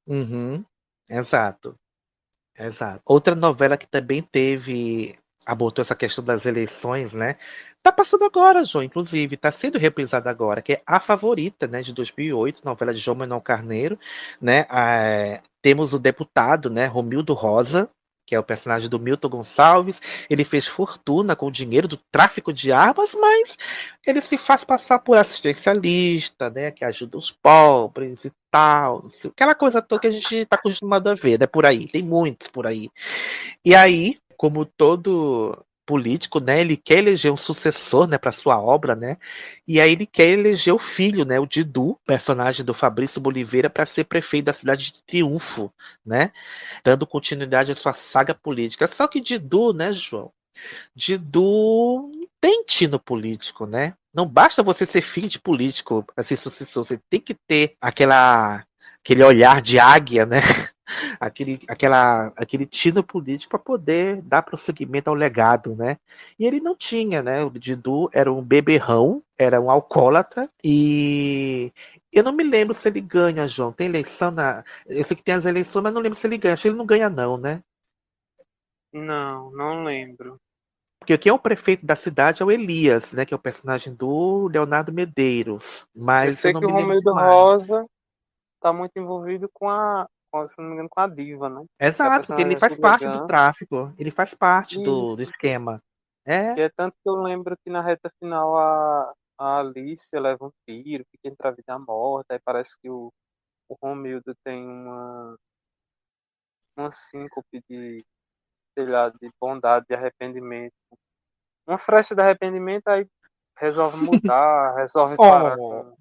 [0.07, 0.65] Uhum.
[1.09, 1.75] Exato.
[2.57, 3.03] Exato.
[3.07, 5.15] Outra novela que também teve,
[5.49, 7.37] abordou essa questão das eleições, né?
[7.83, 11.95] Tá passando agora, João, inclusive, tá sendo reprisada agora, que é A Favorita, né, de
[11.95, 13.99] 2008, novela de João Manuel Carneiro,
[14.41, 14.67] né?
[14.69, 17.91] Ah, temos o deputado, né, Romildo Rosa,
[18.27, 20.03] que é o personagem do Milton Gonçalves.
[20.29, 23.57] Ele fez fortuna com o dinheiro do tráfico de armas, mas
[24.07, 26.71] ele se faz passar por assistencialista, né?
[26.71, 29.07] Que ajuda os pobres e tal.
[29.25, 31.47] Aquela coisa toda que a gente está acostumado a ver, né?
[31.47, 31.89] Por aí.
[31.89, 32.91] Tem muitos por aí.
[33.65, 36.61] E aí, como todo político, né?
[36.61, 39.17] Ele quer eleger um sucessor, né, para sua obra, né?
[39.67, 43.87] E aí ele quer eleger o filho, né, o Didu, personagem do Fabrício Boliveira, para
[43.87, 45.73] ser prefeito da cidade de Triunfo,
[46.05, 46.31] né?
[46.85, 48.87] Dando continuidade à sua saga política.
[48.87, 50.31] Só que Didu, né, João?
[50.95, 52.11] Didu
[52.41, 53.95] tem tino político, né?
[54.13, 58.65] Não basta você ser filho de político ser sucessor, você tem que ter aquela
[59.03, 60.41] aquele olhar de águia, né?
[61.21, 65.99] Aquele, aquela, aquele tino político para poder dar prosseguimento ao legado, né?
[66.39, 67.43] E ele não tinha, né?
[67.45, 71.73] O Didu era um beberrão, era um alcoólatra e
[72.13, 73.73] eu não me lembro se ele ganha, João.
[73.73, 74.65] Tem eleição na.
[74.87, 76.55] Eu sei que tem as eleições, mas não lembro se ele ganha.
[76.55, 77.63] Acho que ele não ganha, não, né?
[78.93, 80.41] Não, não lembro.
[80.99, 83.25] Porque quem é o prefeito da cidade é o Elias, né?
[83.25, 85.87] Que é o personagem do Leonardo Medeiros.
[85.95, 87.13] Mas eu sei eu que o Romildo.
[87.15, 87.87] Rosa
[88.61, 90.09] tá muito envolvido com a,
[90.47, 91.65] se não me engano, com a diva, né?
[91.79, 93.93] É Exato, porque ele faz parte do tráfico.
[93.99, 95.83] Ele faz parte do, do esquema.
[96.25, 96.55] É.
[96.55, 100.51] Que é tanto que eu lembro que na reta final a, a Alicia leva um
[100.67, 103.11] tiro, fica entre a vida e a morte, aí parece que o,
[103.69, 105.37] o Romildo tem uma,
[106.77, 108.05] uma síncope de,
[108.77, 110.75] sei lá, de bondade, de arrependimento.
[111.67, 113.07] Uma frecha de arrependimento, aí
[113.57, 115.97] resolve mudar, resolve parar com,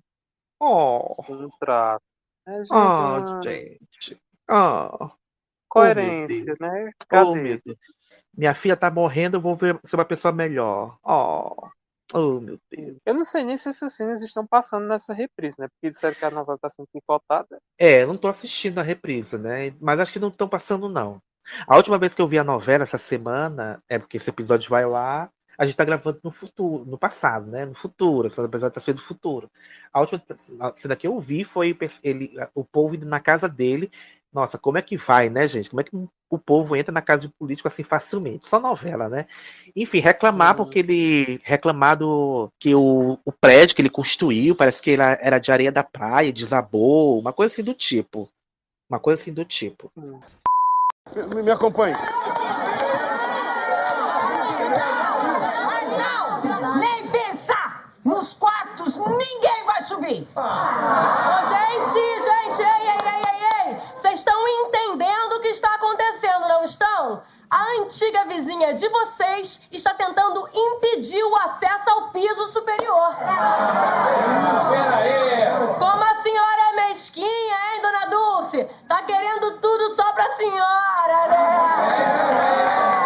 [0.59, 2.03] Oh, com o trato.
[2.47, 2.63] É,
[3.43, 5.05] gente, oh.
[5.05, 5.09] Oh,
[5.67, 6.89] coerência, oh, né?
[6.89, 7.57] Oh, Cadê?
[7.57, 7.77] Deus.
[8.35, 10.97] Minha filha tá morrendo, eu vou ver ser uma pessoa melhor.
[11.03, 11.67] Oh,
[12.13, 12.97] oh meu Deus.
[13.05, 15.67] Eu não sei nem se essas cenas estão passando nessa reprise, né?
[15.67, 17.59] Porque disseram que a novela está sendo picotada.
[17.77, 19.73] É, eu não tô assistindo a reprise, né?
[19.81, 21.21] Mas acho que não estão passando, não.
[21.67, 24.85] A última vez que eu vi a novela essa semana, é porque esse episódio vai
[24.85, 27.65] lá, a gente tá gravando no futuro, no passado, né?
[27.65, 29.49] No futuro, esse episódio tá sendo do futuro.
[29.91, 30.21] A última
[30.75, 33.91] cena que eu vi foi ele, o povo indo na casa dele.
[34.31, 35.69] Nossa, como é que vai, né, gente?
[35.69, 35.95] Como é que
[36.29, 38.47] o povo entra na casa de político assim facilmente?
[38.47, 39.25] Só novela, né?
[39.75, 40.57] Enfim, reclamar Sim.
[40.57, 45.39] porque ele reclamar do que o, o prédio que ele construiu, parece que era, era
[45.39, 48.29] de areia da praia, desabou, uma coisa assim do tipo.
[48.89, 49.89] Uma coisa assim do tipo.
[51.33, 51.95] Me, me acompanhe.
[55.97, 56.79] Não!
[56.79, 57.93] Nem pensar!
[58.07, 60.25] Nos quartos ninguém vai subir!
[60.33, 63.81] Ô, gente, gente, ei, ei, ei, ei, ei!
[63.93, 67.21] Vocês estão entendendo o que está acontecendo, não estão?
[67.49, 73.13] A antiga vizinha de vocês está tentando impedir o acesso ao piso superior.
[75.77, 78.63] Como a senhora é mesquinha, hein, dona Dulce?
[78.87, 82.96] Tá querendo tudo só pra senhora, né?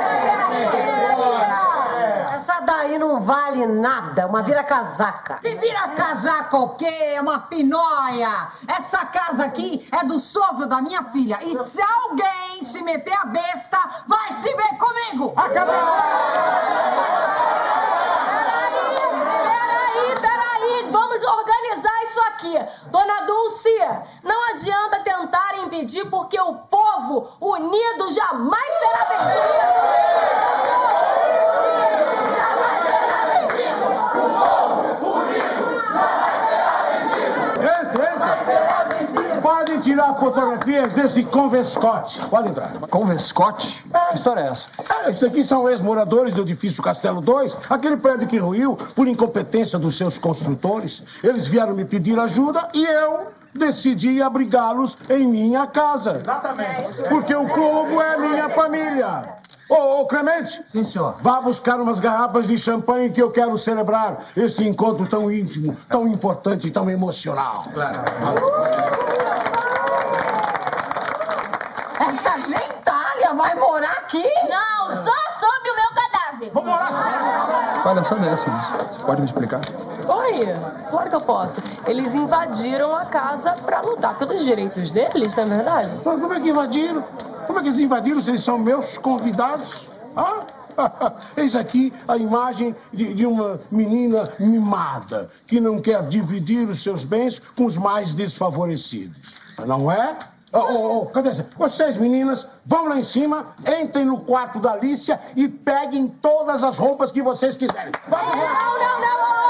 [2.66, 5.40] Daí não vale nada, uma vira-casaca.
[5.42, 6.86] Que vira casaca o quê?
[6.86, 8.50] É uma pinóia.
[8.68, 11.40] Essa casa aqui é do sogro da minha filha.
[11.42, 13.78] E se alguém se meter a besta,
[14.08, 15.34] vai se ver comigo.
[19.42, 22.60] Peraí, peraí, vamos organizar isso aqui.
[22.92, 23.80] Dona Dulce,
[24.24, 29.52] não adianta tentar impedir, porque o povo unido jamais será vencido.
[37.92, 39.42] Entra, entra.
[39.42, 42.20] Pode tirar fotografias desse convescote.
[42.28, 42.72] Pode entrar.
[42.90, 43.84] Convescote?
[44.10, 44.68] Que história é essa?
[45.06, 49.80] É, Isso aqui são ex-moradores do edifício Castelo 2, aquele prédio que ruiu por incompetência
[49.80, 51.04] dos seus construtores.
[51.24, 56.18] Eles vieram me pedir ajuda e eu decidi abrigá-los em minha casa.
[56.22, 57.10] Exatamente.
[57.10, 59.42] Porque o povo é minha família.
[59.72, 60.62] Ô, ô, Clemente.
[60.70, 61.16] Sim, senhor.
[61.22, 66.06] Vá buscar umas garrafas de champanhe que eu quero celebrar este encontro tão íntimo, tão
[66.10, 67.64] importante e tão emocional.
[72.06, 74.26] Essa gentalha vai morar aqui?
[74.50, 76.52] Não, só sobre o meu cadáver.
[76.52, 78.50] Vou morar Palhaçada é essa?
[78.50, 79.62] Você pode me explicar?
[80.40, 81.60] Oi, claro que eu posso.
[81.86, 86.00] Eles invadiram a casa pra lutar pelos direitos deles, não é verdade?
[86.04, 87.04] Mas como é que invadiram?
[87.48, 89.88] Como é que eles invadiram se eles são meus convidados?
[90.16, 90.44] Ah?
[91.36, 97.04] Eis aqui a imagem de, de uma menina mimada que não quer dividir os seus
[97.04, 99.36] bens com os mais desfavorecidos.
[99.66, 100.18] Não é?
[100.54, 101.46] Ô, ô, ô, cadê você?
[101.58, 103.48] Vocês, meninas, vão lá em cima,
[103.82, 107.92] entrem no quarto da Alicia e peguem todas as roupas que vocês quiserem.
[108.08, 108.54] Vamos lá!
[108.54, 109.41] Não, não, não, ô,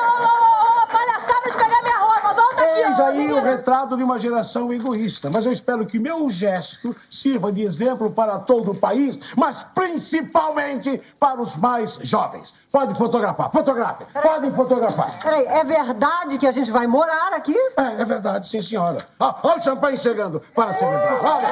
[3.00, 5.30] ô, aí o retrato de uma geração egoísta.
[5.30, 11.02] Mas eu espero que meu gesto sirva de exemplo para todo o país, mas principalmente
[11.20, 12.54] para os mais jovens.
[12.72, 15.20] Podem fotografar, fotografem, podem fotografar.
[15.20, 17.56] Peraí, é verdade que a gente vai morar aqui?
[17.78, 19.06] É, é verdade, sim, senhora.
[19.20, 21.20] Ah, olha o champanhe chegando para celebrar.
[21.24, 21.48] Olha!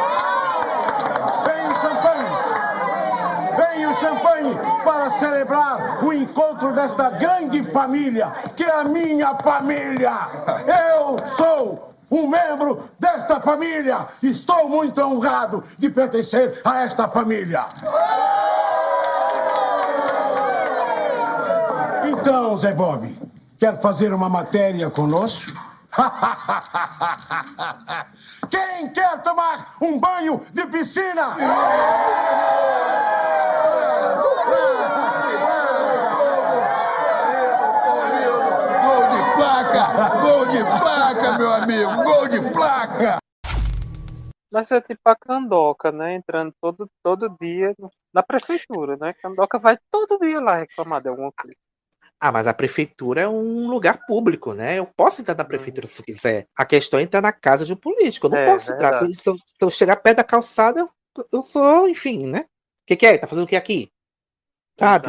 [1.46, 2.09] Vem o champanhe!
[3.80, 4.54] Vem o champanhe
[4.84, 10.12] para celebrar o encontro desta grande família, que é a minha família!
[11.00, 14.06] Eu sou um membro desta família!
[14.22, 17.68] Estou muito honrado de pertencer a esta família!
[22.12, 23.18] Então, Zé Bob,
[23.58, 25.58] quer fazer uma matéria conosco?
[28.50, 31.38] Quem quer tomar um banho de piscina?
[38.84, 40.20] Gol de placa!
[40.20, 42.04] Gol de placa, meu amigo!
[42.04, 43.18] Gol de placa!
[44.52, 46.16] Mas é tipo a Candoca, né?
[46.16, 47.74] Entrando todo, todo dia
[48.14, 49.14] na prefeitura, né?
[49.22, 51.56] Candoca vai todo dia lá reclamar de alguma coisa.
[52.20, 54.78] Ah, mas a prefeitura é um lugar público, né?
[54.78, 56.48] Eu posso entrar na prefeitura se eu quiser.
[56.58, 58.28] A questão é entrar na casa de um político.
[58.28, 59.06] Eu não É, posso entrar.
[59.06, 60.90] Se eu, se eu chegar perto da calçada, eu,
[61.32, 62.42] eu sou, enfim, né?
[62.42, 63.18] O que, que é?
[63.18, 63.90] Tá fazendo o que aqui?
[64.80, 65.08] Sabe?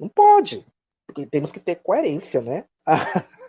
[0.00, 0.64] Não pode.
[1.06, 2.64] Porque Temos que ter coerência, né?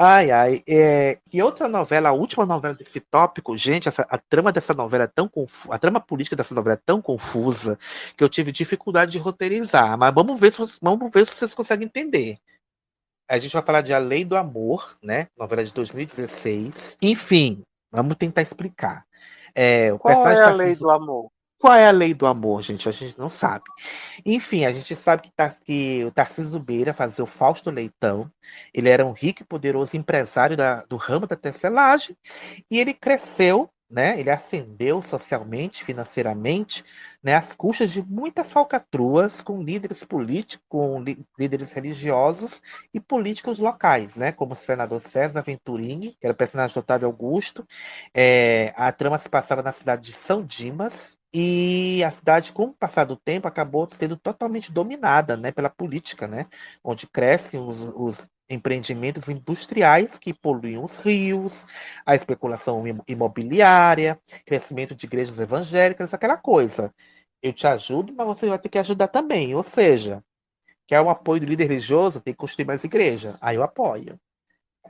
[0.00, 0.62] Ai, ai.
[0.68, 5.04] É, e outra novela, a última novela desse tópico, gente, essa- a trama dessa novela
[5.04, 7.76] é tão confusa, a trama política dessa novela é tão confusa
[8.16, 9.98] que eu tive dificuldade de roteirizar.
[9.98, 12.38] Mas vamos ver se, vocês- vamos ver se vocês conseguem entender.
[13.28, 15.26] A gente vai falar de A Lei do Amor, né?
[15.36, 16.96] Novela de 2016.
[17.02, 19.04] Enfim, vamos tentar explicar.
[19.52, 21.28] É, o Qual é a Tarcísio- lei do amor?
[21.58, 22.88] Qual é a lei do amor, gente?
[22.88, 23.64] A gente não sabe.
[24.26, 25.32] Enfim, a gente sabe que,
[25.64, 28.30] que o Tarcísio Beira fazia o Fausto Leitão.
[28.74, 32.16] Ele era um rico e poderoso empresário da- do ramo da tecelagem.
[32.70, 34.18] E ele cresceu, né?
[34.20, 36.84] Ele ascendeu socialmente, financeiramente,
[37.22, 37.34] né?
[37.36, 42.62] Às custas de muitas falcatruas com líderes políticos, com lí- líderes religiosos
[42.94, 44.32] e políticos locais, né?
[44.32, 47.66] Como o senador César Venturini, que era personagem do Otávio Augusto.
[48.14, 52.74] É, a trama se passava na cidade de São Dimas, e a cidade, com o
[52.74, 56.46] passar do tempo, acabou sendo totalmente dominada, né, pela política, né,
[56.82, 57.78] onde crescem os,
[58.20, 61.66] os empreendimentos industriais que poluem os rios,
[62.06, 66.92] a especulação imo- imobiliária, crescimento de igrejas evangélicas, aquela coisa.
[67.42, 69.54] Eu te ajudo, mas você vai ter que ajudar também.
[69.54, 70.22] Ou seja,
[70.86, 73.38] quer o apoio do líder religioso, tem que construir mais igreja.
[73.40, 74.18] Aí eu apoio.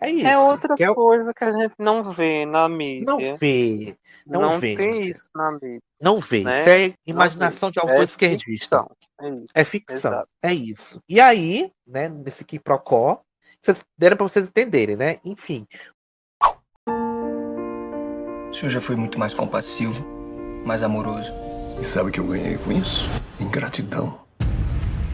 [0.00, 0.26] É isso.
[0.26, 3.04] É outra Quer- coisa que a gente não vê na mídia.
[3.06, 3.96] Não vê.
[4.26, 4.76] Não, Não vê.
[4.76, 5.80] tem isso na mídia.
[6.00, 6.44] Não vê.
[6.44, 6.60] né?
[6.60, 8.84] Isso é imaginação de autor É esquerdista.
[8.84, 8.90] ficção.
[9.20, 9.46] É isso.
[9.54, 9.96] É ficção.
[10.12, 10.28] Exato.
[10.42, 11.00] É isso.
[11.08, 13.20] E aí, né, nesse quiprocó,
[13.60, 15.18] vocês deram para vocês entenderem, né?
[15.24, 15.66] Enfim,
[18.50, 20.02] O senhor já foi muito mais compassivo,
[20.64, 21.32] mais amoroso.
[21.80, 23.06] E sabe o que eu ganhei com isso?
[23.38, 24.18] Ingratidão.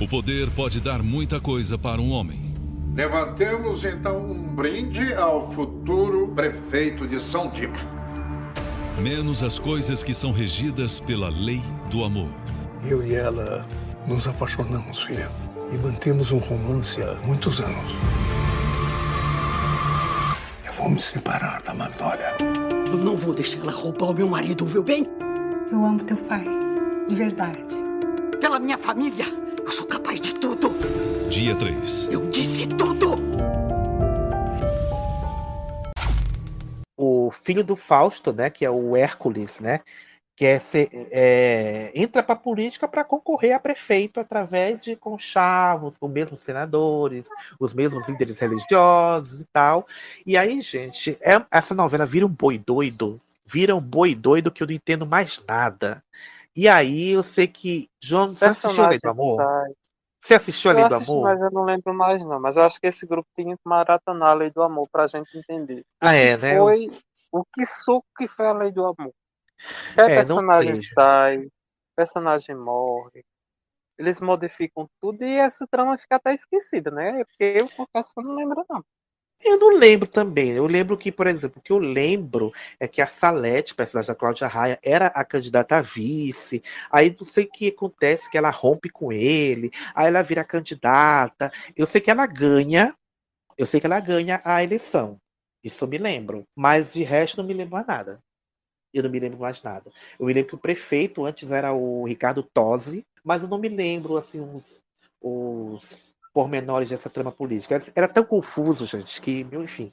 [0.00, 2.53] O poder pode dar muita coisa para um homem.
[2.94, 7.80] Levantemos então um brinde ao futuro prefeito de São Dimas.
[9.00, 11.60] Menos as coisas que são regidas pela lei
[11.90, 12.30] do amor.
[12.88, 13.66] Eu e ela
[14.06, 15.28] nos apaixonamos, filha.
[15.72, 17.90] E mantemos um romance há muitos anos.
[20.64, 22.36] Eu vou me separar da Magnolia.
[22.86, 25.04] Eu não vou deixar ela roubar o meu marido, viu bem?
[25.68, 26.46] Eu amo teu pai,
[27.08, 27.74] de verdade.
[28.40, 29.26] Pela minha família,
[29.64, 30.70] eu sou capaz de tudo.
[31.28, 32.08] Dia 3.
[32.10, 33.14] Eu disse tudo!
[36.96, 39.80] o filho do Fausto, né, que é o Hércules, né,
[40.36, 46.10] quer ser, é, entra para a política para concorrer a prefeito através de conchavos, os
[46.10, 47.28] mesmos senadores,
[47.58, 49.86] os mesmos líderes religiosos e tal.
[50.26, 54.62] E aí, gente, é- essa novela vira um boi doido, vira um boi doido que
[54.62, 56.02] eu não entendo mais nada.
[56.56, 59.36] E aí eu sei que João, você assistiu a Lei do Amor?
[59.36, 59.72] sai.
[60.22, 61.24] Você assistiu a Eu Lei do assisti, Amor?
[61.24, 62.40] mas eu não lembro mais, não.
[62.40, 65.36] Mas eu acho que esse grupo tinha que maratonar a lei do amor pra gente
[65.36, 65.84] entender.
[66.00, 66.56] Ah, é, né?
[66.56, 66.90] Foi,
[67.32, 69.12] o que suco que foi a lei do amor?
[69.96, 71.48] É, não personagem sai,
[71.96, 73.24] personagem morre.
[73.98, 77.24] Eles modificam tudo e essa trama fica até esquecida, né?
[77.24, 78.84] Porque eu confesso que eu não lembro, não.
[79.44, 80.52] Eu não lembro também.
[80.52, 82.50] Eu lembro que, por exemplo, o que eu lembro
[82.80, 86.62] é que a Salete, personagem da Cláudia Raia, era a candidata a vice.
[86.90, 91.52] Aí não sei o que acontece, que ela rompe com ele, aí ela vira candidata.
[91.76, 92.96] Eu sei que ela ganha,
[93.58, 95.18] eu sei que ela ganha a eleição.
[95.62, 96.46] Isso eu me lembro.
[96.56, 98.20] Mas de resto não me lembro mais nada.
[98.94, 99.92] eu não me lembro mais nada.
[100.18, 103.68] Eu me lembro que o prefeito antes era o Ricardo Tosi, mas eu não me
[103.68, 104.82] lembro assim os,
[105.20, 107.80] os pormenores dessa trama política.
[107.94, 109.92] Era, tão confuso, gente, que, enfim.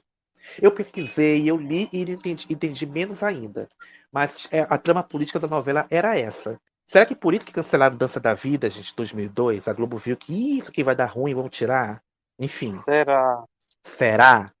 [0.60, 3.68] Eu pesquisei, eu li e entendi, entendi menos ainda.
[4.10, 6.60] Mas é, a trama política da novela era essa.
[6.88, 9.68] Será que por isso que cancelaram Dança da Vida, gente, 2002?
[9.68, 12.02] A Globo viu que isso aqui vai dar ruim, vamos tirar?
[12.38, 12.72] Enfim.
[12.72, 13.44] Será?
[13.84, 14.52] Será?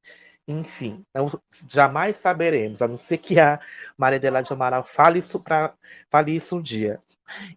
[0.46, 1.04] Enfim,
[1.68, 3.60] jamais saberemos, a não ser que a
[3.96, 5.72] Maria Adelaide Amaral fale isso, pra,
[6.10, 7.00] fale isso um dia.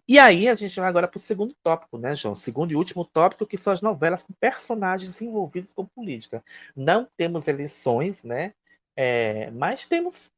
[0.08, 2.34] E aí a gente vai agora para o segundo tópico, né, João?
[2.34, 6.44] Segundo e último tópico, que são as novelas com personagens envolvidos com política.
[6.74, 8.54] Não temos eleições, né?
[8.96, 10.30] É, mas temos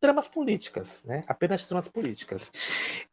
[0.00, 1.24] tramas políticas, né?
[1.26, 2.52] Apenas tramas políticas.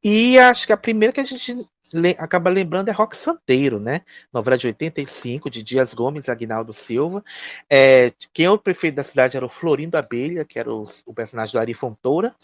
[0.03, 4.01] E acho que a primeira que a gente le acaba lembrando é Rock Santeiro, né?
[4.33, 7.23] Novela de 85, de Dias Gomes e Aguinaldo Silva.
[7.69, 11.13] É, quem é o prefeito da cidade era o Florindo Abelha, que era o, o
[11.13, 12.35] personagem do Ari Fontoura.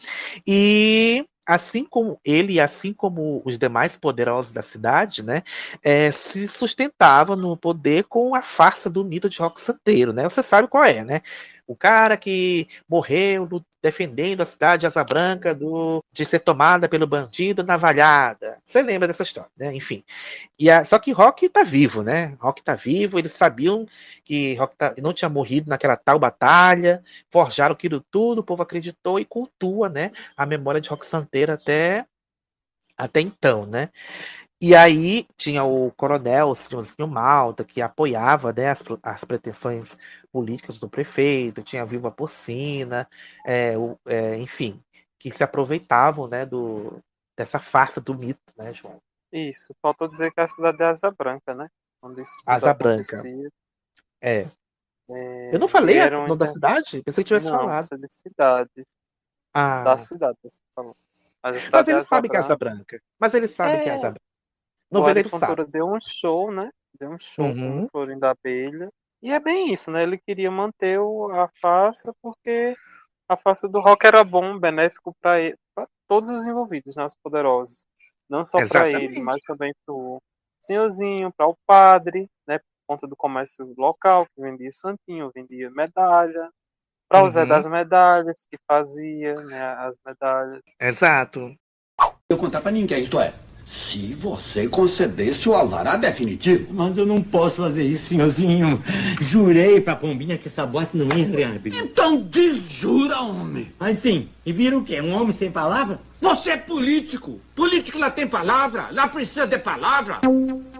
[0.45, 5.41] E assim como ele, assim como os demais poderosos da cidade, né,
[5.83, 10.29] é, se sustentava no poder com a farsa do mito de Rock Santeiro, né?
[10.29, 11.21] Você sabe qual é, né?
[11.69, 13.47] O cara que morreu
[13.79, 18.59] defendendo a cidade de Asa Branca do, de ser tomada pelo bandido navalhada.
[18.65, 19.71] Você lembra dessa história, né?
[19.75, 20.03] Enfim.
[20.57, 22.35] E a, só que Rock tá vivo, né?
[22.39, 23.85] Rock tá vivo, eles sabiam
[24.25, 29.19] que Rock tá, não tinha morrido naquela tal batalha, forjaram aquilo tudo, o povo acreditou
[29.19, 30.11] e cultua, né?
[30.35, 32.03] A memória de Rock Santeiro até
[32.97, 33.89] até então, né?
[34.61, 39.97] E aí tinha o coronel Silvio Malta, que apoiava né, as, as, pretensões
[40.33, 43.07] políticas do prefeito, tinha a Viva Porcina,
[43.45, 44.83] é, o, é, enfim,
[45.17, 47.01] que se aproveitavam né, do,
[47.37, 49.01] dessa farsa do mito, né, João?
[49.31, 51.69] Isso, faltou dizer que a cidade é Asa Branca, né?
[52.01, 53.23] Onde isso Asa Branca.
[54.21, 54.47] É.
[55.09, 55.55] é.
[55.55, 57.01] Eu não falei o nome da cidade?
[57.03, 57.87] Pensei que tivesse não, falado.
[57.91, 58.87] Não, de cidade.
[59.53, 59.83] Ah.
[59.83, 60.95] Da cidade, você falou.
[61.41, 63.01] Mas, Mas ele sabe que é Asa Branca.
[63.17, 63.83] Mas ele sabe é...
[63.83, 64.28] que é Asa Branca.
[64.91, 66.71] Noveleiro Fontoura deu um show, né?
[66.99, 67.81] Deu um show uhum.
[67.81, 68.89] com o Florinho da Abelha.
[69.21, 70.03] E é bem isso, né?
[70.03, 72.75] Ele queria manter o, a farsa porque
[73.27, 75.53] a farsa do rock era bom, benéfico para
[76.07, 77.05] todos os envolvidos, né?
[77.05, 77.85] Os poderosos.
[78.29, 80.21] Não só para ele, mas também para o
[80.59, 82.59] senhorzinho, para o padre, né?
[82.59, 86.49] Por conta do comércio local, que vendia santinho, vendia medalha.
[87.07, 87.29] Para o uhum.
[87.29, 90.61] Zé das Medalhas, que fazia né, as medalhas.
[90.79, 91.55] Exato.
[92.29, 93.33] Eu contar para ninguém, isto é.
[93.69, 96.73] Se você concedesse o alvará definitivo.
[96.73, 98.81] Mas eu não posso fazer isso, senhorzinho.
[99.21, 101.77] Jurei pra Pombinha que essa boate não ia reabrir.
[101.77, 103.71] Então desjura, homem.
[103.79, 104.99] Mas sim, e vira o quê?
[104.99, 106.01] Um homem sem palavra?
[106.19, 107.39] Você é político.
[107.53, 110.19] Político lá tem palavra, lá precisa de palavra.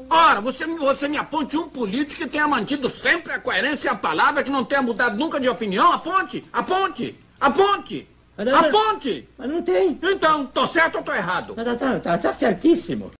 [0.10, 3.95] Ora, você, você me aponte um político que tenha mantido sempre a coerência e a
[3.95, 5.91] palavra, que não tenha mudado nunca de opinião.
[5.91, 8.07] Aponte, aponte, aponte.
[8.40, 9.28] A ponte!
[9.38, 9.99] Mas não tem.
[10.02, 11.56] Então, tô certo ou tô errado?
[11.56, 13.11] Tá, tá, tá, tá certíssimo.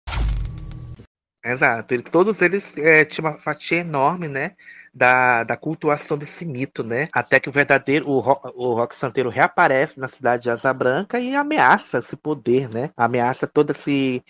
[1.44, 1.94] Exato.
[1.94, 4.56] Ele, todos eles é, tinham uma fatia enorme, né?
[4.94, 7.10] Da, da cultuação desse mito, né?
[7.14, 11.36] Até que o verdadeiro, o, o Rock Santeiro reaparece na cidade de Asa Branca e
[11.36, 12.90] ameaça esse poder, né?
[12.96, 14.24] Ameaça todo esse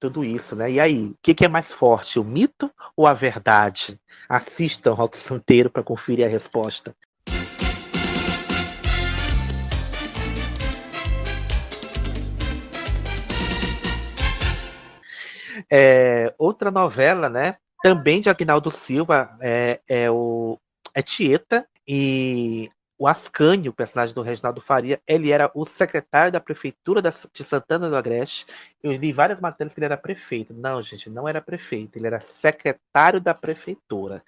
[0.00, 0.70] tudo isso, né?
[0.70, 3.98] E aí, o que, que, é mais forte, o mito ou a verdade?
[4.28, 6.94] Assista o Rock Santeiro para conferir a resposta.
[15.76, 17.56] É, outra novela, né?
[17.82, 20.56] Também de Agnaldo Silva, é, é o
[20.94, 26.38] é Tieta e o Ascânio, o personagem do Reginaldo Faria, ele era o secretário da
[26.38, 28.46] prefeitura de Santana do Agreste.
[28.80, 30.54] Eu li várias matérias que ele era prefeito.
[30.54, 34.22] Não, gente, não era prefeito, ele era secretário da prefeitura.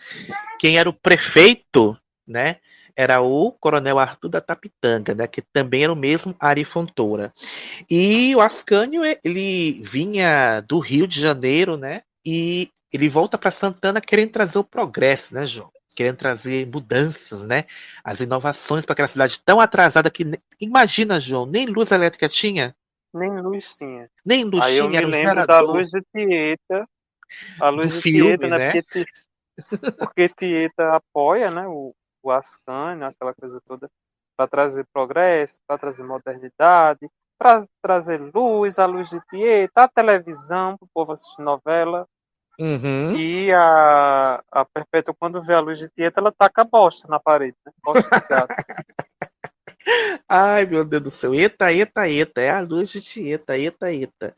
[0.58, 1.96] Quem era o prefeito,
[2.26, 2.56] né?
[2.96, 7.32] Era o Coronel Arthur da Tapitanga, né, que também era o mesmo Ari Fontoura.
[7.90, 14.00] E o Ascânio, ele vinha do Rio de Janeiro, né, e ele volta para Santana
[14.00, 15.70] querendo trazer o progresso, né, João?
[15.94, 17.64] Querendo trazer mudanças, né?
[18.04, 20.24] As inovações para aquela cidade tão atrasada que.
[20.60, 22.76] Imagina, João, nem luz elétrica tinha.
[23.14, 24.10] Nem luz tinha.
[24.22, 26.86] Nem luz Aí tinha, eu me lembro da luz de Tieta.
[27.58, 28.58] A luz Do de filme, Tieta, né?
[28.58, 28.72] né?
[28.72, 29.04] Porque,
[29.98, 31.66] porque Tieta apoia, né?
[31.66, 31.94] O,
[32.28, 33.90] o Ascânio, aquela coisa toda,
[34.36, 37.08] para trazer progresso, para trazer modernidade,
[37.38, 42.06] para trazer luz, a luz de Tieta, a televisão, para o povo assistir novela.
[42.58, 43.14] Uhum.
[43.14, 47.56] E a, a Perpétua, quando vê a luz de Tieta, ela taca bosta na parede,
[47.64, 47.72] né?
[47.84, 48.54] Bosta de gato.
[50.28, 51.34] Ai, meu Deus do céu.
[51.34, 52.40] Eita, eita, eita.
[52.40, 54.34] É a luz de Tieta, eita, eita.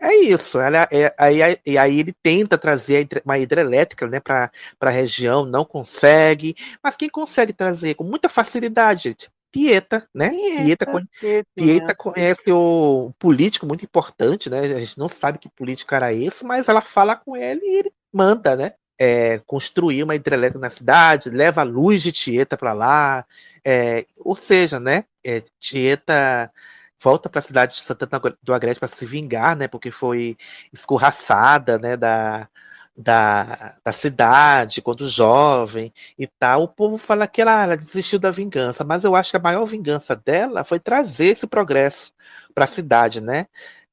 [0.00, 0.58] É isso.
[0.58, 4.50] Ela, é, aí, aí, aí ele tenta trazer uma hidrelétrica né, para
[4.80, 6.54] a região, não consegue.
[6.82, 9.30] Mas quem consegue trazer com muita facilidade, gente?
[9.50, 10.30] Tieta, né?
[10.30, 10.86] Tieta,
[11.18, 14.60] Tieta, Tieta conhece o político muito importante, né?
[14.60, 17.92] A gente não sabe que político era esse, mas ela fala com ele e ele
[18.12, 18.74] manda, né?
[18.98, 23.24] É, construir uma hidrelétrica na cidade, leva a luz de Tieta para lá,
[23.64, 25.04] é, ou seja, né?
[25.24, 26.50] É, Tieta
[27.00, 29.68] volta para a cidade de Santana do Agreste para se vingar, né?
[29.68, 30.36] Porque foi
[30.72, 31.96] escorraçada, né?
[31.96, 32.48] Da,
[32.98, 38.32] da, da cidade, quando jovem e tal, o povo fala que ela, ela, desistiu da
[38.32, 42.12] vingança, mas eu acho que a maior vingança dela foi trazer esse progresso
[42.52, 43.46] para a cidade, né?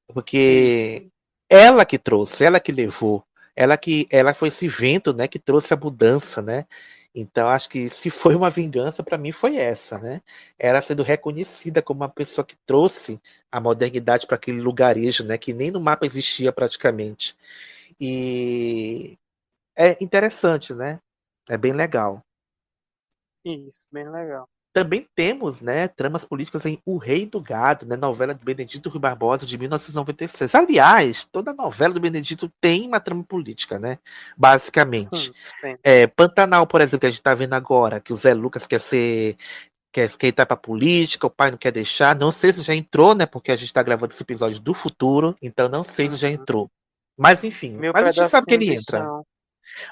[0.08, 1.10] Porque
[1.50, 3.24] ela que trouxe, ela que levou,
[3.56, 6.66] ela que ela foi esse vento, né, que trouxe a mudança, né?
[7.14, 10.22] Então acho que se foi uma vingança para mim foi essa, né?
[10.60, 13.22] Ela sendo reconhecida como uma pessoa que trouxe
[13.52, 17.36] a modernidade para aquele lugarejo, né, que nem no mapa existia praticamente.
[18.00, 19.18] E
[19.76, 21.00] é interessante, né?
[21.50, 22.22] É bem legal.
[23.46, 24.48] Isso, bem legal.
[24.76, 29.00] Também temos, né, tramas políticas em O Rei do Gado, né, novela de Benedito Rui
[29.00, 30.54] Barbosa de 1996.
[30.54, 33.98] Aliás, toda novela do Benedito tem uma trama política, né?
[34.36, 35.28] Basicamente.
[35.28, 35.32] Sim,
[35.62, 35.78] sim.
[35.82, 38.82] É, Pantanal, por exemplo, que a gente está vendo agora, que o Zé Lucas quer
[38.82, 39.38] ser
[39.94, 42.14] quer, quer entrar pra política, o pai não quer deixar.
[42.14, 43.26] Não sei se já entrou, né?
[43.26, 46.70] Porque a gente está gravando esse episódio do futuro, então não sei se já entrou.
[47.18, 49.00] Mas enfim, Meu mas a gente sabe que ele entra.
[49.00, 49.26] chão.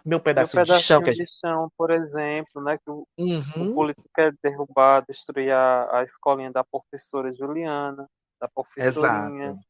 [0.06, 1.32] Meu Meu pedacinho, de chão de gente.
[1.40, 3.72] chão, por exemplo, né, que o, Uhum.
[3.72, 8.10] o político quer derrubar, destruir a, a escolinha da professora Juliana,
[8.40, 9.50] da professorinha.
[9.50, 9.66] Exato.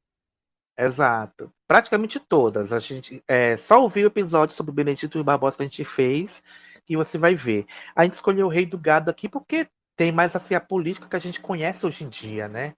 [0.77, 1.53] Exato.
[1.67, 2.73] Praticamente todas.
[2.73, 5.85] A gente é, só ouvir o episódio sobre o Benedito e Barbosa que a gente
[5.85, 6.41] fez
[6.89, 7.65] e você vai ver.
[7.95, 11.15] A gente escolheu o Rei do Gado aqui porque tem mais assim a política que
[11.15, 12.73] a gente conhece hoje em dia, né?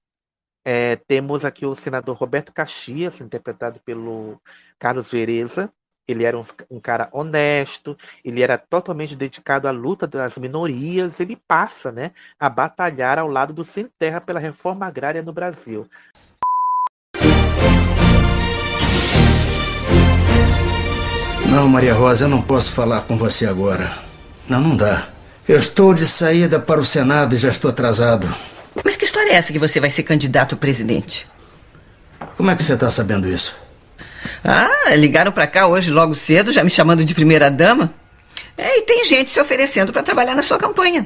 [0.66, 4.42] É, temos aqui o senador Roberto Caxias, interpretado pelo
[4.80, 5.72] Carlos Vereza.
[6.08, 11.20] Ele era um, um cara honesto, ele era totalmente dedicado à luta das minorias.
[11.20, 15.88] Ele passa, né, a batalhar ao lado do Sem Terra pela reforma agrária no Brasil.
[21.50, 23.98] Não, Maria Rosa, eu não posso falar com você agora.
[24.48, 25.08] Não, não dá.
[25.48, 28.28] Eu estou de saída para o Senado e já estou atrasado.
[28.84, 31.28] Mas que história é essa que você vai ser candidato a presidente?
[32.36, 33.56] Como é que você está sabendo isso?
[34.44, 37.94] Ah, ligaram pra cá hoje logo cedo, já me chamando de primeira dama.
[38.58, 41.06] É, e tem gente se oferecendo pra trabalhar na sua campanha.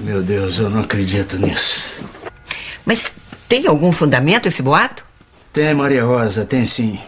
[0.00, 1.80] Meu Deus, eu não acredito nisso.
[2.84, 3.12] Mas
[3.48, 5.04] tem algum fundamento esse boato?
[5.52, 7.00] Tem, Maria Rosa, tem sim.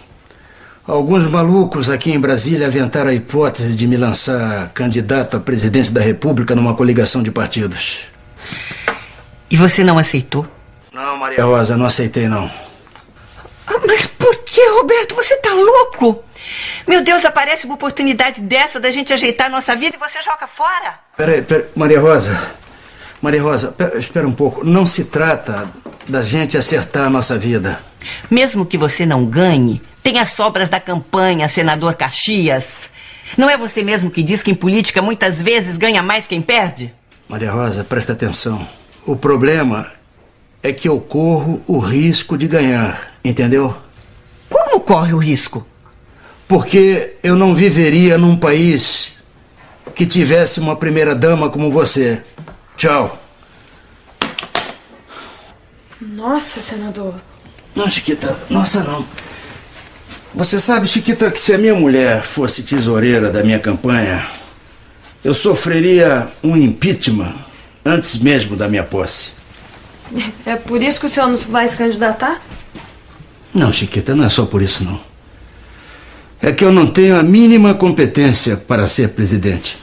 [0.87, 6.01] Alguns malucos aqui em Brasília aventaram a hipótese de me lançar candidato a presidente da
[6.01, 8.03] República numa coligação de partidos.
[9.51, 10.47] E você não aceitou?
[10.93, 12.51] Não, Maria Rosa, não aceitei não.
[13.67, 15.15] Ah, mas por que, Roberto?
[15.15, 16.23] Você tá louco?
[16.87, 20.47] Meu Deus, aparece uma oportunidade dessa da gente ajeitar a nossa vida e você joga
[20.47, 20.95] fora?
[21.17, 22.39] Peraí, peraí, Maria Rosa.
[23.21, 24.65] Maria Rosa, pe- espera um pouco.
[24.65, 25.69] Não se trata
[26.09, 27.81] da gente acertar a nossa vida.
[28.31, 32.91] Mesmo que você não ganhe, tem as sobras da campanha, senador Caxias.
[33.37, 36.95] Não é você mesmo que diz que em política muitas vezes ganha mais quem perde?
[37.29, 38.69] Maria Rosa, presta atenção.
[39.05, 39.91] O problema
[40.67, 43.77] é que eu corro o risco de ganhar, entendeu?
[44.51, 45.65] Como corre o risco?
[46.49, 49.17] Porque eu não viveria num país
[49.95, 52.21] que tivesse uma primeira dama como você.
[52.77, 53.17] Tchau.
[56.01, 57.15] Nossa, senador.
[57.73, 59.07] Não, Chiquita, nossa não.
[60.35, 64.27] Você sabe, Chiquita, que se a minha mulher fosse tesoureira da minha campanha,
[65.23, 67.35] eu sofreria um impeachment
[67.85, 69.36] antes mesmo da minha posse.
[70.45, 72.41] É por isso que o senhor não vai se candidatar?
[73.55, 75.01] Não, Chiquita, não é só por isso não.
[76.41, 79.79] É que eu não tenho a mínima competência para ser presidente.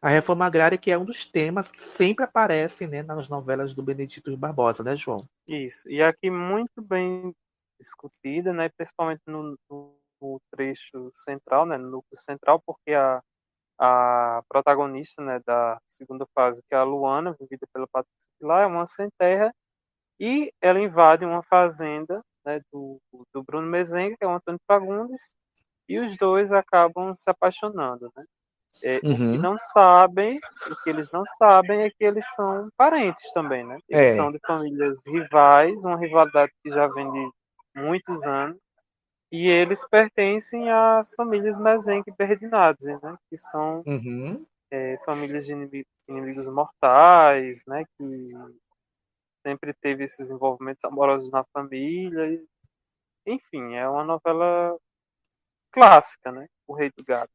[0.00, 3.82] A reforma agrária, que é um dos temas que sempre aparecem né, nas novelas do
[3.82, 5.24] Benedito Barbosa, né, João?
[5.46, 5.88] Isso.
[5.88, 7.32] E aqui muito bem
[7.80, 13.20] discutida, né, principalmente no, no- no trecho central, né, no núcleo central, porque a,
[13.78, 18.66] a protagonista, né, da segunda fase, que é a Luana, vivida pela Patrícia Pilar, é
[18.66, 19.52] uma sem terra
[20.20, 22.98] e ela invade uma fazenda, né, do,
[23.34, 25.34] do Bruno Mezenga, que é o Antônio Fagundes,
[25.88, 28.24] e os dois acabam se apaixonando, né?
[28.82, 29.00] É, O
[29.30, 29.38] que Uhum.
[29.38, 30.38] não sabem,
[30.70, 33.78] o que eles não sabem é que eles são parentes também, né?
[33.88, 34.16] Eles É.
[34.16, 37.30] são de famílias rivais, uma rivalidade que já vem de
[37.76, 38.58] muitos anos,
[39.32, 43.18] e eles pertencem às famílias Mezengue e Berdinazzi, né?
[43.30, 44.46] Que são Uhum.
[44.70, 47.84] é, famílias de inimi- inimigos mortais, né?
[47.98, 48.04] Que
[49.46, 52.26] sempre teve esses envolvimentos amorosos na família.
[52.32, 52.46] e-
[53.26, 54.76] enfim, é uma novela
[55.72, 56.46] clássica, né?
[56.66, 57.30] O Rei do Gado.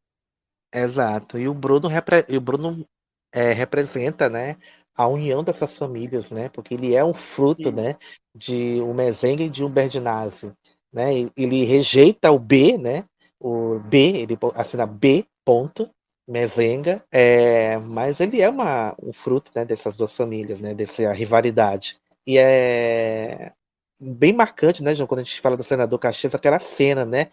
[0.73, 1.37] Exato.
[1.37, 2.85] E o Bruno, repre- e o Bruno
[3.31, 4.57] é, representa, né,
[4.95, 6.49] a união dessas famílias, né?
[6.49, 7.97] Porque ele é um fruto, né,
[8.33, 10.53] de um Mezenga e de um Berdinazzi,
[10.91, 11.29] né?
[11.35, 13.05] Ele rejeita o B, né?
[13.39, 15.89] O B, ele assina B ponto
[16.27, 21.97] Mezenga, é, mas ele é uma, um fruto né, dessas duas famílias, né, dessa rivalidade.
[22.25, 23.53] E é
[23.97, 27.27] bem marcante, né, João, quando a gente fala do senador Caxias, aquela cena, né,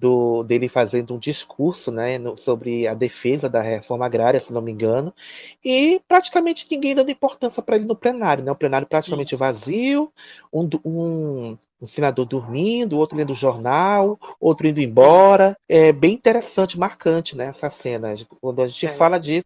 [0.00, 4.62] do, dele fazendo um discurso né, no, sobre a defesa da reforma agrária, se não
[4.62, 5.14] me engano,
[5.62, 8.50] e praticamente ninguém dando importância para ele no plenário, né?
[8.50, 9.38] O plenário praticamente Isso.
[9.38, 10.10] vazio,
[10.50, 15.54] um, um, um, senador dormindo, outro lendo o jornal, outro indo embora.
[15.68, 17.46] É bem interessante, marcante, né?
[17.46, 18.14] Essa cena.
[18.40, 18.88] Quando a gente é.
[18.88, 19.44] fala disso,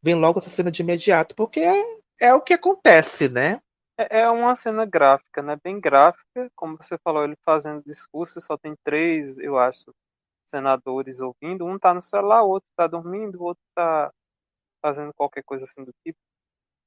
[0.00, 1.84] vem logo essa cena de imediato, porque é,
[2.20, 3.60] é o que acontece, né?
[3.98, 5.56] É, é uma cena gráfica, né?
[5.62, 9.92] Bem gráfica, como você falou, ele fazendo discurso, só tem três, eu acho,
[10.46, 11.66] senadores ouvindo.
[11.66, 14.10] Um tá no celular, o outro tá dormindo, o outro tá
[14.82, 16.18] fazendo qualquer coisa assim do tipo.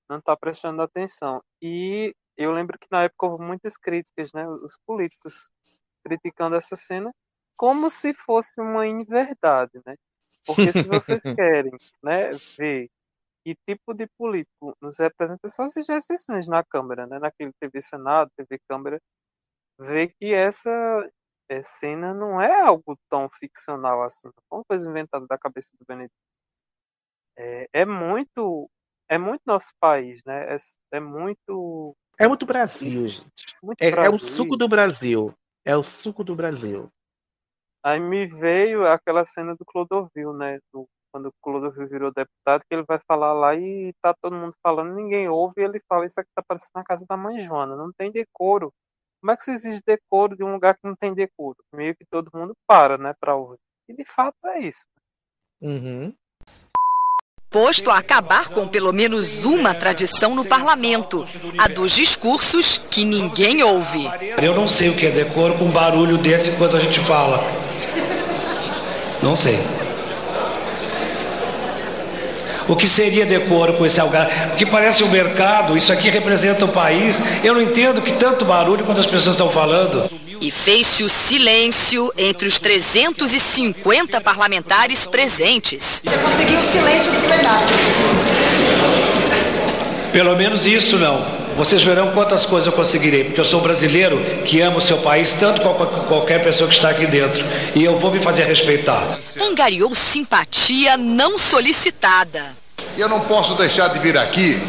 [0.10, 1.42] Não tá prestando atenção.
[1.62, 4.48] E eu lembro que na época houve muitas críticas, né?
[4.48, 5.50] Os políticos
[6.04, 7.12] criticando essa cena
[7.58, 9.96] como se fosse uma inverdade, né?
[10.46, 12.90] Porque se vocês querem, né, ver
[13.44, 17.20] que tipo de político nos representa são essas exceções na Câmara, né?
[17.20, 19.00] naquele TV Senado, TV Câmara,
[19.80, 20.72] vê que essa
[21.50, 25.76] eh, cena não é algo tão ficcional assim, não foi uma coisa inventada da cabeça
[25.80, 26.14] do Benedito.
[27.38, 28.70] É, é muito
[29.08, 30.54] é muito nosso país, né?
[30.54, 30.58] É,
[30.92, 33.56] é muito é muito Brasil, isso, gente.
[33.64, 34.58] Muito é, Brasil, é o suco isso.
[34.58, 35.34] do Brasil.
[35.66, 36.92] É o suco do Brasil.
[37.82, 40.60] Aí me veio aquela cena do Clodovil, né?
[40.74, 44.54] Do quando o Clodovil virou deputado, que ele vai falar lá e tá todo mundo
[44.64, 47.76] falando, ninguém ouve, e ele fala, isso aqui tá parecendo na casa da mãe Joana,
[47.76, 48.72] não tem decoro.
[49.22, 51.58] Como é que se exige decoro de um lugar que não tem decoro?
[51.74, 53.58] Meio que todo mundo para, né, pra ouvir.
[53.90, 54.86] E de fato é isso.
[55.62, 56.14] Uhum.
[57.50, 61.26] Posto a acabar com pelo menos uma tradição no parlamento,
[61.58, 64.06] a dos discursos que ninguém ouve.
[64.42, 67.40] Eu não sei o que é decoro com barulho desse enquanto a gente fala.
[69.24, 69.79] Não sei.
[72.70, 74.28] O que seria decoro com esse algar?
[74.50, 77.20] Porque parece um mercado, isso aqui representa o país.
[77.44, 80.08] Eu não entendo que tanto barulho quando as pessoas estão falando.
[80.40, 86.04] E fez-se o silêncio entre os 350 parlamentares presentes.
[86.06, 87.68] Você conseguiu o silêncio do plenário.
[90.14, 91.26] Pelo menos isso não.
[91.56, 95.34] Vocês verão quantas coisas eu conseguirei, porque eu sou brasileiro que amo o seu país
[95.34, 97.44] tanto quanto qualquer pessoa que está aqui dentro.
[97.76, 99.18] E eu vou me fazer respeitar.
[99.42, 102.56] Angariou simpatia não solicitada.
[102.98, 104.62] Eu não posso deixar de vir aqui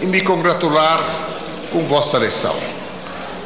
[0.00, 1.00] e me congratular
[1.70, 2.54] com vossa eleição.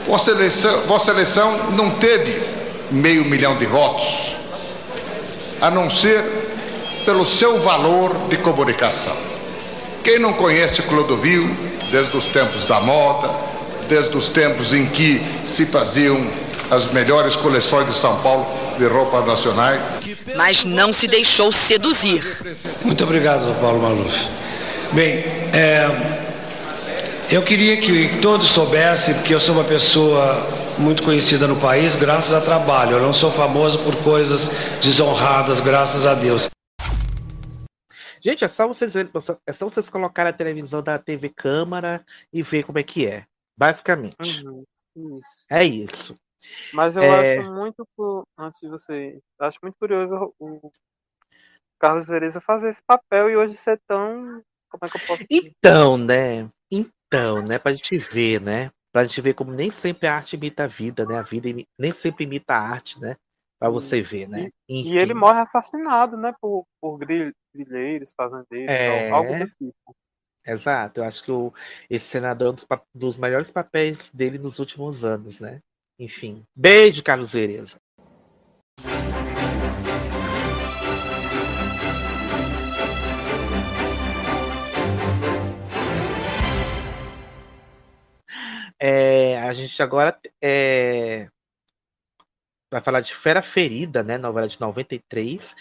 [0.07, 2.41] Vossa eleição, vossa eleição não teve
[2.91, 4.37] meio milhão de votos,
[5.61, 6.23] a não ser
[7.05, 9.17] pelo seu valor de comunicação.
[10.03, 11.49] Quem não conhece Clodovil
[11.91, 13.31] desde os tempos da moda,
[13.89, 16.19] desde os tempos em que se faziam
[16.71, 18.47] as melhores coleções de São Paulo
[18.79, 19.81] de roupas nacionais.
[20.35, 22.23] Mas não se deixou seduzir.
[22.85, 24.27] Muito obrigado, Paulo Maluf.
[24.93, 26.17] Bem, é,
[27.31, 30.47] eu queria que todos soubessem, porque eu sou uma pessoa
[30.79, 32.93] muito conhecida no país graças a trabalho.
[32.93, 34.51] Eu não sou famoso por coisas
[34.83, 36.49] desonradas, graças a Deus.
[38.27, 42.65] Gente, é só vocês é só vocês colocarem a televisão da TV Câmara e ver
[42.65, 43.25] como é que é.
[43.57, 44.45] Basicamente.
[44.45, 44.65] Uhum,
[45.17, 45.47] isso.
[45.49, 46.19] É isso.
[46.73, 47.39] Mas eu é...
[47.39, 47.87] acho muito
[48.37, 50.73] antes de você, acho muito curioso o
[51.79, 55.53] Carlos Vereza fazer esse papel e hoje ser tão, como é que eu posso dizer?
[55.59, 56.51] Então, né?
[56.69, 58.73] Então, né, pra gente ver, né?
[58.93, 61.17] Pra gente ver como nem sempre a arte imita a vida, né?
[61.17, 61.49] A vida
[61.79, 63.15] nem sempre imita a arte, né?
[63.57, 64.51] Pra você ver, né?
[64.69, 66.35] E, e ele morre assassinado, né?
[66.41, 66.99] Por, por
[67.57, 69.11] grilheiros, fazendeiros, é...
[69.11, 69.97] algo do tipo.
[70.47, 71.53] Exato, eu acho que o,
[71.91, 75.61] esse senador é um dos, dos melhores papéis dele nos últimos anos, né?
[75.99, 76.45] Enfim.
[76.55, 77.77] Beijo, Carlos Vereza.
[88.79, 91.29] É, a gente agora é,
[92.71, 95.55] vai falar de Fera Ferida, né, novela de 93,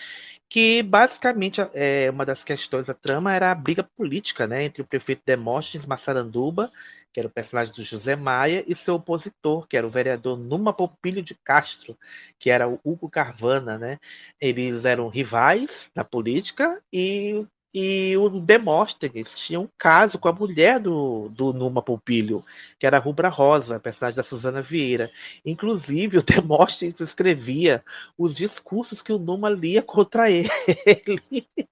[0.56, 4.86] que basicamente é uma das questões da trama era a briga política, né, entre o
[4.86, 6.72] prefeito Demóstenes Massaranduba,
[7.11, 10.72] que era o personagem do José Maia, e seu opositor, que era o vereador Numa
[10.72, 11.98] Pompilho de Castro,
[12.40, 13.99] que era o Hugo Carvana, né?
[14.40, 17.45] Eles eram rivais na política e
[17.77, 22.41] E o Demóstenes tinha um caso com a mulher do, do Numa Pompilho,
[22.80, 25.11] que era a Rubra Rosa, personagem da Suzana Vieira.
[25.45, 27.84] Inclusive, o Demóstenes escrevia
[28.18, 30.49] os discursos que o Numa lia contra ele.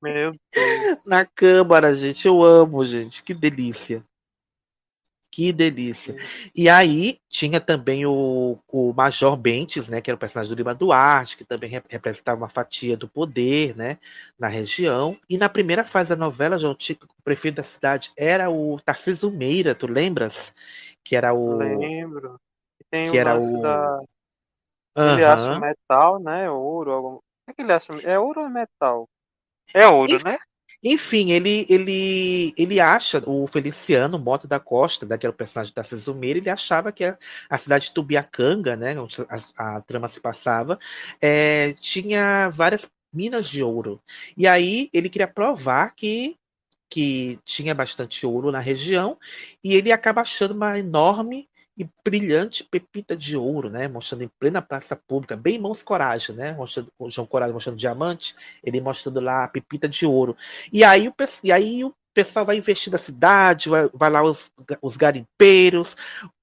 [0.01, 1.05] Meu Deus.
[1.07, 2.27] Na Câmara, gente.
[2.27, 3.23] Eu amo, gente.
[3.23, 4.03] Que delícia.
[5.35, 6.15] Que delícia.
[6.53, 10.75] E aí tinha também o, o Major Bentes, né, que era o personagem do Lima
[10.75, 13.97] Duarte, que também rep- representava uma fatia do poder, né,
[14.37, 15.17] na região.
[15.27, 19.31] E na primeira fase da novela, João Tico, o prefeito da cidade era o Tarcísio
[19.31, 20.53] Meira, tu lembras?
[21.03, 22.39] Que era o Lembro.
[22.79, 24.01] E tem que o era o da.
[24.95, 26.47] Ele acha metal, né?
[26.47, 26.91] Ouro.
[26.91, 27.15] Algum...
[27.15, 27.91] O que é que ele acha?
[28.03, 29.09] É ouro ou é metal?
[29.73, 30.37] É ouro, né?
[30.83, 36.49] Enfim, ele, ele, ele acha, o Feliciano Mota da Costa, daquele personagem da Cesumeira, ele
[36.49, 37.17] achava que a,
[37.49, 39.15] a cidade de Tubiacanga, né, onde
[39.57, 40.77] a, a trama se passava,
[41.21, 44.01] é, tinha várias minas de ouro.
[44.35, 46.35] E aí ele queria provar que,
[46.89, 49.17] que tinha bastante ouro na região,
[49.63, 51.47] e ele acaba achando uma enorme
[51.77, 53.87] e brilhante pepita de ouro, né?
[53.87, 56.53] Mostrando em plena praça pública, bem mãos coragem, né?
[56.53, 60.37] Mostrando, o João Coragem mostrando diamante, ele mostrando lá a pepita de ouro.
[60.71, 61.13] E aí o,
[61.43, 64.51] e aí o pessoal vai investir na cidade, vai, vai lá os,
[64.81, 65.95] os garimpeiros,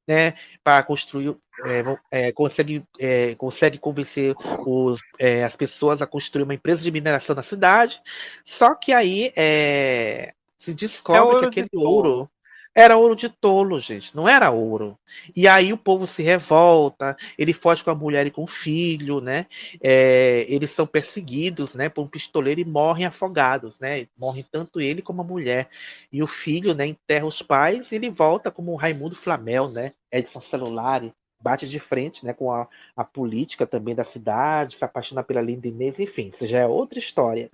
[0.07, 0.35] né?
[0.65, 4.35] Para construir, é, é, consegue, é, consegue convencer
[4.67, 8.03] os, é, as pessoas a construir uma empresa de mineração na cidade.
[8.45, 12.31] Só que aí é, se descobre que ouro de aquele ouro
[12.75, 14.99] era ouro de tolo, gente, não era ouro.
[15.37, 19.21] E aí o povo se revolta, ele foge com a mulher e com o filho,
[19.21, 19.47] né?
[19.83, 24.07] É, eles são perseguidos, né, por um pistoleiro e morrem afogados, né?
[24.17, 25.69] Morre tanto ele como a mulher.
[26.13, 29.93] E o filho, né, enterra os pais e ele volta como o Raimundo Flamel, né?
[30.13, 35.23] Edson Celulari, bate de frente, né, com a, a política também da cidade, se apaixona
[35.23, 37.51] pela Linda Inês, enfim, isso já é outra história.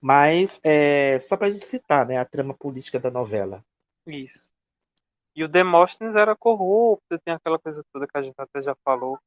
[0.00, 3.64] Mas é, só pra gente citar, né, a trama política da novela.
[4.06, 4.51] Isso.
[5.34, 9.18] E o Demóstenes era corrupto, tem aquela coisa toda que a gente até já falou.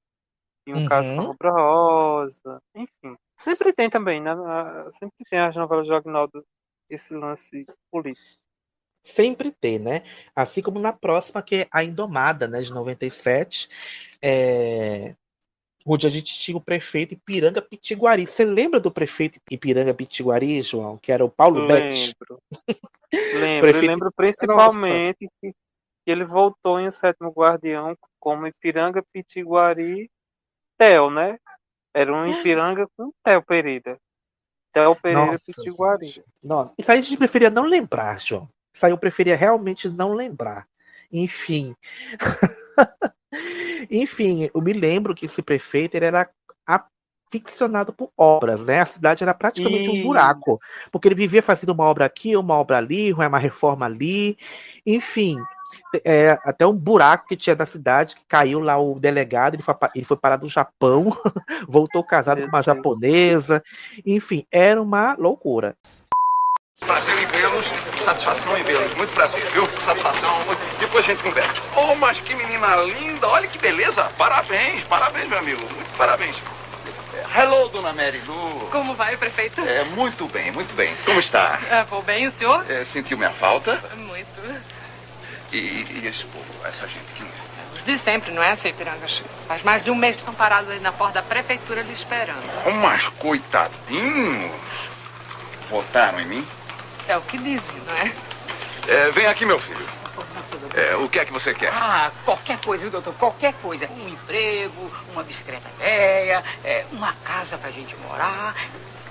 [0.64, 1.27] Tinha um caso com a Uhum.
[1.30, 3.15] Rubra Rosa, enfim.
[3.38, 4.32] Sempre tem também, né?
[4.91, 6.44] Sempre tem as novelas de Agnaldo
[6.90, 8.26] esse lance político.
[9.03, 10.03] Sempre tem, né?
[10.36, 13.69] Assim como na próxima, que é a Indomada, né, de 97,
[14.22, 15.15] é,
[15.86, 18.26] onde a gente tinha o prefeito Ipiranga Pitiguari.
[18.26, 20.98] Você lembra do prefeito Ipiranga Pitiguari, João?
[20.98, 22.15] Que era o Paulo Betti?
[22.19, 22.41] Lembro.
[23.14, 25.53] Lembro, Prefeito- lembro principalmente que
[26.11, 30.10] ele voltou em O Sétimo Guardião como Ipiranga Pitiguari
[30.77, 31.38] Theo, né?
[31.94, 33.98] Era um Ipiranga com Theo Pereira.
[34.73, 36.23] Theo Pereira Nossa, Pitiguari.
[36.44, 38.49] Não, isso aí a gente preferia não lembrar, João.
[38.73, 40.68] Isso aí eu preferia realmente não lembrar.
[41.11, 41.76] Enfim.
[43.90, 46.30] Enfim, eu me lembro que esse prefeito era
[46.65, 48.82] aficionado por obras, né?
[48.82, 50.57] A cidade era praticamente um buraco,
[50.91, 54.38] porque ele vivia fazendo uma obra aqui, uma obra ali, uma reforma ali,
[54.86, 55.38] enfim.
[56.03, 59.76] É, até um buraco que tinha da cidade, que caiu lá o delegado, ele foi,
[59.95, 61.15] ele foi parar no Japão,
[61.68, 63.64] voltou casado com uma japonesa,
[64.06, 65.76] enfim, era uma loucura.
[66.81, 67.65] Prazer em vê-los,
[68.03, 68.93] satisfação em vê-los.
[68.95, 69.65] Muito prazer, viu?
[69.80, 70.30] Satisfação.
[70.45, 71.61] muito- Depois a gente conversa.
[71.76, 74.03] Oh, mas que menina linda, olha que beleza.
[74.18, 75.61] Parabéns, parabéns, meu amigo.
[75.61, 76.35] Muito parabéns.
[77.35, 78.68] Hello, dona Mary Lu.
[78.72, 79.61] Como vai, prefeito?
[79.61, 80.93] É, muito bem, muito bem.
[81.06, 81.60] Como está?
[81.72, 82.69] Ah, vou bem, o senhor?
[82.69, 83.80] É, sentiu minha falta?
[83.95, 84.74] Muito.
[85.51, 87.23] E, e esse povo, essa gente que
[87.76, 89.22] Os de sempre, não é, seu Ipirangas?
[89.47, 92.43] Faz mais de um mês que estão parados aí na porta da prefeitura lhe esperando.
[92.81, 94.51] Mas coitadinhos.
[95.69, 96.47] Votaram em mim?
[97.07, 98.11] É o que dizem, não é?
[98.88, 99.85] É, vem aqui, meu filho.
[100.73, 101.72] É, o que é que você quer?
[101.73, 103.13] Ah, qualquer coisa, viu, doutor?
[103.15, 103.88] Qualquer coisa.
[103.88, 108.55] Um emprego, uma bicicleta velha, é, uma casa pra gente morar.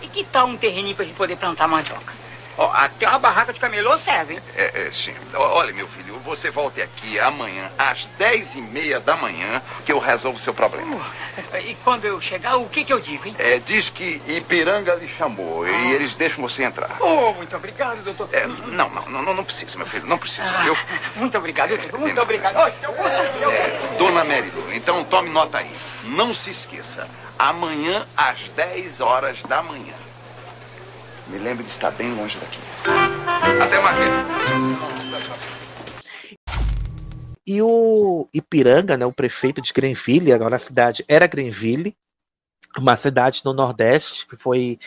[0.03, 2.13] E que tal um terreninho pra gente poder plantar mandioca?
[2.57, 4.43] Ó, até uma barraca de camelô serve, hein?
[4.55, 5.15] É, é, sim.
[5.35, 9.99] Olha, meu filho, você volte aqui amanhã às dez e meia da manhã que eu
[9.99, 11.05] resolvo o seu problema.
[11.65, 13.35] E quando eu chegar, o que que eu digo, hein?
[13.39, 16.97] É, diz que Ipiranga lhe chamou e eles deixam você entrar.
[17.01, 18.29] Oh, muito obrigado, doutor.
[18.33, 20.77] É, não, não, não, não precisa, meu filho, não precisa, Ah, viu?
[21.17, 21.99] muito obrigado, doutor.
[21.99, 22.57] Muito obrigado.
[22.83, 25.71] Eu vou- eu vou- Dona Mérido, então tome nota aí.
[26.05, 27.09] Não se esqueça,
[27.39, 29.95] amanhã às 10 horas da manhã.
[31.29, 32.59] Me lembre de estar bem longe daqui.
[33.63, 33.97] Até mais,
[37.47, 41.95] E o Ipiranga, né, o prefeito de Grenville, agora a cidade era Grenville,
[42.77, 44.79] uma cidade no Nordeste que foi,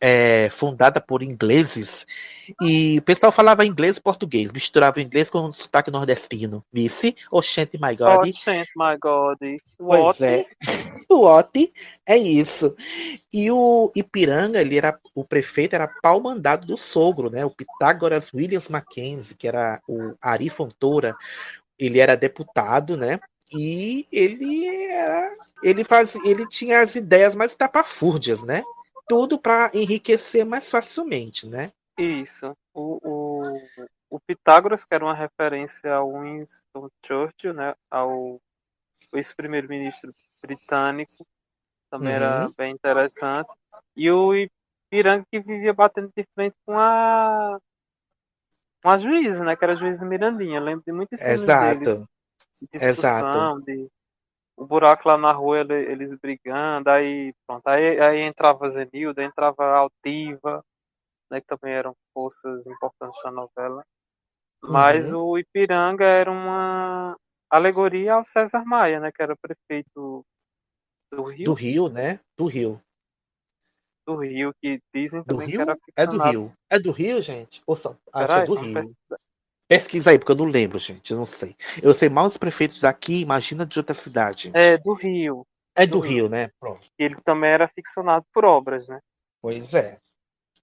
[0.00, 2.06] é, fundada por ingleses
[2.60, 6.64] e o pessoal falava inglês e português, misturava inglês com sotaque nordestino.
[6.72, 7.16] Vice?
[7.30, 8.28] Oxente, my God.
[8.28, 9.38] Oxente, my God.
[9.78, 10.24] Pois What?
[10.24, 10.44] é.
[11.08, 11.72] O Oti
[12.04, 12.74] é isso.
[13.32, 17.44] E o Ipiranga, ele era o prefeito era pau mandado do sogro, né?
[17.44, 21.16] O Pitágoras Williams Mackenzie, que era o Ari Fontoura,
[21.78, 23.20] ele era deputado, né?
[23.52, 25.30] E ele era
[25.62, 28.62] ele faz, ele tinha as ideias mais tapafúrdias, né?
[29.08, 31.72] Tudo para enriquecer mais facilmente, né?
[31.98, 32.52] Isso.
[32.74, 37.74] O, o, o Pitágoras, que era uma referência ao Winston Churchill, né?
[37.90, 38.40] Ao
[39.12, 40.12] ex-primeiro-ministro
[40.42, 41.26] britânico,
[41.90, 42.54] também era Uhum.
[42.56, 43.50] bem interessante.
[43.96, 47.58] E o Ipiranga que vivia batendo de frente com a
[48.82, 49.56] com a juíza, né?
[49.56, 50.58] Que era a juíza Mirandinha.
[50.58, 51.78] Eu lembro de muitos filmes Exato.
[51.78, 52.04] deles.
[52.60, 53.64] De discussão, Exato.
[53.64, 53.88] de
[54.56, 59.64] o buraco lá na rua, ele- eles brigando, aí pronto, aí, aí entrava Zenilda, entrava
[59.76, 60.64] Altiva,
[61.30, 63.84] né, que também eram forças importantes da novela.
[64.62, 65.22] Mas Uhum.
[65.22, 67.16] o Ipiranga era uma
[67.50, 70.24] alegoria ao César Maia, né, que era prefeito
[71.12, 72.20] do Rio, Do Rio, né?
[72.36, 72.80] Do Rio.
[74.08, 75.62] do Rio, que dizem Do também que Rio?
[75.62, 75.80] era É do
[76.12, 76.30] ficcionado.
[76.30, 76.52] Rio.
[76.70, 77.60] É do Rio, gente?
[77.66, 77.96] Ou só...
[78.12, 78.74] Acho que é do Rio.
[78.74, 79.18] pesquisar.
[79.68, 81.10] Pesquisa aí, porque eu não lembro, gente.
[81.12, 81.56] Eu não sei.
[81.82, 84.44] Eu sei mal os prefeitos daqui, imagina de outra cidade.
[84.44, 84.56] gente.
[84.56, 85.44] É do Rio.
[85.74, 86.50] É do Rio, né?
[86.60, 86.86] Pronto.
[86.96, 89.00] Ele também era ficcionado por obras, né?
[89.42, 89.98] Pois é.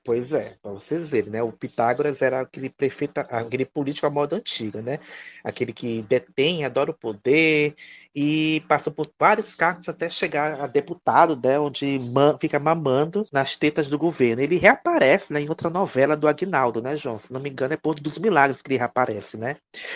[0.05, 1.41] Pois é, para vocês verem, né?
[1.41, 4.99] O Pitágoras era aquele prefeito, aquele político à moda antiga, né?
[5.41, 7.73] Aquele que detém, adora o poder
[8.13, 11.57] e passou por vários cargos até chegar a deputado, né?
[11.57, 12.01] Onde
[12.37, 14.41] fica mamando nas tetas do governo.
[14.41, 17.17] Ele reaparece, né, em outra novela do Aguinaldo, né, João?
[17.17, 19.55] Se não me engano, é Porto dos Milagres que ele reaparece, né?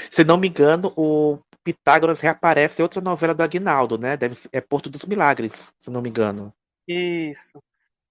[0.09, 4.15] Se não me engano, o Pitágoras reaparece em outra novela do Aguinaldo, né?
[4.15, 6.53] Deve ser, é Porto dos Milagres, se não me engano.
[6.87, 7.61] Isso.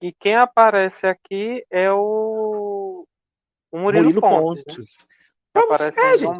[0.01, 3.06] E quem aparece aqui é o,
[3.73, 4.74] o Murilo, Murilo Pontes, né?
[4.74, 4.97] Pontes.
[5.55, 6.31] Que aparece É, gente.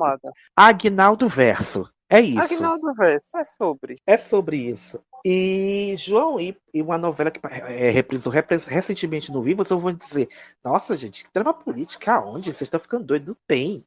[0.55, 1.91] Aguinaldo Verso.
[2.09, 2.41] É isso.
[2.41, 3.97] Aguinaldo Verso, é sobre.
[4.07, 5.01] É sobre isso.
[5.25, 10.29] E, João, e, e uma novela que é, reprisou recentemente no Vivos, eu vou dizer,
[10.63, 12.51] nossa, gente, que trama política aonde?
[12.53, 13.35] Vocês estão ficando doidos?
[13.47, 13.85] Tem.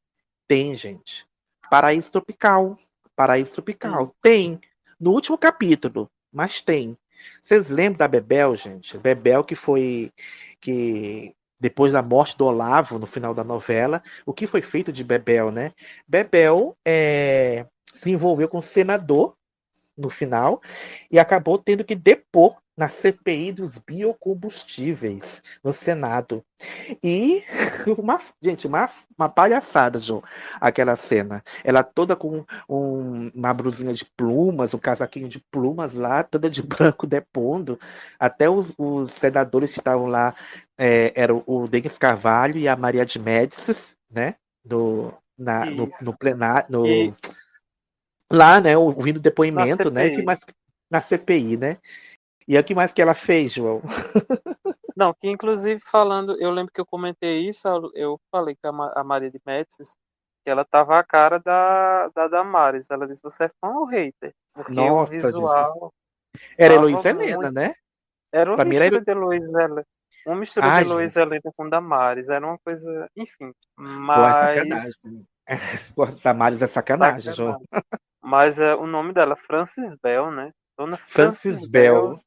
[0.48, 1.26] Tem, gente.
[1.70, 2.78] Paraíso Tropical.
[3.16, 4.14] Paraíso Tropical.
[4.22, 4.60] Tem.
[5.00, 6.98] No último capítulo, mas tem.
[7.42, 8.98] Vocês lembram da Bebel, gente?
[8.98, 10.12] Bebel que foi.
[10.60, 15.04] que depois da morte do Olavo, no final da novela, o que foi feito de
[15.04, 15.74] Bebel, né?
[16.08, 19.36] Bebel é, se envolveu com o senador
[19.98, 20.62] no final
[21.12, 26.46] e acabou tendo que depor na CPI dos biocombustíveis no Senado.
[27.04, 27.44] E
[27.98, 30.24] uma, gente, uma, uma palhaçada, João,
[30.60, 31.44] aquela cena.
[31.64, 36.62] Ela toda com um- uma brusinha de plumas, um casaquinho de plumas lá, toda de
[36.66, 37.80] branco depondo.
[38.20, 40.34] Até os, os senadores que estavam lá
[40.78, 44.36] é, eram o Denis Carvalho e a Maria de Médicis, né?
[44.64, 47.14] Do, na, no, no plenário, no, E-
[48.32, 50.40] lá, né, ouvindo depoimento, né, que mais
[50.90, 51.78] na CPI, né?
[52.50, 53.80] E o que mais que ela fez, João?
[54.98, 58.92] Não, que inclusive falando, eu lembro que eu comentei isso, eu- falei que a, Ma-
[58.96, 59.96] a Maria de Médicis,
[60.44, 62.90] que ela tava a cara da, da Damares.
[62.90, 64.34] Ela disse, você é fã ou hater?
[64.52, 65.94] Porque Nossa, o visual
[66.58, 67.76] Era tava Heloísa Helena, muito- né?
[68.34, 69.86] Era uma Pra mim era mistura de Heloísa Helena.
[70.26, 72.30] Uma mistura Ai, de Heloísa Helena com Damares.
[72.30, 73.54] Era uma coisa, enfim.
[73.76, 75.28] Pô, é Mas, sacanagem.
[75.96, 77.62] Pô, Damares é sacanagem, João.
[78.22, 80.52] mas é, o nome dela, Francis Bell, né?
[80.78, 82.20] Dona Francis Francis Bell.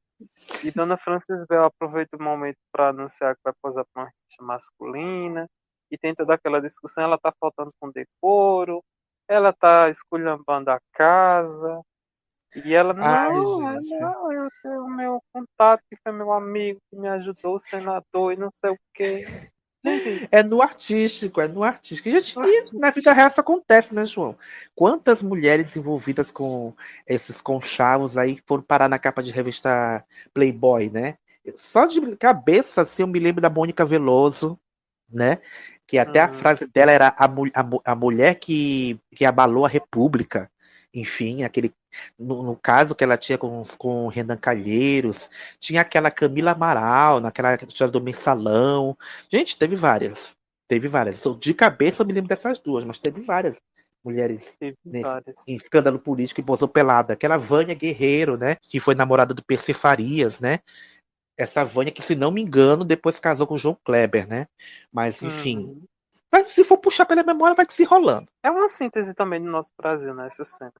[0.64, 4.44] E Dona Francis Bell aproveita o momento para anunciar que vai posar para uma revista
[4.44, 5.48] masculina
[5.90, 7.04] e tenta dar aquela discussão.
[7.04, 8.82] Ela tá faltando com decoro,
[9.28, 11.80] ela tá esculhambando a casa.
[12.54, 13.98] E ela, Ai, não, gente.
[13.98, 18.32] não, eu tenho o meu contato, que foi meu amigo, que me ajudou, o senador
[18.32, 19.24] e não sei o quê.
[19.84, 22.10] Gente, É no artístico, é no artístico.
[22.10, 24.36] Gente, e na vida real isso acontece, né, João?
[24.74, 26.74] Quantas mulheres envolvidas com
[27.06, 30.04] esses conchavos aí foram parar na capa de revista
[30.34, 31.16] Playboy, né?
[31.56, 34.58] Só de cabeça, assim, eu me lembro da Mônica Veloso,
[35.12, 35.38] né?
[35.86, 36.32] Que até a Uhum.
[36.32, 40.50] frase dela era a, a a mulher que, que abalou a República.
[40.94, 41.74] Enfim, aquele.
[42.18, 45.28] No, no caso que ela tinha com, com o Renan Calheiros,
[45.58, 48.96] tinha aquela Camila Amaral, naquela história do mensalão.
[49.30, 50.34] Gente, teve várias.
[50.68, 51.22] Teve várias.
[51.38, 53.60] De cabeça eu me lembro dessas duas, mas teve várias
[54.04, 55.48] mulheres teve nesse várias.
[55.48, 57.12] em escândalo político e posou pelada.
[57.12, 58.56] Aquela Vânia Guerreiro, né?
[58.60, 60.60] Que foi namorada do PC Farias, né?
[61.36, 64.46] Essa Vânia que, se não me engano, depois casou com o João Kleber, né?
[64.92, 65.58] Mas, enfim.
[65.58, 65.82] Uhum.
[66.30, 68.28] Mas se for puxar pela memória, vai desenrolando.
[68.42, 70.26] É uma síntese também do nosso Brasil, né?
[70.26, 70.72] Essa cena.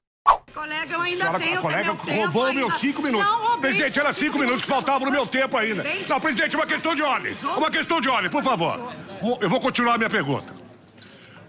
[0.53, 2.59] Colega, eu ainda Senhora, tenho a colega meu tempo roubou ainda.
[2.59, 3.27] meus cinco minutos.
[3.27, 5.83] Não, roubei presidente, era cinco minutos que faltavam no meu tempo ainda.
[6.07, 7.33] Não, presidente, uma questão de ordem.
[7.57, 8.93] Uma questão de ordem, por favor.
[9.41, 10.53] Eu vou continuar a minha pergunta.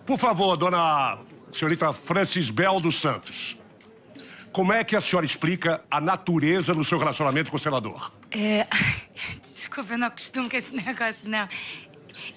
[0.06, 1.18] Por favor, dona
[1.52, 3.58] senhorita Francis Bel dos Santos.
[4.50, 8.12] Como é que a senhora explica a natureza do seu relacionamento com o senador?
[8.30, 8.66] É...
[9.42, 11.48] Desculpa, eu não costumo com esse negócio, não.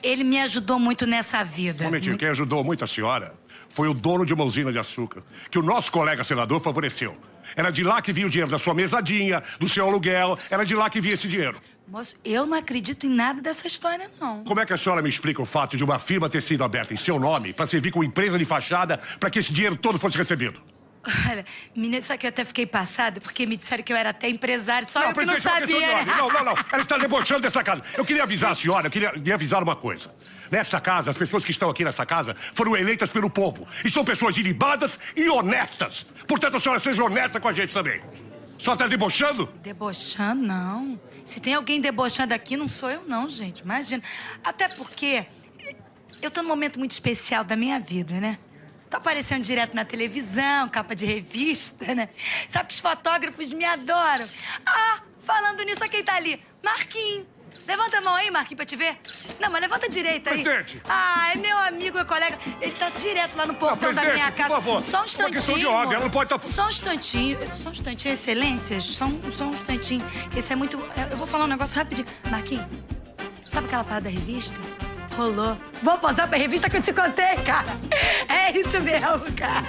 [0.03, 1.84] Ele me ajudou muito nessa vida.
[1.84, 3.34] Um momentinho, quem ajudou muito a senhora
[3.69, 7.15] foi o dono de uma usina de açúcar, que o nosso colega senador favoreceu.
[7.56, 10.76] Era de lá que vinha o dinheiro da sua mesadinha, do seu aluguel, era de
[10.76, 11.60] lá que vinha esse dinheiro.
[11.88, 14.44] Moço, eu não acredito em nada dessa história, não.
[14.44, 16.94] Como é que a senhora me explica o fato de uma firma ter sido aberta
[16.94, 20.18] em seu nome para servir como empresa de fachada para que esse dinheiro todo fosse
[20.18, 20.61] recebido?
[21.30, 24.27] Olha, menina, só que eu até fiquei passada porque me disseram que eu era até
[24.27, 25.89] empresário, só não, eu que não sabia.
[25.89, 26.15] ordem.
[26.18, 26.56] Não, não, não.
[26.69, 27.81] Ela está debochando dessa casa.
[27.98, 30.14] Eu queria avisar a senhora, eu queria lhe avisar uma coisa.
[30.51, 33.67] Nesta casa, as pessoas que estão aqui nessa casa foram eleitas pelo povo.
[33.83, 36.05] E são pessoas ilibadas e honestas.
[36.27, 38.01] Portanto, a senhora seja honesta com a gente também.
[38.57, 39.47] Só está debochando?
[39.61, 40.99] Debochando, não.
[41.23, 43.59] Se tem alguém debochando aqui, não sou eu, não, gente.
[43.59, 44.01] Imagina.
[44.43, 45.25] Até porque
[46.21, 48.39] eu tô num momento muito especial da minha vida, né?
[48.89, 52.09] Tô aparecendo direto na televisão, capa de revista, né?
[52.47, 54.27] Sabe que os fotógrafos me adoram.
[54.65, 56.41] Ah, falando nisso, olha quem tá ali?
[56.63, 57.36] Marquinhos.
[57.68, 58.98] Levanta a mão aí, Marquinhos, pra te ver.
[59.39, 60.41] Não, mas levanta a direita aí.
[60.41, 60.81] Presidente.
[60.88, 62.39] Ah, é meu amigo, meu colega.
[62.61, 64.53] Ele tá direto lá no portão da presidente, minha por casa.
[64.56, 65.34] favor, Só um uma instantinho.
[65.35, 67.38] questão de ordem, ela não pode tá- Só um instantinho.
[67.61, 68.84] Só um instantinho, excelências.
[68.84, 70.06] Só um, só um instantinho.
[70.31, 70.77] Que esse é muito...
[71.11, 72.07] Eu vou falar um negócio rapidinho.
[72.31, 72.65] Marquinhos,
[73.49, 74.57] sabe aquela parada da revista?
[75.18, 75.57] Rolou.
[75.81, 77.65] Vou posar pra revista que eu te contei, cara.
[78.30, 79.65] É isso mesmo, cara.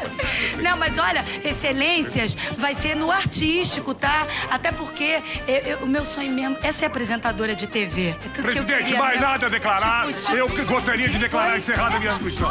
[0.63, 4.27] Não, mas olha, excelências vai ser no artístico, tá?
[4.51, 8.15] Até porque eu- eu- o meu sonho mesmo é ser apresentadora de TV.
[8.39, 9.27] É Presidente, mais mesmo.
[9.33, 10.07] nada a declarar.
[10.07, 12.51] Tipo, Eu gostaria de declarar encerrada a minha discussão.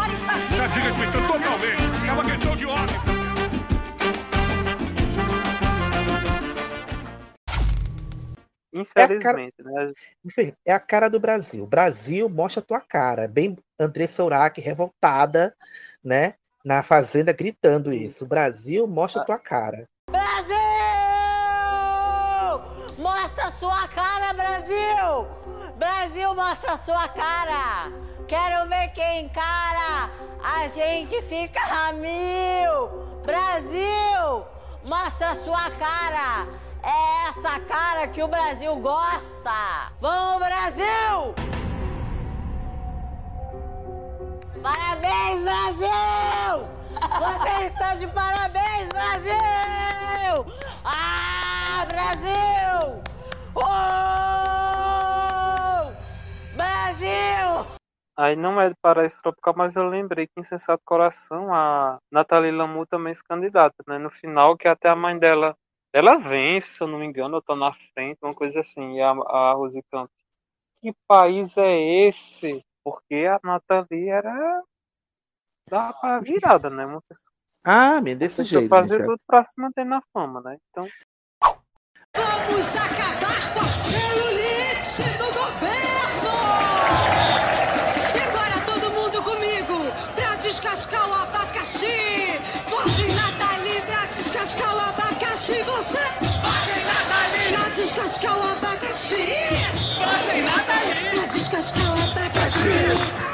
[0.58, 2.08] Já diga respeitando totalmente.
[2.08, 3.27] É uma questão de ordem.
[8.82, 9.92] Infelizmente, né?
[10.26, 11.66] Enfim, é a cara do Brasil.
[11.66, 13.28] Brasil, mostra a tua cara.
[13.28, 15.56] Bem Andressa Urach, revoltada,
[16.04, 16.36] né?
[16.64, 18.28] Na fazenda gritando isso.
[18.28, 19.88] Brasil, mostra a tua cara.
[20.10, 20.58] Brasil!
[22.98, 25.28] Mostra sua cara, Brasil!
[25.78, 27.92] Brasil, mostra sua cara!
[28.28, 30.10] Quero ver quem encara!
[30.44, 32.88] A gente fica a mil!
[33.24, 34.46] Brasil!
[34.84, 36.48] Mostra sua cara!
[36.88, 39.92] É essa cara que o Brasil gosta!
[40.00, 41.36] Vamos, Brasil!
[44.64, 46.66] Parabéns, Brasil!
[47.20, 50.46] Você está de parabéns, Brasil!
[50.86, 53.04] Ah, Brasil!
[53.54, 53.68] Oh!
[56.56, 57.68] Brasil!
[58.16, 62.52] Aí não é de paraíso tropical, mas eu lembrei que em Sensato Coração a Nathalie
[62.52, 63.98] Lamu também se candidata, né?
[63.98, 65.54] No final, que até a mãe dela,
[65.98, 69.02] ela vence, se eu não me engano, eu tô na frente, uma coisa assim, e
[69.02, 70.16] a, a Rose Campos.
[70.80, 71.76] Que país é
[72.08, 72.64] esse?
[72.84, 74.64] Porque a Nathalie era
[75.68, 76.86] da pra virada, né?
[76.86, 77.34] Uma pessoa,
[77.66, 78.70] Ah, men, desse jeito.
[78.70, 79.08] fazer gente.
[79.08, 80.58] tudo pra se manter na fama, né?
[80.70, 80.88] Então,
[95.68, 96.00] Você!
[96.00, 97.52] Vote Nathalie!
[97.54, 99.16] Pra descascar o abacaxi!
[99.98, 101.10] Vote Nathalie!
[101.12, 102.78] Pra descascar o abacaxi!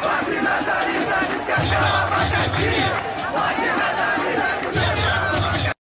[0.02, 2.72] Vote Nathalie pra descascar o abacaxi!
[3.32, 5.72] Vote Nathalie pra descascar o abacaxi!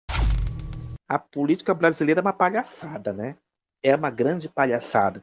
[1.09, 3.37] A política brasileira é uma palhaçada, né?
[3.83, 5.23] É uma grande palhaçada.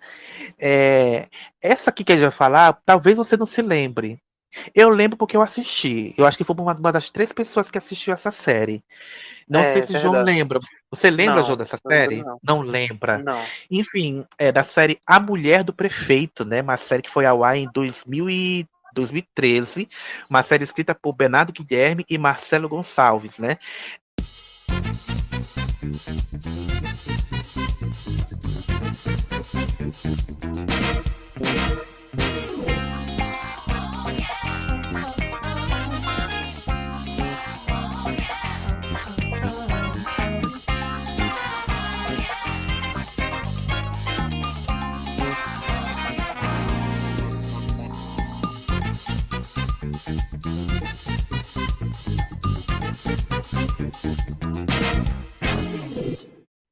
[0.58, 1.30] É,
[1.62, 4.20] essa aqui que a gente vai falar, talvez você não se lembre.
[4.74, 6.14] Eu lembro porque eu assisti.
[6.18, 8.84] Eu acho que foi uma, uma das três pessoas que assistiu essa série.
[9.48, 10.38] Não É, sei se o João verdade.
[10.38, 10.60] lembra.
[10.92, 12.24] Você lembra, Não, João, dessa série?
[12.44, 12.62] não.
[12.62, 13.18] lembra.
[13.20, 13.44] Não.
[13.70, 16.62] Enfim, é da série A Mulher do Prefeito, né?
[16.62, 19.88] Uma série que foi ao ar em 2000 e 2013.
[20.30, 23.58] Uma série escrita por Bernardo Guilherme e Marcelo Gonçalves, né?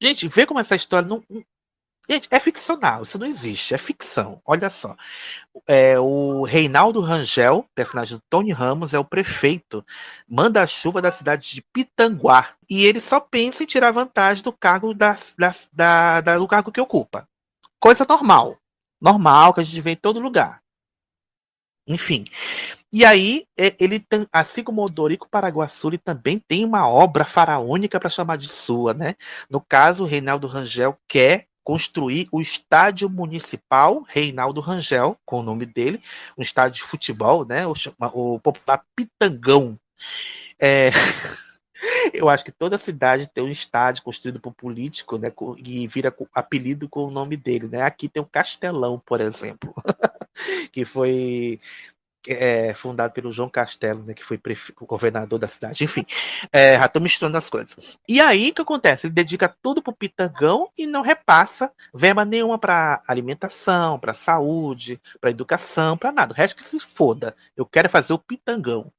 [0.01, 1.23] Gente, vê como essa história não.
[2.09, 4.41] Gente, é ficcional, isso não existe, é ficção.
[4.45, 4.95] Olha só.
[5.67, 9.85] É, o Reinaldo Rangel, personagem do Tony Ramos, é o prefeito,
[10.27, 12.49] manda a chuva da cidade de Pitanguá.
[12.69, 16.71] E ele só pensa em tirar vantagem do cargo da, da, da, da- do cargo
[16.71, 17.27] que ocupa.
[17.79, 18.57] Coisa normal.
[19.01, 20.61] Normal, que a gente vê em todo lugar.
[21.87, 22.25] Enfim.
[22.91, 27.99] E aí, é, ele assim como o Dorico Paraguaçu, ele também tem uma obra faraônica
[27.99, 29.15] para chamar de sua, né?
[29.49, 35.65] No caso, o Reinaldo Rangel quer construir o estádio municipal Reinaldo Rangel, com o nome
[35.65, 36.01] dele,
[36.37, 37.67] um estádio de futebol, né?
[37.67, 37.73] O,
[38.13, 39.77] o popular Pitangão.
[40.59, 40.91] É,
[42.13, 45.31] Eu acho que toda cidade tem um estádio construído por político, né?
[45.57, 47.81] E vira apelido com o nome dele, né?
[47.81, 49.73] Aqui tem o Castelão, por exemplo,
[50.71, 51.59] que foi
[52.27, 54.13] é, fundado pelo João Castelo, né?
[54.13, 54.39] Que foi
[54.79, 55.83] o governador da cidade.
[55.83, 56.05] Enfim,
[56.51, 57.75] é, já estou misturando as coisas.
[58.07, 59.07] E aí o que acontece?
[59.07, 65.29] Ele dedica tudo pro Pitangão e não repassa verba nenhuma para alimentação, para saúde, para
[65.29, 66.33] educação, para nada.
[66.33, 67.35] O resto que se foda.
[67.55, 68.91] Eu quero fazer o Pitangão.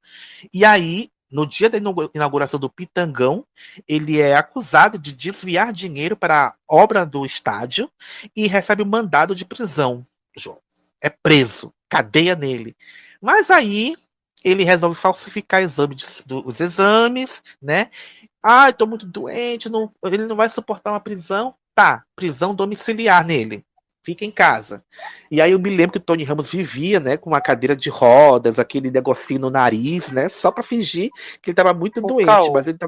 [0.52, 3.44] E aí, no dia da inaugu- inauguração do Pitangão,
[3.86, 7.90] ele é acusado de desviar dinheiro para a obra do estádio
[8.34, 10.06] e recebe um mandado de prisão.
[10.36, 10.58] João.
[11.00, 12.76] É preso, cadeia nele.
[13.20, 13.94] Mas aí
[14.44, 17.90] ele resolve falsificar exame de- do- os exames, né?
[18.42, 21.54] Ah, estou muito doente, não- ele não vai suportar uma prisão.
[21.74, 23.64] Tá, prisão domiciliar nele.
[24.02, 24.84] Fica em casa.
[25.30, 27.90] E aí eu me lembro que o Tony Ramos vivia, né, com uma cadeira de
[27.90, 31.10] rodas, aquele negocinho no nariz, né, só para fingir
[31.42, 32.52] que ele estava muito doente, caô.
[32.52, 32.78] mas ele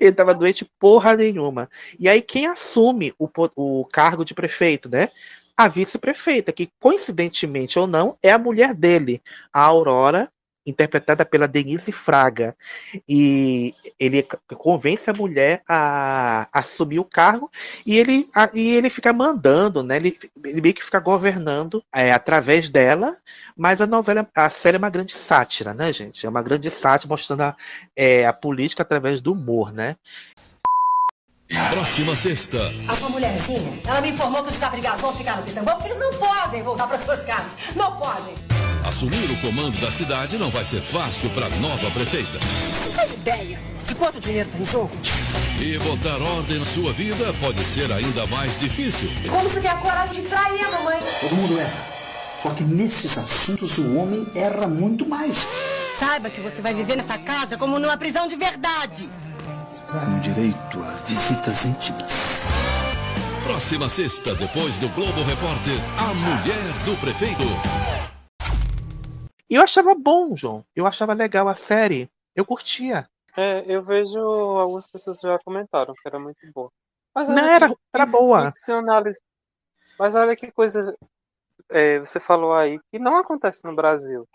[0.00, 1.68] estava doente porra nenhuma.
[1.98, 5.08] E aí quem assume o, o cargo de prefeito, né?
[5.56, 9.22] A vice-prefeita, que coincidentemente ou não, é a mulher dele,
[9.52, 10.28] a Aurora,
[10.66, 12.56] interpretada pela Denise Fraga.
[13.08, 14.26] E ele
[14.56, 17.50] convence a mulher a assumir o cargo
[17.86, 19.96] e ele, a- e ele fica mandando, né?
[19.96, 23.16] Ele, ele meio que fica governando é, através dela,
[23.56, 26.24] mas a novela, a série é uma grande sátira, né, gente?
[26.26, 27.56] É uma grande sátira mostrando a,
[27.94, 29.96] é, a política através do humor, né?
[31.70, 35.70] Próxima sexta, A sua mulherzinha, ela me informou que os abrigados vão ficar no Pitangô
[35.72, 37.56] porque eles não podem voltar para suas casas.
[37.76, 38.34] Não podem.
[38.84, 42.38] assumir o comando da cidade não vai ser fácil para a nova prefeita.
[42.38, 44.90] Você faz ideia de quanto dinheiro tem em jogo?
[45.60, 49.08] E botar ordem na sua vida pode ser ainda mais difícil.
[49.30, 50.98] Como você tem a coragem de trair a mamãe?
[51.20, 51.86] Todo mundo erra.
[52.42, 55.46] Só que nesses assuntos o homem erra muito mais.
[55.98, 59.08] Saiba que você vai viver nessa casa como numa prisão de verdade.
[59.80, 62.44] Com direito a visitas íntimas.
[63.42, 67.42] Próxima sexta, depois do Globo Repórter, a mulher do prefeito.
[69.50, 70.64] Eu achava bom, João.
[70.74, 72.08] Eu achava legal a série.
[72.34, 73.08] Eu curtia.
[73.36, 76.70] É, eu vejo algumas pessoas já comentaram que era muito boa.
[77.14, 78.52] Mas Não, era- que- era boa.
[79.98, 80.96] Mas olha que coisa
[81.70, 84.26] é, você falou aí que não acontece no Brasil.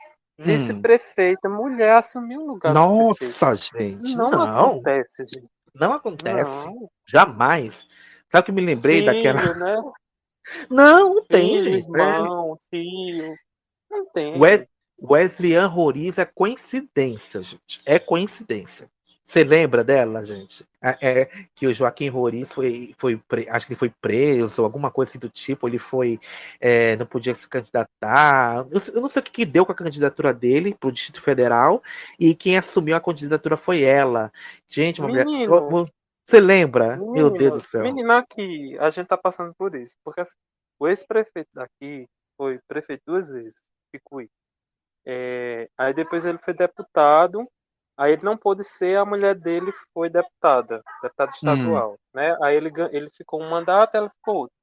[0.46, 2.74] Vice-prefeita, mulher assumiu o lugar Hum.
[2.74, 4.16] Nossa, gente.
[4.16, 4.72] Não, Não.
[4.72, 5.48] acontece, gente.
[5.76, 6.66] Não acontece.
[6.66, 6.90] Não.
[7.08, 7.86] Jamais.
[8.32, 9.54] Sabe o que me lembrei Filho, daquela.
[9.56, 9.76] né?
[10.70, 11.86] Não, não tem, Filho, gente.
[11.86, 13.36] irmão, tio.
[13.92, 14.40] Não tem.
[14.40, 14.68] Wes-
[15.02, 17.82] Wesleyan Roriz é coincidência, gente.
[17.86, 18.88] É coincidência.
[19.30, 20.66] Você lembra dela, gente?
[20.82, 25.12] É, é que o Joaquim Roriz foi, foi acho que ele foi preso, alguma coisa
[25.12, 25.68] assim do tipo.
[25.68, 26.20] Ele foi,
[26.60, 28.66] é, não podia se candidatar.
[28.72, 31.22] Eu, eu não sei o que, que deu com a candidatura dele para o Distrito
[31.22, 31.80] Federal
[32.20, 34.32] e quem assumiu a candidatura foi ela.
[34.68, 35.28] Gente, uma mulher.
[35.28, 35.86] Menino.
[36.26, 36.98] Você lembra?
[36.98, 37.84] Meu Menino, Deus do céu.
[37.84, 39.96] Menino, aqui, a gente tá passando por isso.
[40.04, 40.38] Porque assim,
[40.80, 43.62] o ex-prefeito daqui foi prefeito duas vezes,
[43.92, 44.28] Picuí.
[45.06, 47.48] É, aí depois ele foi deputado,
[48.00, 52.38] aí ele não pôde ser, a mulher dele foi deputada, deputada estadual, né?
[52.42, 54.56] Aí ele, ele ficou um mandato, ela ficou outro.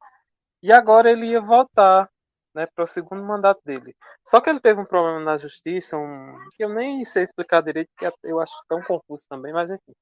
[0.62, 2.08] E agora ele ia votar,
[2.54, 3.94] né, para o segundo mandato dele.
[4.26, 7.90] Só que ele teve um problema na justiça, um, que eu nem sei explicar direito,
[7.98, 9.92] que eu acho tão confuso também, mas enfim.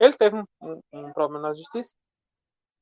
[0.00, 1.92] Ele teve um, um- um problema na justiça.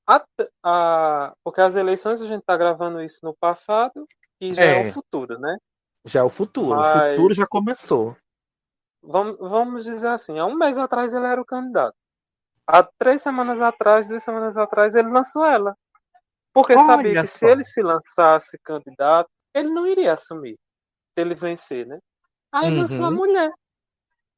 [0.06, 4.06] Até- a- porque as eleições a gente está gravando isso no passado
[4.40, 4.90] e já é, É.
[4.90, 5.56] o futuro, né?
[6.04, 6.72] Já é o futuro.
[6.78, 8.16] O Mas- futuro já começou.
[9.02, 11.94] Vamos, vamos dizer assim, há um mês atrás ele era o candidato.
[12.66, 15.76] Há três semanas atrás, duas semanas atrás, ele lançou ela.
[16.52, 17.38] Porque Olha sabia que só.
[17.38, 20.56] se ele se lançasse candidato, ele não iria assumir.
[21.14, 21.98] Se ele vencer, né?
[22.52, 22.80] Aí Uhum.
[22.82, 23.50] lançou a mulher.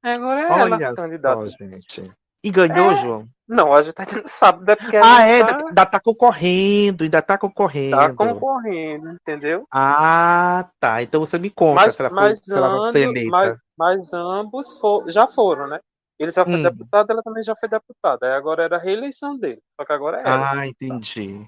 [0.03, 1.41] Agora é ela Olha candidata.
[1.47, 2.13] só, gente.
[2.45, 2.97] E ganhou, É.
[2.97, 3.27] João?
[3.49, 4.77] Não, a gente ainda não sabe, né?
[4.77, 7.97] Porque Ah, é, tá, ainda, tá concorrendo, ainda tá concorrendo.
[7.97, 9.67] tá concorrendo, entendeu?
[9.73, 11.03] Ah, tá.
[11.03, 13.31] Então você me conta Mas, se ela, foi, se ela ser ambos, eleita.
[13.31, 15.79] mas, mas ambos fo- já foram, né?
[16.19, 16.63] Ele já foi Hum.
[16.63, 18.27] deputado, ela também já foi deputada.
[18.27, 19.61] Aí agora era a reeleição dele.
[19.71, 20.51] Só que agora é ela.
[20.61, 21.45] Ah, entendi.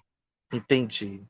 [0.52, 1.22] Entendi.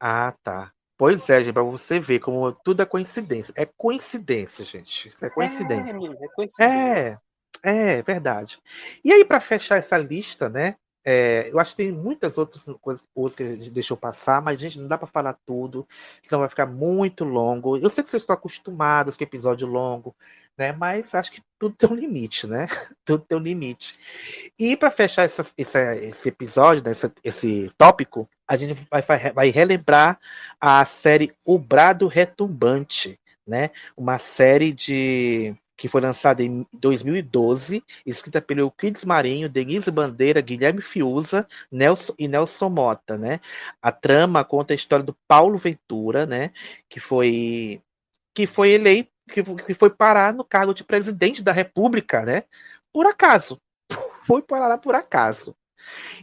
[0.00, 0.70] Ah, tá.
[0.96, 3.52] Pois é, gente, pra você ver como tudo é coincidência.
[3.56, 5.08] É coincidência, gente.
[5.08, 5.92] Isso é coincidência.
[5.94, 6.64] É, é coincidência.
[6.64, 7.16] É,
[7.62, 8.58] é verdade.
[9.04, 10.76] E aí, para fechar essa lista, né?
[11.10, 14.60] é, eu acho que tem muitas outras coisas, coisas que a gente deixou passar, mas,
[14.60, 15.88] gente, não dá para falar tudo,
[16.22, 17.78] senão vai ficar muito longo.
[17.78, 20.14] Eu sei que vocês estão acostumados com episódio longo,
[20.54, 20.70] né?
[20.72, 22.66] Mas acho que tudo tem um limite, né?
[23.06, 23.98] Tudo tem um limite.
[24.58, 29.32] E para fechar essa, essa, esse episódio, né, esse, esse tópico, a gente vai, vai,
[29.32, 30.20] vai relembrar
[30.60, 33.70] a série O Brado Retumbante, né?
[33.96, 40.82] Uma série de que foi lançada em 2012, escrita pelo Euclides Marinho, Denise Bandeira, Guilherme
[40.82, 43.40] Fiuza Nelson, e Nelson Mota, né?
[43.80, 46.50] A trama conta a história do Paulo Ventura, né?
[46.88, 47.80] Que foi
[48.34, 52.42] que foi eleito, que, foi parar no cargo de presidente da República, né?
[52.92, 53.60] Por acaso,
[54.26, 55.54] foi parar lá por acaso.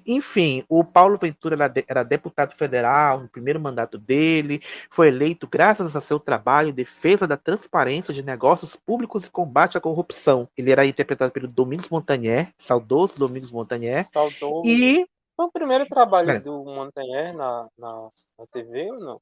[0.06, 5.48] Enfim, o Paulo Ventura era, de, era, deputado federal no primeiro mandato dele, foi eleito
[5.48, 10.48] graças a seu trabalho em defesa da transparência de negócios públicos e combate à corrupção.
[10.58, 14.06] Ele era interpretado pelo Domingos Montagnier, saudoso Domingos Montagnier.
[14.06, 14.64] Saudoso.
[14.66, 15.06] E
[15.36, 16.40] foi o primeiro trabalho é.
[16.40, 18.10] do Montagnier na, na,
[18.40, 19.22] na TV ou não?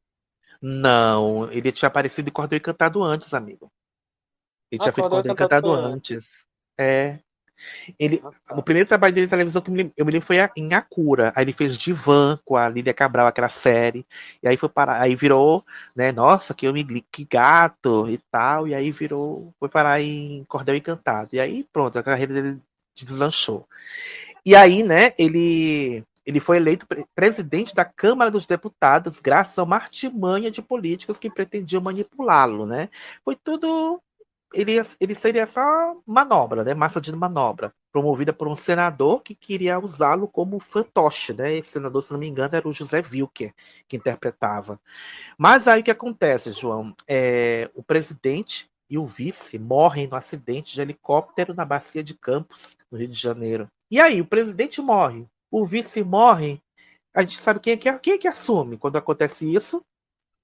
[0.61, 3.71] Não, ele tinha aparecido em Cordão Encantado antes, amigo.
[4.71, 6.25] Ele ah, tinha feito Cordão Encantado antes.
[6.79, 7.19] É.
[7.99, 8.21] Ele.
[8.51, 11.31] O primeiro trabalho dele na televisão que eu me, lembro, foi em Acura.
[11.35, 14.05] Aí ele fez Divan com a Lídia Cabral, aquela série.
[14.41, 15.65] E aí foi parar, aí virou,
[15.95, 16.11] né?
[16.11, 18.67] Nossa, que homem que gato e tal.
[18.67, 21.29] E aí virou, foi parar em Cordel Encantado.
[21.33, 22.61] E aí pronto, a carreira dele
[22.95, 23.67] deslanchou.
[24.45, 25.13] E aí, né?
[25.17, 31.19] Ele ele foi eleito presidente da Câmara dos Deputados graças a uma artimanha de políticos
[31.19, 32.89] que pretendiam manipulá-lo, né?
[33.25, 34.01] Foi tudo
[34.53, 36.73] ele, ele seria essa manobra, né?
[36.73, 41.55] Massa de manobra, promovida por um senador que queria usá-lo como fantoche, né?
[41.55, 43.53] Esse senador, se não me engano, era o José Wilker
[43.87, 44.79] que interpretava.
[45.37, 46.95] Mas aí o que acontece, João?
[47.07, 52.77] É, o presidente e o vice morrem no acidente de helicóptero na bacia de Campos,
[52.91, 53.67] no Rio de Janeiro.
[53.89, 56.61] E aí, o presidente morre, o vice morre.
[57.13, 59.83] A gente sabe quem é que, quem é que assume quando acontece isso?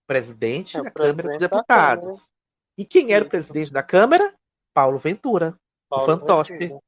[0.08, 2.32] Presidente é da Câmara dos Deputados.
[2.80, 4.34] E quem era o presidente da Câmara?
[4.74, 5.54] Paulo Ventura,
[5.90, 6.56] Paulo o fantoche.
[6.56, 6.82] Ventura.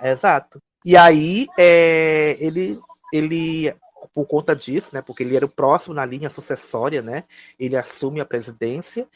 [0.00, 0.58] Exato.
[0.82, 2.80] E aí, é, ele,
[3.12, 3.74] ele,
[4.14, 7.24] por conta disso, né, porque ele era o próximo na linha sucessória, né,
[7.58, 9.06] ele assume a presidência,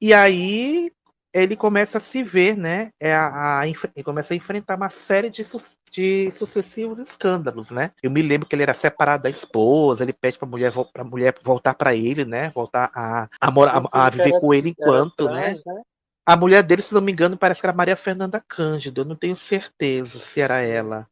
[0.00, 0.92] e aí
[1.34, 5.28] ele começa a se ver, né, é a, a, ele começa a enfrentar uma série
[5.28, 5.42] de,
[5.90, 7.90] de sucessivos escândalos, né.
[8.02, 11.34] Eu me lembro que ele era separado da esposa, ele pede para mulher para mulher
[11.42, 15.52] voltar para ele, né, voltar a a, a, a viver com ele enquanto, né?
[15.52, 15.82] né.
[16.24, 19.00] A mulher dele, se não me engano, parece que era Maria Fernanda Cândido.
[19.00, 21.04] Eu não tenho certeza se era ela,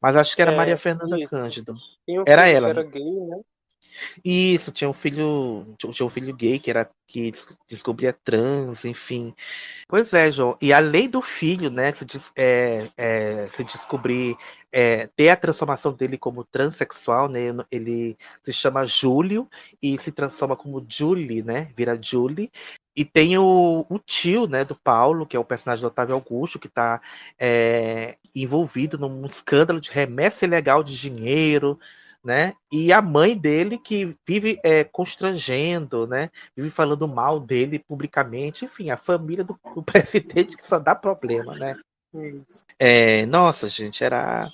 [0.00, 1.28] mas acho que era é, Maria Fernanda isso.
[1.28, 1.74] Cândido.
[2.26, 2.68] Era ela.
[2.68, 3.40] Era gay, né?
[4.24, 7.32] Isso, tinha um filho, tinha um filho gay que era que
[7.68, 9.34] descobria trans, enfim.
[9.88, 10.56] Pois é, João.
[10.60, 12.06] E além do filho, né, se,
[12.36, 14.36] é, é, se descobrir,
[14.70, 17.40] é, ter a transformação dele como transexual, né,
[17.70, 19.48] ele se chama Júlio
[19.82, 22.50] e se transforma como Julie, né, vira Julie.
[22.94, 26.58] E tem o, o, tio, né, do Paulo, que é o personagem do Otávio Augusto,
[26.58, 27.00] que está
[27.38, 31.78] é, envolvido num escândalo de remessa ilegal de dinheiro,
[32.24, 32.54] né?
[32.70, 36.30] E a mãe dele que vive é, constrangendo, né?
[36.56, 41.54] Vive falando mal dele publicamente, enfim, a família do, do presidente que só dá problema,
[41.54, 41.78] né?
[42.78, 44.50] É, nossa, gente, era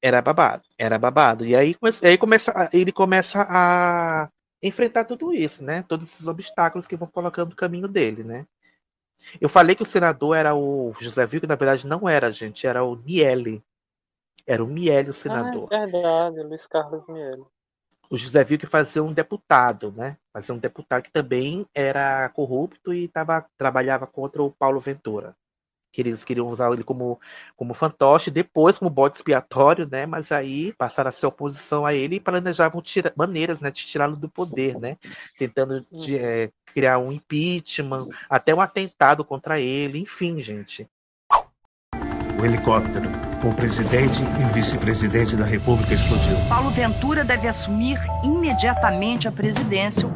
[0.00, 1.44] era babado, era babado.
[1.44, 4.30] E aí, aí começa, ele começa a
[4.62, 5.82] enfrentar tudo isso, né?
[5.88, 8.46] Todos esses obstáculos que vão colocando no caminho dele, né?
[9.40, 12.66] Eu falei que o senador era o José Vigo, que na verdade não era, gente,
[12.66, 13.62] era o Miele,
[14.46, 15.68] era o Miele o senador.
[15.72, 17.44] Ah, é verdade, Luiz Carlos Miele.
[18.10, 20.16] O José Viu que fazia um deputado, né?
[20.32, 25.36] Fazia um deputado que também era corrupto e tava, trabalhava contra o Paulo Ventura.
[25.92, 27.20] Que eles queriam usar ele como,
[27.54, 30.06] como fantoche, depois como bode expiatório, né?
[30.06, 34.16] Mas aí passaram a ser oposição a ele e planejavam tira, maneiras né, de tirá-lo
[34.16, 34.96] do poder, né?
[35.38, 40.88] Tentando de, é, criar um impeachment, até um atentado contra ele, enfim, gente.
[42.40, 43.10] O helicóptero
[43.42, 46.36] com o presidente e o vice-presidente da República explodiu.
[46.48, 50.08] Paulo Ventura deve assumir imediatamente a presidência.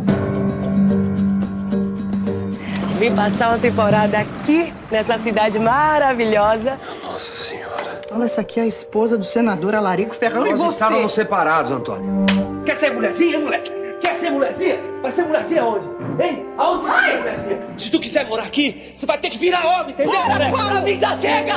[2.98, 6.78] Vim passar uma temporada aqui, nessa cidade maravilhosa.
[7.02, 8.00] Nossa Senhora.
[8.12, 10.62] Olha, essa aqui é a esposa do senador Alarico Ferrão Nós e você.
[10.62, 12.24] Nós estávamos separados, Antônio.
[12.64, 13.81] Quer ser mulherzinha, moleque?
[14.02, 14.78] Quer ser mulherzinha?
[15.00, 15.86] Vai ser mulherzinha aonde?
[16.20, 16.44] Hein?
[16.58, 17.60] Aonde vai ser mulherzinha?
[17.78, 20.12] Se tu quiser morar aqui, você vai ter que virar homem, entendeu?
[20.12, 21.54] Para, para, já chega!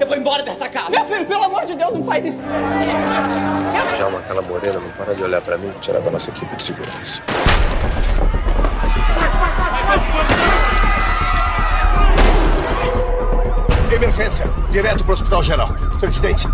[0.00, 0.90] Eu vou embora dessa casa.
[0.90, 2.38] Meu filho, pelo amor de Deus, não faz isso.
[3.98, 6.56] Já uma aquela morena não para de olhar pra mim e tirar da nossa equipe
[6.56, 7.22] de segurança.
[13.94, 14.50] Emergência!
[14.70, 15.68] Direto pro Hospital Geral.
[16.00, 16.48] Presidente.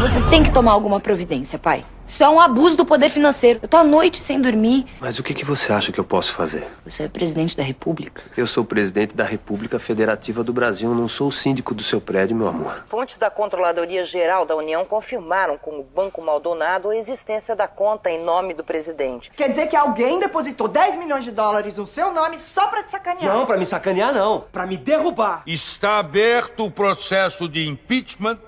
[0.00, 1.84] Você tem que tomar alguma providência, pai.
[2.06, 3.58] Isso é um abuso do poder financeiro.
[3.62, 4.86] Eu tô à noite sem dormir.
[5.00, 6.66] Mas o que, que você acha que eu posso fazer?
[6.84, 8.22] Você é presidente da república.
[8.36, 12.00] Eu sou o presidente da República Federativa do Brasil, não sou o síndico do seu
[12.00, 12.84] prédio, meu amor.
[12.86, 18.08] Fontes da Controladoria Geral da União confirmaram com o Banco Maldonado a existência da conta
[18.08, 19.30] em nome do presidente.
[19.36, 22.90] Quer dizer que alguém depositou 10 milhões de dólares no seu nome só pra te
[22.92, 23.34] sacanear?
[23.34, 24.44] Não, pra me sacanear não.
[24.52, 25.42] Pra me derrubar.
[25.46, 28.38] Está aberto o processo de impeachment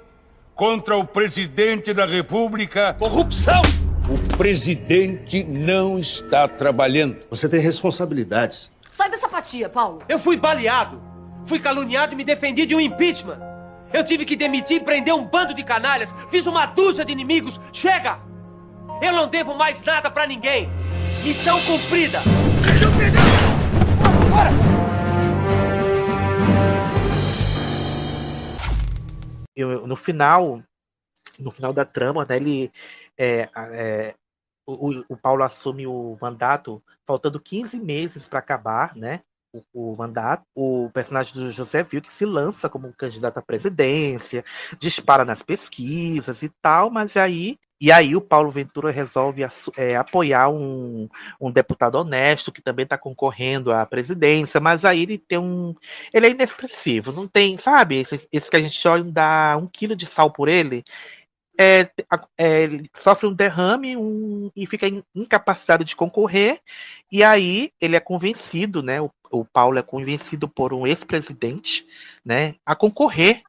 [0.59, 2.93] contra o presidente da República.
[2.99, 3.63] Corrupção!
[4.09, 7.19] O presidente não está trabalhando.
[7.31, 8.69] Você tem responsabilidades.
[8.91, 10.01] Sai dessa apatia, Paulo.
[10.09, 11.01] Eu fui baleado.
[11.47, 13.39] Fui caluniado e me defendi de um impeachment.
[13.93, 16.13] Eu tive que demitir e prender um bando de canalhas.
[16.29, 17.61] Fiz uma dúzia de inimigos.
[17.73, 18.19] Chega!
[19.01, 20.69] Eu não devo mais nada pra ninguém.
[21.23, 22.19] Missão cumprida.
[24.29, 24.68] Fora!
[29.63, 30.63] Eu- no final,
[31.39, 32.73] no final da trama, né, ele
[33.19, 34.15] é, é,
[34.67, 39.23] o, o- Paulo assume o mandato faltando 15 meses para acabar, né?
[39.53, 44.45] O, o mandato, o personagem do José Wilk se lança como candidato à presidência,
[44.79, 49.43] dispara nas pesquisas e tal, mas aí e aí o Paulo Ventura resolve
[49.77, 51.09] é, apoiar um,
[51.41, 55.75] um deputado honesto que também está concorrendo à presidência, mas aí ele tem um.
[56.13, 57.99] Ele é inexpressivo, não tem, sabe?
[58.01, 60.85] Esse, esse que a gente olha dá um quilo de sal por ele.
[61.61, 61.91] É,
[62.37, 66.61] é, ele sofre um derrame um- e fica in- incapacitado de concorrer,
[67.11, 69.01] e aí ele é convencido, né?
[69.01, 71.85] O, o Paulo é convencido por um ex-presidente,
[72.25, 73.43] né, a concorrer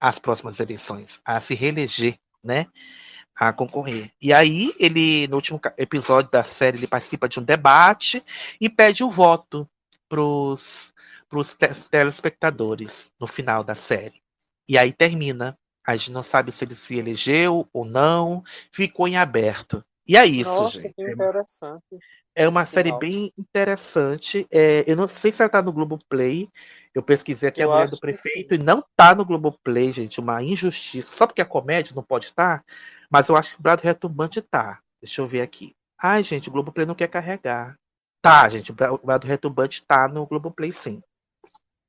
[0.00, 2.66] às próximas eleições, a se reeleger, né?
[3.36, 4.10] A concorrer.
[4.20, 8.24] E aí ele, no último episódio da série, ele participa de um debate
[8.58, 9.68] e pede o voto
[10.08, 10.92] pros
[11.58, 14.22] te- telespectadores no final da série.
[14.68, 15.56] E aí termina.
[15.86, 18.42] A gente não sabe se ele se elegeu ou não,
[18.72, 19.84] ficou em aberto.
[20.08, 20.94] E é isso, Nossa, gente.
[20.94, 21.84] que interessante.
[22.34, 22.98] É uma esse série final.
[22.98, 24.46] bem interessante.
[24.50, 26.48] É, eu não sei se ela tá no Globoplay.
[26.94, 30.20] Eu pesquisei aqui Eu a mulher do prefeito e não tá no Globoplay, gente.
[30.20, 31.14] Uma injustiça.
[31.14, 32.64] Só porque é comédia não pode estar.
[33.10, 34.80] Mas eu acho que o Brado Retumbante tá.
[35.02, 35.74] Deixa eu ver aqui.
[36.02, 37.76] Ai, gente, o Globoplay não quer carregar.
[38.22, 41.02] Tá, gente, o Bra- o Brado Retumbante tá no Globoplay, sim.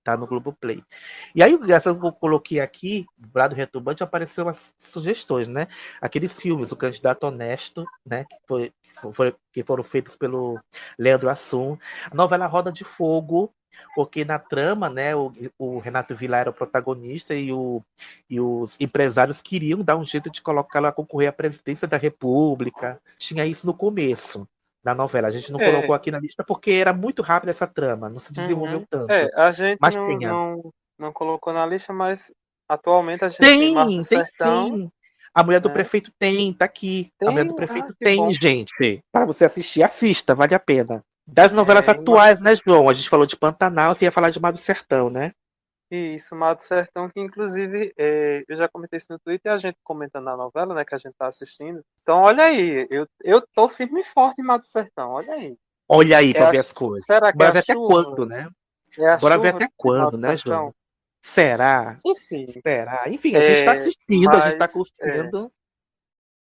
[0.03, 0.81] Tá no Globoplay.
[1.35, 5.68] E aí, essa que eu coloquei aqui, o Brado Retumbante, apareceu umas sugestões, né?
[6.02, 8.23] Aqueles filmes, O Candidato Honesto, né?
[8.26, 8.73] Que, foi,
[9.52, 10.57] que foram feitos pelo
[10.98, 11.77] Leandro Assum.
[12.10, 13.53] A novela Roda de Fogo,
[13.95, 17.81] porque na trama, né, o, o Renato Vilar era o protagonista e, o,
[18.29, 22.99] e os empresários queriam dar um jeito de colocá-lo a concorrer à presidência da República.
[23.17, 24.47] Tinha isso no começo
[24.83, 25.27] da novela.
[25.27, 25.65] A gente não É.
[25.65, 28.85] colocou aqui na lista porque era muito rápida essa trama, não se desenvolveu Uhum.
[28.89, 29.11] tanto.
[29.11, 30.29] É, a gente Mas não, tinha.
[30.31, 32.31] não, não colocou na lista, mas
[32.69, 34.67] atualmente a gente Tem, tem Sertão.
[34.67, 34.91] sim.
[35.33, 35.73] A mulher do né?
[35.75, 37.11] prefeito tem, tá aqui.
[37.21, 37.31] A Tem?
[37.31, 38.31] mulher do Ah, prefeito que tem, bom.
[38.31, 39.03] gente.
[39.11, 41.03] Para você assistir, assista, vale a pena.
[41.27, 42.89] Das novelas É, atuais, né, João?
[42.89, 45.33] A gente falou de Pantanal, você ia falar de Mar do Sertão, né?
[45.89, 49.77] Isso, Mato Sertão, que inclusive é, eu já comentei isso no Twitter e a gente
[49.83, 51.81] comenta na novela, né, que a gente tá assistindo.
[52.01, 55.55] Então, olha aí, eu, eu tô firme e forte em Mato Sertão, olha aí.
[55.87, 57.05] Olha aí É pra a- ver as coisas.
[57.05, 58.03] será que Bora é ver até chuva?
[58.03, 58.49] quando, né?
[58.99, 60.53] É Bora ver até quando, né, Sertão?
[60.53, 60.75] João?
[61.21, 61.99] Será?
[62.05, 62.47] Enfim.
[62.65, 63.03] Será?
[63.07, 65.51] Enfim, a gente tá É, assistindo, a gente tá mas, curtindo.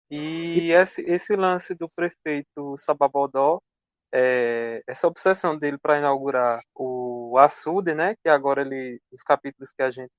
[0.09, 3.59] E esse, esse lance do prefeito Sababodó,
[4.13, 8.15] é, essa obsessão dele para inaugurar o açude, né?
[8.21, 10.11] Que agora ele, os capítulos que a gente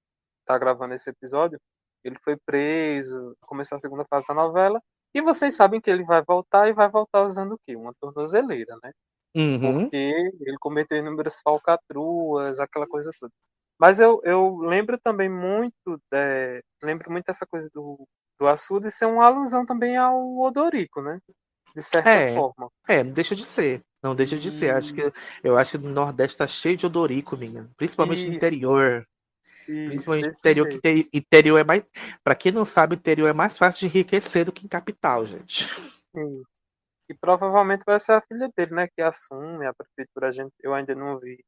[0.44, 1.60] tá gravando esse episódio,
[2.02, 4.80] ele foi preso, começou a segunda fase da novela.
[5.14, 7.76] E vocês sabem que ele vai voltar e vai voltar usando o quê?
[7.76, 8.90] Uma tornozeleira, né?
[9.36, 9.82] Uhum.
[9.82, 13.32] Porque ele cometeu inúmeras falcatruas, aquela coisa toda.
[13.78, 18.06] Mas eu, eu lembro também muito, de, lembro muito dessa coisa do,
[18.38, 21.20] do açude ser uma alusão também ao Odorico, né?
[21.74, 22.70] De certa É, forma.
[22.88, 23.82] é, não deixa de ser.
[24.02, 24.70] Não deixa de ser.
[24.74, 25.00] Acho que
[25.42, 27.68] eu acho que o Nordeste tá cheio de odorico, minha.
[27.76, 28.36] Principalmente no Isso.
[28.36, 29.06] interior.
[29.66, 30.82] Isso, Principalmente no interior, que jeito.
[30.82, 31.82] tem- interior é mais.
[32.22, 35.66] Pra quem não sabe, interior é mais fácil de enriquecer do que em capital, gente.
[37.08, 38.88] E provavelmente vai ser a filha dele, né?
[38.88, 40.28] Que assume a prefeitura.
[40.28, 41.42] A gente, eu ainda não vi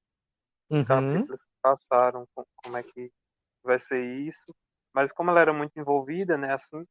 [0.70, 0.84] os Uhum.
[0.86, 3.10] capítulos que passaram, com- como é que
[3.62, 4.54] vai ser isso.
[4.94, 6.52] Mas como ela era muito envolvida, né?
[6.54, 6.84] Assim,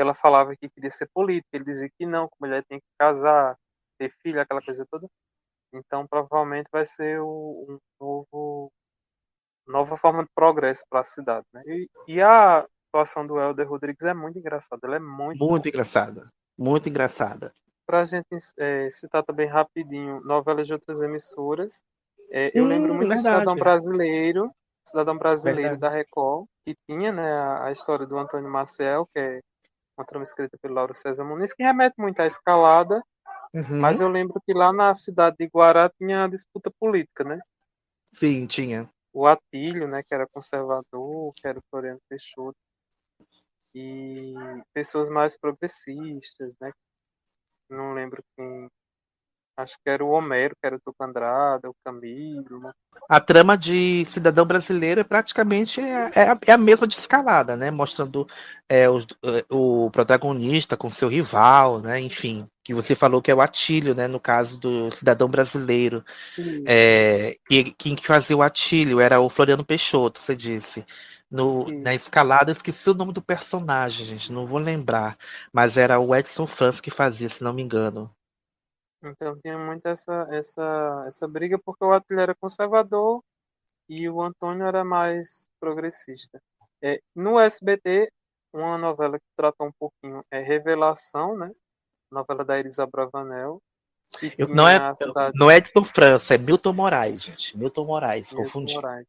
[0.00, 1.48] ela falava que queria ser política.
[1.54, 3.56] Ele dizia que não, que mulher tem que casar,
[3.98, 5.06] ter filho, aquela coisa toda.
[5.72, 8.70] Então provavelmente vai ser um novo
[9.66, 11.62] nova forma de progresso para a cidade, né?
[11.66, 14.80] E, e a atuação do Helder Rodrigues é muito engraçada.
[14.86, 15.38] Ela é muito.
[15.44, 16.30] Muito engraçada.
[16.56, 17.52] Muito engraçada.
[17.86, 18.26] Pra gente
[18.58, 21.84] é, citar também rapidinho novelas de outras emissoras.
[22.30, 23.18] é, eu Hum, lembro muito do.
[23.18, 24.50] Cidadão Brasileiro,
[24.88, 25.80] Cidadão Brasileiro Verdade.
[25.80, 29.40] da Record, que tinha né, a, a história do Antônio Marcel, que é
[29.96, 33.02] uma trama escrita pelo Lauro César Muniz, que remete muito à escalada,
[33.54, 33.80] Uhum.
[33.80, 37.40] mas eu lembro que lá na cidade de Guará tinha a disputa política, né?
[38.12, 38.90] Sim, tinha.
[39.12, 42.58] o Atílio, né, que era conservador, que era o Floriano Peixoto,
[43.74, 44.34] e
[44.74, 46.70] pessoas mais progressistas, né?
[47.70, 48.68] Não lembro quem.
[49.56, 52.60] Acho que era o Homero, que era o Tucandrada, o Camilo.
[52.60, 52.72] né?
[53.08, 57.56] A trama de Cidadão Brasileiro é praticamente é, é a, é a mesma de escalada,
[57.56, 57.70] né?
[57.70, 58.26] Mostrando
[58.68, 62.00] é, os- é, o protagonista com seu rival, né?
[62.00, 64.08] Enfim, que você falou que é o Atílio, né?
[64.08, 66.04] No caso do Cidadão Brasileiro.
[66.64, 70.84] É, e quem que fazia o Atílio era o Floriano Peixoto, você disse.
[71.30, 75.18] No, na escalada, esqueci o nome do personagem, gente, não vou lembrar.
[75.52, 78.10] Mas era o Edson Franz que fazia, se não me engano.
[79.08, 83.22] Então tinha muito essa, essa, essa briga, porque o Atílio era conservador
[83.88, 86.40] e o Antônio era mais progressista.
[86.82, 88.10] É, no SBT,
[88.52, 91.50] uma novela que trata um pouquinho é Revelação, né?
[92.10, 93.60] Novela da Elisa Bravanel.
[94.38, 97.58] Eu- não é, cidade não é Edson França, é Milton Moraes, gente.
[97.58, 98.74] Milton Moraes, Milton confundi.
[98.74, 99.06] Moraes.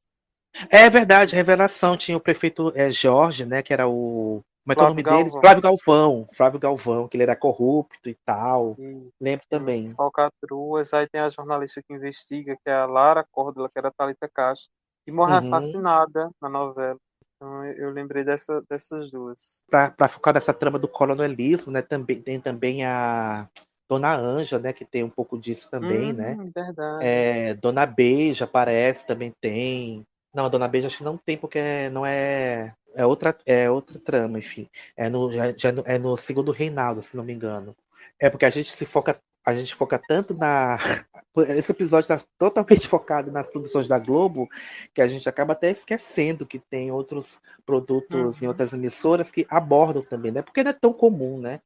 [0.71, 1.95] É verdade, revelação.
[1.95, 3.61] Tinha o prefeito é, Jorge, né?
[3.61, 4.43] Que era o.
[4.67, 5.29] Como é que é o nome Flávio dele?
[5.31, 5.41] Galvão.
[5.41, 6.27] Flávio Galvão.
[6.33, 8.75] Flávio Galvão, que ele era corrupto e tal.
[9.21, 9.81] Lembro também.
[9.83, 13.87] As falcatruas, aí tem a jornalista que investiga, que é a Lara Córdola, que era
[13.87, 14.69] a Thalita Castro,
[15.05, 15.37] que morre Uhum.
[15.37, 16.97] assassinada na novela.
[17.35, 19.63] Então eu lembrei dessa, dessas duas.
[19.69, 21.81] Para focar nessa trama do coronelismo, né?
[21.81, 23.47] Também, tem também a
[23.87, 24.73] Dona Anja, né?
[24.73, 26.35] Que tem um pouco disso também, né?
[26.37, 27.05] Hum, Verdade.
[27.05, 30.03] É, Dona Beija aparece, também tem.
[30.37, 32.75] Não, a Dona Beija acho que não tem, porque não é.
[32.95, 34.69] É outra, é outra trama, enfim.
[34.97, 37.75] É no, já, já no- é no segundo Reinaldo, se não me engano.
[38.19, 39.19] É porque a gente se foca.
[39.45, 40.77] A gente foca tanto na.
[41.49, 44.49] Esse episódio está totalmente focado nas produções da Globo
[44.93, 48.49] que a gente acaba até esquecendo que tem outros produtos em Uhum.
[48.49, 50.43] outras emissoras que abordam também, né?
[50.43, 51.61] Porque não é tão comum, né?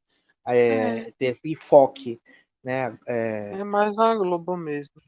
[0.46, 2.20] É, ter esse enfoque,
[2.64, 2.96] né?
[3.08, 5.00] É, É mais a Globo mesmo.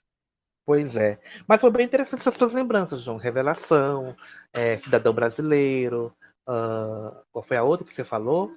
[0.66, 1.18] Pois é.
[1.46, 3.18] Mas foi bem interessante essas suas lembranças, João.
[3.18, 4.16] Revelação,
[4.52, 6.14] é, Cidadão Brasileiro.
[6.46, 8.50] ah, qual foi a outra que você falou?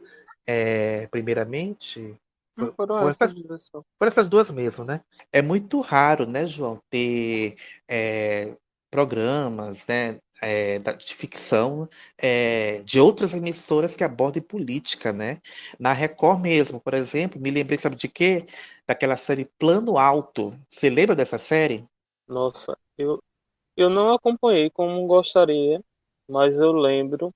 [0.46, 2.18] É, primeiramente.
[2.56, 5.02] Foram Foram essas duas foram essas duas mesmo, né?
[5.32, 7.56] É muito raro, né, João, ter
[7.88, 8.58] é,
[8.90, 15.40] programas, né, é, de ficção é, de outras emissoras que abordem política, né?
[15.80, 18.48] Na Record mesmo, por exemplo, me lembrei, sabe de quê?
[18.88, 20.58] Daquela série Plano Alto.
[20.70, 21.88] Você lembra dessa série?
[22.28, 23.22] Nossa, eu,
[23.78, 25.82] eu não acompanhei como gostaria,
[26.30, 27.34] mas eu lembro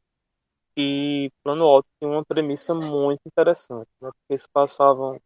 [0.75, 4.09] que Plano Alto tinha uma premissa muito interessante, né?
[4.21, 5.19] Porque se passavam,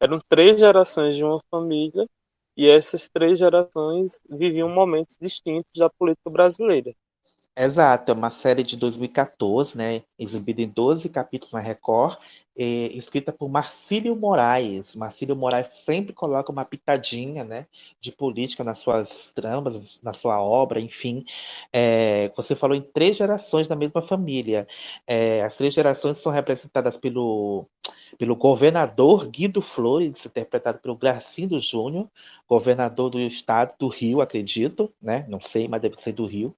[0.00, 2.06] eram três gerações de uma família
[2.56, 6.94] e essas três gerações viviam momentos distintos da política brasileira.
[7.56, 10.02] Exato, é uma série de 2014, né?
[10.18, 12.16] Exibida em 12 capítulos na Record,
[12.56, 14.94] eh, escrita por Marcílio Moraes.
[14.94, 17.66] Marcílio Moraes sempre coloca uma pitadinha, né,
[18.00, 21.24] de política nas suas tramas, na sua obra, enfim.
[21.72, 24.66] Eh, você falou em três gerações da mesma família.
[25.06, 27.66] Eh, as três gerações são representadas pelo,
[28.16, 32.08] pelo governador Guido Flores, interpretado pelo Gracindo Júnior,
[32.48, 35.26] governador do estado do Rio, acredito, né?
[35.28, 36.54] Não sei, mas deve ser do Rio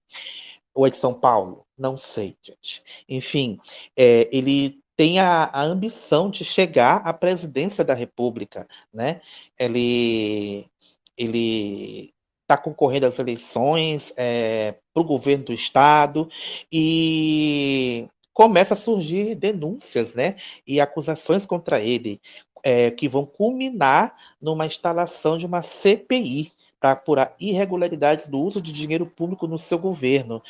[0.75, 1.67] ou é de São Paulo?
[1.77, 2.83] Não sei, gente.
[3.09, 3.59] Enfim,
[3.97, 9.21] é, ele tem a, a ambição de chegar à presidência da República, né?
[9.59, 10.67] Ele,
[11.17, 12.13] ele
[12.43, 16.29] está concorrendo às eleições para o governo do estado
[16.71, 20.37] e começa a surgir denúncias, né?
[20.67, 22.21] E acusações contra ele,
[22.63, 26.53] é, que vão culminar numa instalação de uma CPI
[26.83, 30.43] para apurar irregularidades do uso de dinheiro público no seu governo.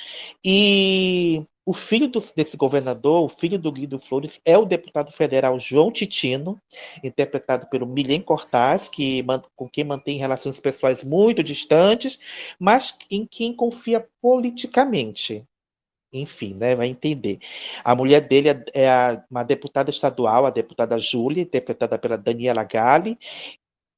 [0.43, 5.61] E o filho do- desse governador, o filho do Guido Flores, é o deputado federal
[5.61, 6.59] João Titino,
[7.05, 9.23] interpretado pelo Milen Cortaz, que,
[9.55, 12.19] com quem mantém relações pessoais muito distantes,
[12.59, 15.45] mas em quem confia politicamente.
[16.15, 17.39] Enfim, né, vai entender.
[17.83, 22.65] A mulher dele é, é a- uma deputada estadual, a deputada Júlia, interpretada pela Daniela
[22.65, 23.19] Galli,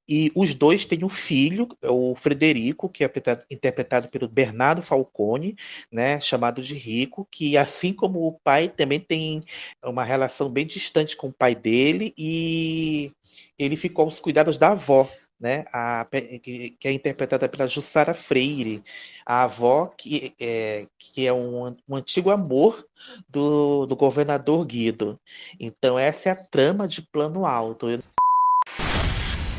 [0.08, 3.10] e os dois têm um filho, o Frederico, que é
[3.50, 5.56] interpretado- pelo Bernardo Falcone,
[5.90, 9.40] né, chamado de Rico, que assim como o pai também tem
[9.82, 13.12] uma relação bem distante com o pai dele e
[13.58, 15.08] ele ficou aos cuidados da avó,
[15.40, 16.06] né, a,
[16.42, 18.82] que, é interpretada pela Jussara Freire,
[19.26, 22.86] a avó que é, que é um, um antigo amor
[23.28, 25.18] do, do governador Guido.
[25.58, 27.88] Então essa é a trama de Plano Alto.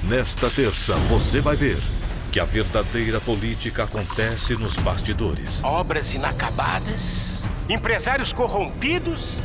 [0.07, 1.80] Nesta terça, você vai ver
[2.32, 5.64] que a verdadeira política acontece nos bastidores.
[5.64, 9.36] Obras inacabadas, empresários corrompidos,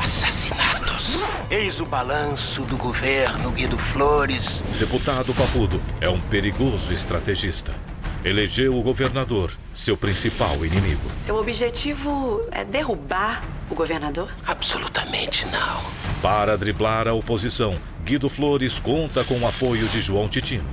[0.00, 1.18] assassinatos.
[1.50, 4.62] Eis o balanço do governo Guido Flores.
[4.78, 7.74] Deputado Papudo é um perigoso estrategista.
[8.24, 11.10] Elegeu o governador, seu principal inimigo.
[11.26, 14.32] Seu objetivo é derrubar o governador?
[14.46, 15.97] Absolutamente não.
[16.22, 17.72] Para driblar a oposição,
[18.04, 20.64] Guido Flores conta com o apoio de João Titino.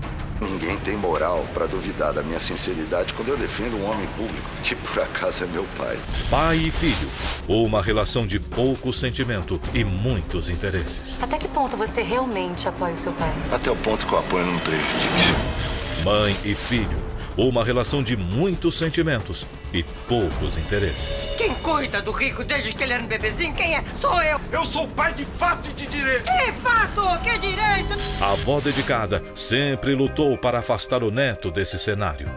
[0.41, 4.75] Ninguém tem moral para duvidar da minha sinceridade quando eu defendo um homem público, que
[4.75, 5.97] por acaso é meu pai.
[6.31, 7.07] Pai e filho,
[7.47, 11.21] uma relação de pouco sentimento e muitos interesses.
[11.21, 13.31] Até que ponto você realmente apoia o seu pai?
[13.53, 16.03] Até o ponto que o apoio não me prejudique.
[16.03, 16.97] Mãe e filho,
[17.37, 21.29] uma relação de muitos sentimentos e poucos interesses.
[21.37, 23.53] Quem cuida do rico desde que ele era um bebezinho?
[23.53, 23.83] Quem é?
[24.01, 24.39] Sou eu.
[24.55, 26.23] Eu sou pai de fato e de direito.
[26.23, 27.21] Que fato?
[27.21, 27.93] Que direito?
[28.21, 32.31] A avó dedicada sempre lutou para afastar o neto desse cenário.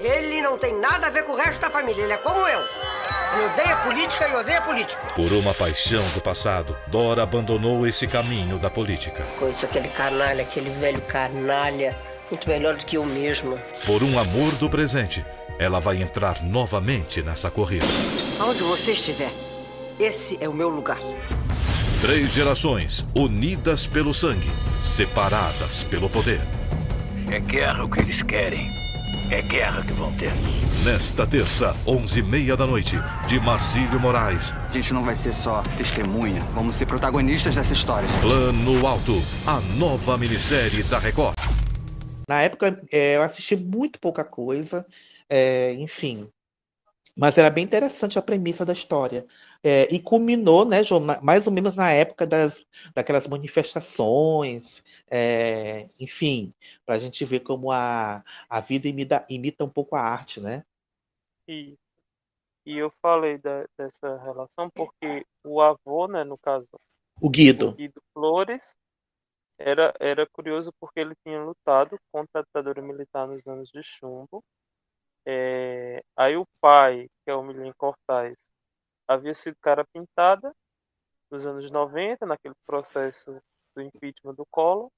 [0.00, 2.02] Ele não tem nada a ver com o resto da família.
[2.02, 2.60] Ele é como eu.
[3.34, 5.00] Ele odeia política e odeia político.
[5.14, 9.22] Por uma paixão do passado, Dora abandonou esse caminho da política.
[9.38, 11.96] Conheço aquele canalha, aquele velho canalha.
[12.32, 13.56] Muito melhor do que eu mesmo.
[13.86, 15.24] Por um amor do presente,
[15.56, 17.86] ela vai entrar novamente nessa corrida.
[18.40, 19.30] Aonde você estiver,
[20.00, 20.98] esse é o meu lugar.
[22.04, 24.50] Três gerações unidas pelo sangue,
[24.82, 26.38] separadas pelo poder.
[27.32, 28.68] É guerra o que eles querem.
[29.32, 30.30] É guerra que vão ter.
[30.84, 34.52] Nesta terça, onze e meia da noite, de Marcílio Moraes.
[34.52, 38.06] A gente não vai ser só testemunha, vamos ser protagonistas dessa história.
[38.20, 39.14] Plano Alto,
[39.46, 41.34] a nova minissérie da Record.
[42.28, 44.84] Na época, é, eu assisti muito pouca coisa,
[45.26, 46.28] é, enfim.
[47.16, 49.24] Mas era bem interessante a premissa da história.
[49.66, 52.62] É, e culminou, né, João, mais ou menos na época das,
[52.94, 56.52] daquelas manifestações, é, enfim,
[56.84, 60.66] para a gente ver como a, a vida imita, imita um pouco a arte, né?
[61.48, 61.78] E,
[62.66, 66.68] e eu falei da, dessa relação porque o avô, né, no caso,
[67.18, 68.76] o Guido, o Guido Flores,
[69.58, 74.44] era, era curioso porque ele tinha lutado contra a ditadura militar nos anos de chumbo.
[75.26, 78.36] É, aí o pai, que é o Milen Cortais,
[79.08, 80.54] havia sido cara pintada
[81.30, 83.40] nos anos 90, naquele processo
[83.74, 84.90] do impeachment do Collor.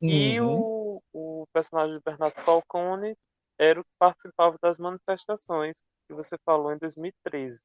[0.00, 0.08] Uhum.
[0.08, 3.16] E o, o personagem de Bernardo Falcone
[3.58, 7.60] era o que participava das manifestações que você falou em 2013.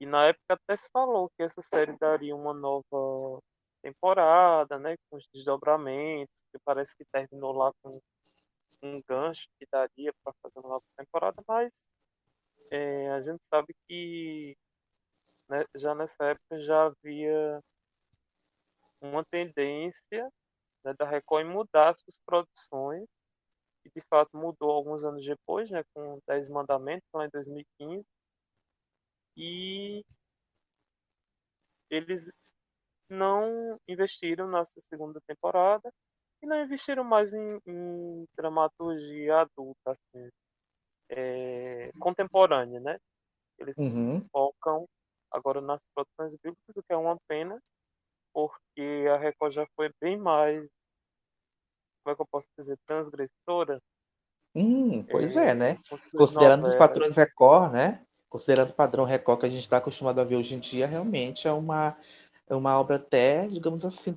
[0.00, 3.40] E na época até se falou que essa série daria uma nova
[3.82, 8.00] temporada, né, com os desdobramentos, que parece que terminou lá com
[8.82, 11.72] um gancho que daria para fazer uma nova temporada, mas
[12.70, 14.56] é, a gente sabe que
[15.48, 17.62] né, já nessa época já havia
[19.00, 20.30] uma tendência
[20.84, 23.06] né, da Record em mudar suas produções,
[23.84, 28.06] e de fato mudou alguns anos depois, né, com Dez Mandamentos, lá em 2015,
[29.36, 30.04] e
[31.90, 32.30] eles
[33.08, 35.90] não investiram nessa segunda temporada
[36.42, 40.28] e não investiram mais em, em dramaturgia adulta, assim,
[41.10, 42.98] é, contemporânea, né?
[43.58, 44.24] Eles uhum.
[44.32, 44.86] focam
[45.30, 47.58] agora nas produções bíblicas, o que é uma pena,
[48.32, 50.66] porque a Record já foi bem mais,
[52.02, 53.80] como é que eu posso dizer, transgressora.
[54.54, 55.78] Hum, pois é, é né?
[56.16, 56.74] Considerando novelas.
[56.74, 58.04] os padrões Record, né?
[58.28, 61.48] Considerando o padrão Record que a gente está acostumado a ver hoje em dia, realmente
[61.48, 61.96] é uma
[62.48, 64.14] é uma obra até, digamos assim,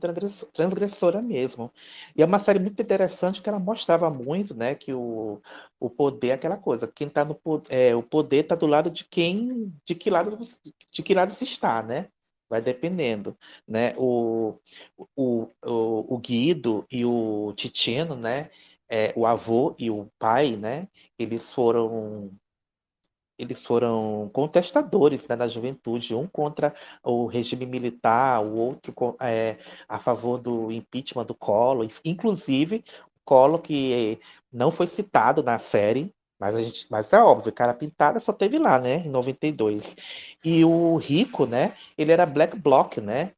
[0.53, 1.71] transgressora mesmo.
[2.15, 5.41] E é uma série muito interessante que ela mostrava muito, né, que o,
[5.79, 9.05] o poder é aquela coisa, quem tá no é, o poder está do lado de
[9.05, 10.37] quem, de que lado
[10.91, 12.07] de que lado se está, né?
[12.49, 13.37] Vai dependendo,
[13.67, 13.93] né?
[13.97, 14.59] O,
[15.15, 18.49] o, o, o Guido e o Titino, né?
[18.89, 20.87] É, o avô e o pai, né?
[21.17, 22.29] Eles foram
[23.41, 29.57] eles foram contestadores né, na juventude, um contra o regime militar, o outro é,
[29.89, 32.83] a favor do impeachment do Collor, inclusive
[33.15, 34.19] o Collor que
[34.51, 38.59] não foi citado na série, mas a gente, mas é óbvio, cara pintada só teve
[38.59, 39.95] lá, né, em 92.
[40.43, 43.31] E o Rico, né, ele era black bloc, né?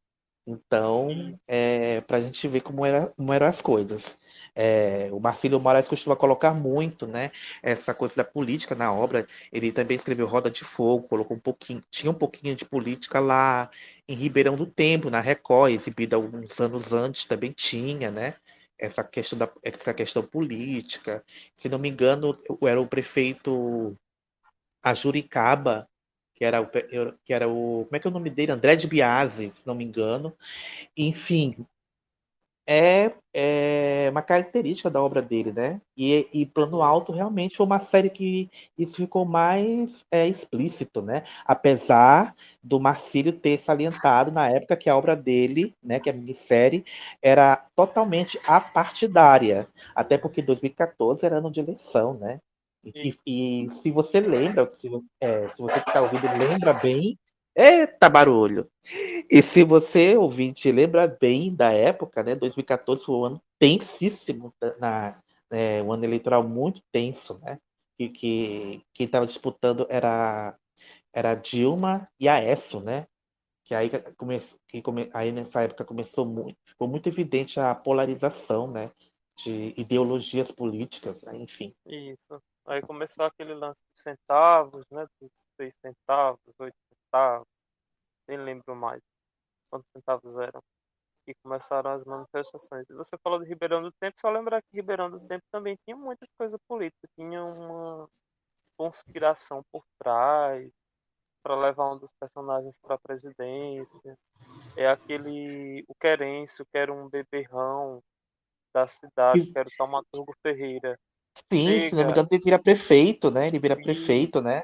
[0.45, 1.07] Então,
[1.47, 4.17] é, para a gente ver como, era, como eram as coisas.
[4.55, 9.27] É, o Marcílio Moraes costuma colocar muito, né, essa coisa da política na obra.
[9.51, 13.69] Ele também escreveu Roda de Fogo, colocou um pouquinho, tinha um pouquinho de política lá
[14.07, 18.35] em Ribeirão do Tempo, na Record, exibida alguns anos antes, também tinha, né?
[18.77, 21.23] essa questão da essa questão política.
[21.55, 23.97] Se não me engano, era o prefeito
[24.83, 25.89] Ajuricaba,
[26.35, 28.51] que era o que era o como é que é o nome dele?
[28.51, 30.35] André de Biase, se não me engano.
[30.97, 31.65] Enfim,
[32.65, 35.81] é, é uma característica da obra dele, né?
[35.97, 41.23] E, e Plano Alto realmente foi uma série que isso ficou mais é, explícito, né?
[41.45, 46.15] Apesar do Marcílio ter salientado na época que a obra dele, né, que é a
[46.15, 46.85] minissérie,
[47.21, 52.39] era totalmente apartidária, até porque 2014 era ano de eleição, né?
[52.83, 54.89] E, e, e se você lembra, se,
[55.21, 57.17] é, se você que está ouvindo lembra bem,
[57.55, 58.67] Eita barulho!
[59.29, 62.35] E se você, ouvinte, lembra bem da época, né?
[62.35, 67.59] 2014 foi um ano tensíssimo, na, é, um ano eleitoral muito tenso, né?
[67.99, 70.57] E que quem estava disputando era,
[71.13, 73.05] era Dilma e Aécio, né?
[73.63, 78.67] Que aí, começou, que come, aí nessa época começou muito, ficou muito evidente a polarização,
[78.67, 78.91] né?
[79.37, 81.37] De ideologias políticas, né?
[81.37, 81.73] enfim.
[81.85, 82.41] Isso.
[82.65, 85.05] Aí começou aquele lance de centavos, né?
[85.21, 86.75] De seis centavos, oito
[87.13, 87.47] centavos,
[88.27, 89.01] nem lembro mais
[89.69, 90.61] quantos centavos eram.
[91.25, 92.89] E começaram as manifestações.
[92.89, 95.95] E você falou de Ribeirão do Tempo, só lembrar que Ribeirão do Tempo também tinha
[95.95, 98.09] muitas coisas políticas, tinha uma
[98.77, 100.69] conspiração por trás
[101.41, 104.17] para levar um dos personagens para a presidência.
[104.75, 108.01] É aquele o Querêncio, que era um beberrão
[108.73, 110.97] da cidade, que era o Taumaturgo Ferreira.
[111.51, 111.81] Sim, Chega.
[111.81, 113.47] se não me engano, ele vira prefeito, né?
[113.47, 113.83] Ele vira Isso.
[113.83, 114.63] prefeito, né?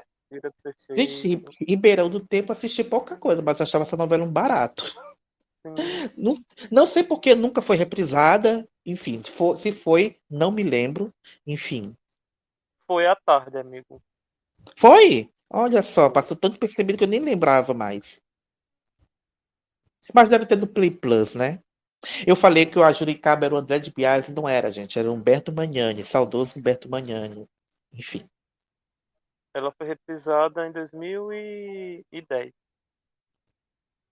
[0.90, 4.84] Gente, Ribeirão do Tempo assisti pouca coisa, mas achava essa novela um barato.
[6.16, 8.66] Não, não sei porque nunca foi reprisada.
[8.84, 11.12] Enfim, se, for, se foi, não me lembro.
[11.46, 11.94] Enfim.
[12.86, 14.02] Foi à tarde, amigo.
[14.78, 15.30] Foi?
[15.50, 18.22] Olha só, passou tanto percebido que eu nem lembrava mais.
[20.14, 21.62] Mas deve ter do Play Plus, né?
[22.26, 24.98] Eu falei que o Ajuricaba era o André de Biase, não era, gente.
[24.98, 27.46] Era o Humberto Magnani, saudoso Humberto Magnani.
[27.92, 28.26] Enfim.
[29.54, 32.52] Ela foi reprisada em 2010.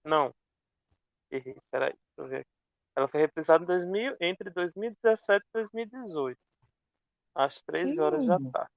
[0.05, 0.35] Não.
[1.31, 2.51] Errei, peraí, deixa eu ver aqui.
[2.97, 6.39] Ela foi reprisada em 2000, entre 2017 e 2018.
[7.35, 8.51] Às 3 horas da Hum.
[8.51, 8.71] tarde.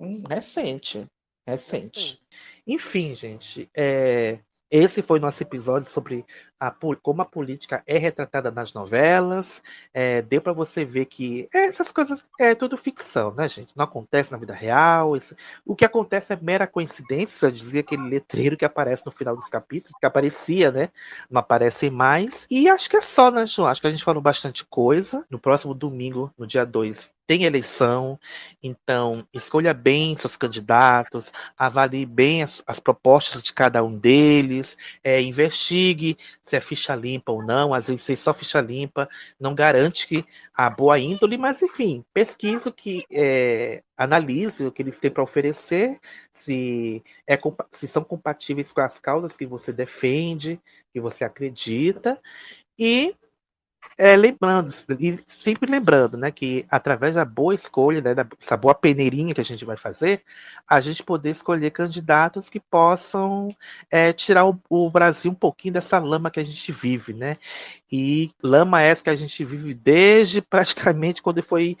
[0.00, 1.06] Hum, recente.
[1.46, 2.22] Recente.
[2.66, 3.70] Enfim, gente.
[3.74, 6.24] é, esse foi nosso episódio sobre
[6.58, 6.70] a
[7.02, 9.62] como a política é retratada nas novelas.
[9.92, 13.76] É, deu para você ver que essas coisas é tudo ficção, né, gente?
[13.76, 15.16] Não acontece na vida real.
[15.16, 19.48] isso- o que acontece é mera coincidência, dizia aquele letreiro que aparece no final dos
[19.48, 20.88] capítulos, que aparecia, né?
[21.30, 22.46] Não aparecem mais.
[22.50, 23.68] E acho que é só, né, João?
[23.68, 25.24] Acho que a gente falou bastante coisa.
[25.30, 28.18] No próximo domingo, no dia 2, tem eleição.
[28.62, 35.20] Então, escolha bem seus candidatos, avalie bem as, as propostas de cada um deles, é,
[35.20, 37.74] investigue se é ficha limpa ou não.
[37.74, 40.24] Às vezes, é só ficha limpa não garante que
[40.54, 45.22] a boa índole, mas enfim, pesquise o que é, analise o que eles têm para
[45.22, 45.98] oferecer,
[46.32, 47.38] se, é,
[47.70, 50.60] se são compatíveis com as causas que você defende,
[50.92, 52.20] que você acredita,
[52.78, 53.14] e
[53.98, 59.32] é, lembrando, e sempre lembrando, né, que através da boa escolha, né, dessa boa peneirinha
[59.34, 60.22] que a gente vai fazer,
[60.68, 63.48] a gente poder escolher candidatos que possam
[63.90, 67.38] é, tirar o, o Brasil um pouquinho dessa lama que a gente vive, né?
[67.90, 71.78] E lama essa que a gente vive desde praticamente quando foi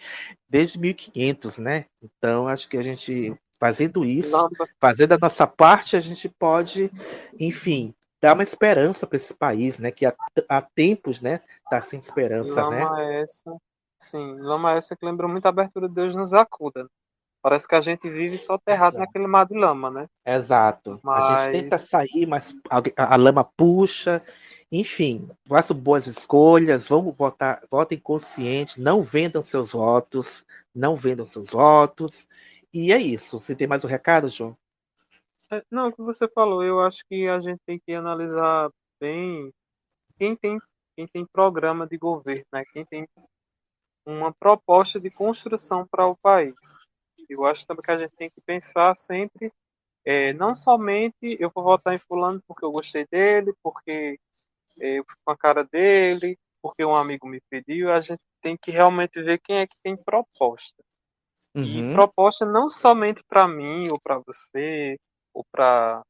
[0.48, 1.84] desde 1500, né?
[2.02, 4.36] Então acho que a gente fazendo isso,
[4.78, 6.90] fazendo a nossa parte, a gente pode,
[7.38, 7.94] enfim,
[8.26, 9.90] dar uma esperança para esse país, né?
[9.90, 10.14] Que há,
[10.48, 11.40] há tempos, né,
[11.70, 12.84] tá sem esperança, né?
[12.84, 13.56] Lama essa.
[14.00, 16.86] Sim, lama essa que lembra muito a abertura de Deus nos acuda.
[17.40, 20.08] Parece que a gente vive soterrado naquele mar de lama, né?
[20.26, 20.94] Exato.
[20.94, 24.20] A Mas- gente tenta sair, mas a a lama puxa.
[24.72, 31.50] Enfim, façam boas escolhas, vamos votar, votem conscientes, não vendam seus votos, não vendam seus
[31.50, 32.26] votos.
[32.74, 33.38] E é isso.
[33.38, 34.56] Você tem mais um recado, João?
[35.50, 39.52] É, Não, o que você falou, eu acho que a gente tem que analisar bem
[40.18, 40.58] quem tem,
[40.96, 42.64] quem tem programa de governo, né?
[42.72, 43.06] Quem tem
[44.06, 46.54] uma proposta de construção para o país.
[47.28, 49.52] Eu acho também que a gente tem que pensar sempre,
[50.04, 54.18] é, não somente eu vou votar em fulano porque eu gostei dele, porque
[54.80, 58.56] é, eu fui com a cara dele, porque um amigo me pediu, a gente tem
[58.56, 60.82] que realmente ver quem é que tem proposta.
[61.56, 61.92] E Uhum.
[61.94, 64.96] proposta não somente para mim ou para você
[65.36, 66.02] ou para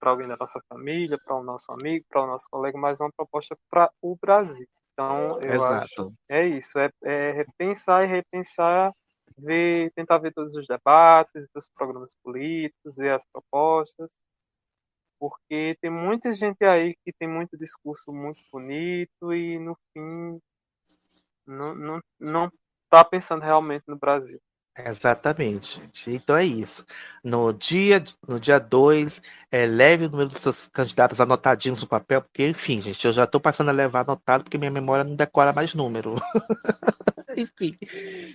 [0.00, 3.10] para alguém da nossa família, para o nosso amigo, para o nosso colega, mas uma
[3.16, 4.68] proposta para o Brasil.
[4.92, 5.64] Então, eu Exato.
[5.64, 8.92] acho é isso, é, é repensar e repensar,
[9.38, 14.12] ver, tentar ver todos os debates, ver os programas políticos, ver as propostas,
[15.18, 20.38] porque tem muita gente aí que tem muito discurso muito bonito e no fim
[21.46, 22.50] Não, não, não
[22.90, 24.38] tá pensando realmente no Brasil.
[24.76, 26.10] Exatamente, gente.
[26.10, 26.84] Então é isso.
[27.22, 32.22] No dia no dia 2, é, leve o número dos seus candidatos anotadinhos no papel,
[32.22, 35.52] porque, enfim, gente, eu já estou passando a levar anotado porque minha memória não decora
[35.52, 36.16] mais número.
[37.36, 37.78] enfim,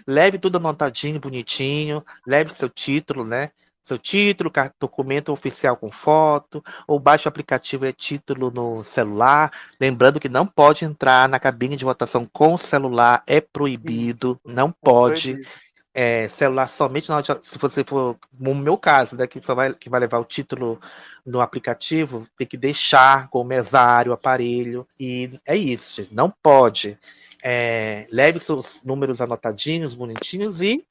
[0.08, 3.52] leve tudo anotadinho, bonitinho, leve seu título, né?
[3.84, 9.52] Seu título, documento oficial com foto, ou baixe o aplicativo e título no celular.
[9.80, 15.34] Lembrando que não pode entrar na cabine de votação com celular, é proibido, não pode.
[15.34, 15.69] Proibido
[16.02, 19.90] é, celular somente na se você for, no meu caso, né, que só vai, que
[19.90, 20.80] vai levar o título
[21.26, 26.32] no aplicativo, tem que deixar com o mesário, o aparelho, e é isso, gente, não
[26.42, 26.98] pode.
[27.44, 30.86] É, leve seus números anotadinhos, bonitinhos e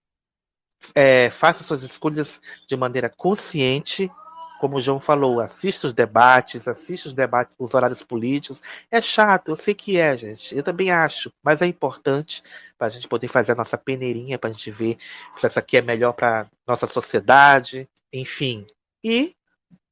[0.95, 2.39] é, faça suas escolhas
[2.69, 4.11] de maneira consciente
[4.59, 8.61] como o João falou, assista os debates, assista os debates, os horários políticos.
[8.91, 10.55] É chato, eu sei que é, gente.
[10.57, 12.43] Eu também acho, mas é importante
[12.77, 14.99] para a gente poder fazer a nossa peneirinha, para a gente ver
[15.33, 18.67] se essa aqui é melhor para nossa sociedade, enfim.
[19.03, 19.35] E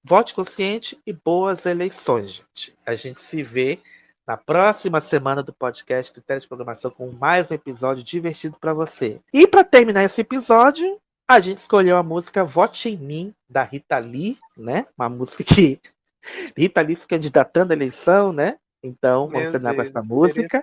[0.03, 2.75] vote consciente e boas eleições, gente.
[2.87, 3.81] A gente se vê
[4.27, 9.21] na próxima semana do podcast Critérios de Programação com mais um episódio divertido para você.
[9.33, 13.99] E para terminar esse episódio, a gente escolheu a música Vote em Mim, da Rita
[13.99, 14.87] Lee, né?
[14.97, 15.81] Uma música que
[16.57, 18.59] Rita Lee se candidatando à eleição, né?
[18.83, 20.63] Então, vamos cenar com essa música.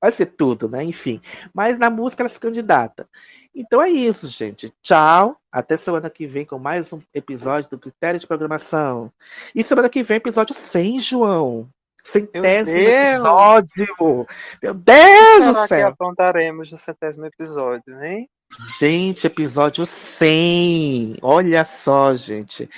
[0.00, 0.84] Vai ser tudo, né?
[0.84, 1.20] Enfim.
[1.52, 3.08] Mas na música ela se candidata.
[3.54, 4.72] Então é isso, gente.
[4.82, 5.36] Tchau.
[5.50, 9.10] Até semana que vem com mais um episódio do Critério de Programação.
[9.54, 11.68] E semana que vem, episódio 100, João.
[12.04, 14.26] Centésimo episódio!
[14.62, 15.88] Meu Deus do céu!
[15.88, 18.30] que aprontaremos no centésimo episódio, hein?
[18.78, 21.16] Gente, episódio 100.
[21.22, 22.68] Olha só, gente.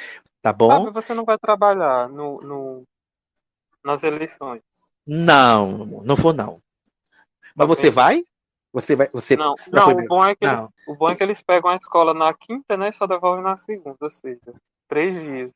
[0.42, 0.90] Tá bom?
[0.92, 2.82] Você não vai trabalhar no, no,
[3.84, 4.62] nas eleições?
[5.06, 6.60] Não, não vou não.
[7.54, 8.22] Mas você vai?
[8.72, 9.08] Você vai?
[9.12, 10.60] Você não, não o, bom é que não.
[10.60, 12.88] Eles, o bom é que eles pegam a escola na quinta, né?
[12.88, 14.54] E só devolvem na segunda, ou seja,
[14.88, 15.52] três dias.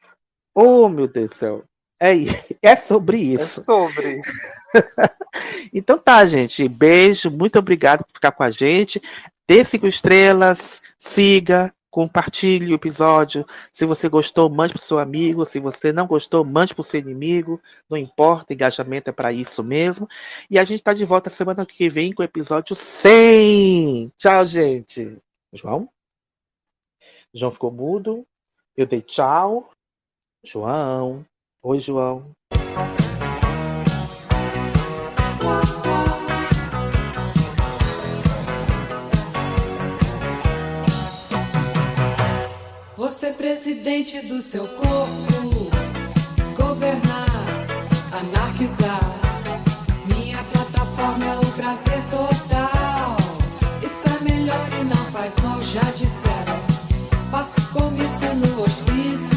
[0.54, 1.64] Oh, meu Deus do céu.
[2.00, 2.12] É,
[2.60, 3.60] é sobre isso.
[3.60, 4.22] É sobre.
[5.72, 6.68] então tá, gente.
[6.68, 9.00] Beijo, muito obrigado por ficar com a gente.
[9.46, 13.44] Dê cinco estrelas, siga, compartilhe o episódio.
[13.70, 15.44] Se você gostou, mande para o seu amigo.
[15.44, 17.60] Se você não gostou, mande para o seu inimigo.
[17.88, 20.08] Não importa, engajamento é para isso mesmo.
[20.50, 24.12] E a gente está de volta semana que vem com o episódio 100.
[24.16, 25.18] Tchau, gente.
[25.52, 25.88] João?
[27.32, 28.26] João ficou mudo.
[28.76, 29.70] Eu dei tchau.
[30.42, 31.24] João.
[31.62, 32.34] Oi, João.
[43.14, 45.70] Ser presidente do seu corpo,
[46.56, 47.28] governar,
[48.10, 49.00] anarquizar.
[50.04, 53.16] Minha plataforma é o prazer total.
[53.80, 56.58] Isso é melhor e não faz mal, já disseram.
[57.30, 59.33] Faço comício no hospício,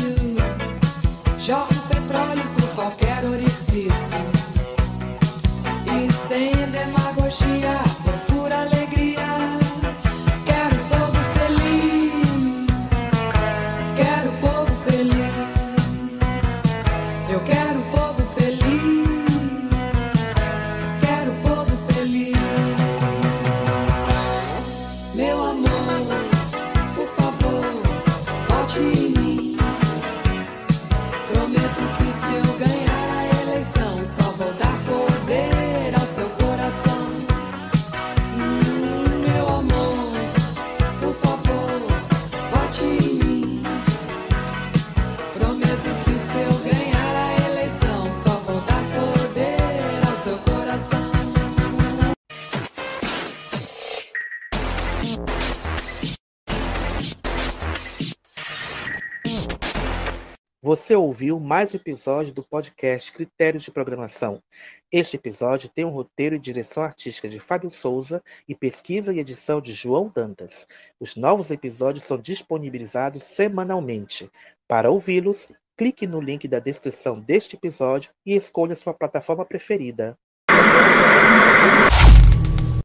[60.88, 64.42] Você ouviu mais um episódio do podcast Critérios de Programação.
[64.90, 69.60] Este episódio tem um roteiro e direção artística de Fábio Souza e pesquisa e edição
[69.60, 70.66] de João Dantas.
[70.98, 74.32] Os novos episódios são disponibilizados semanalmente.
[74.66, 80.18] Para ouvi-los, clique no link da descrição deste episódio e escolha sua plataforma preferida.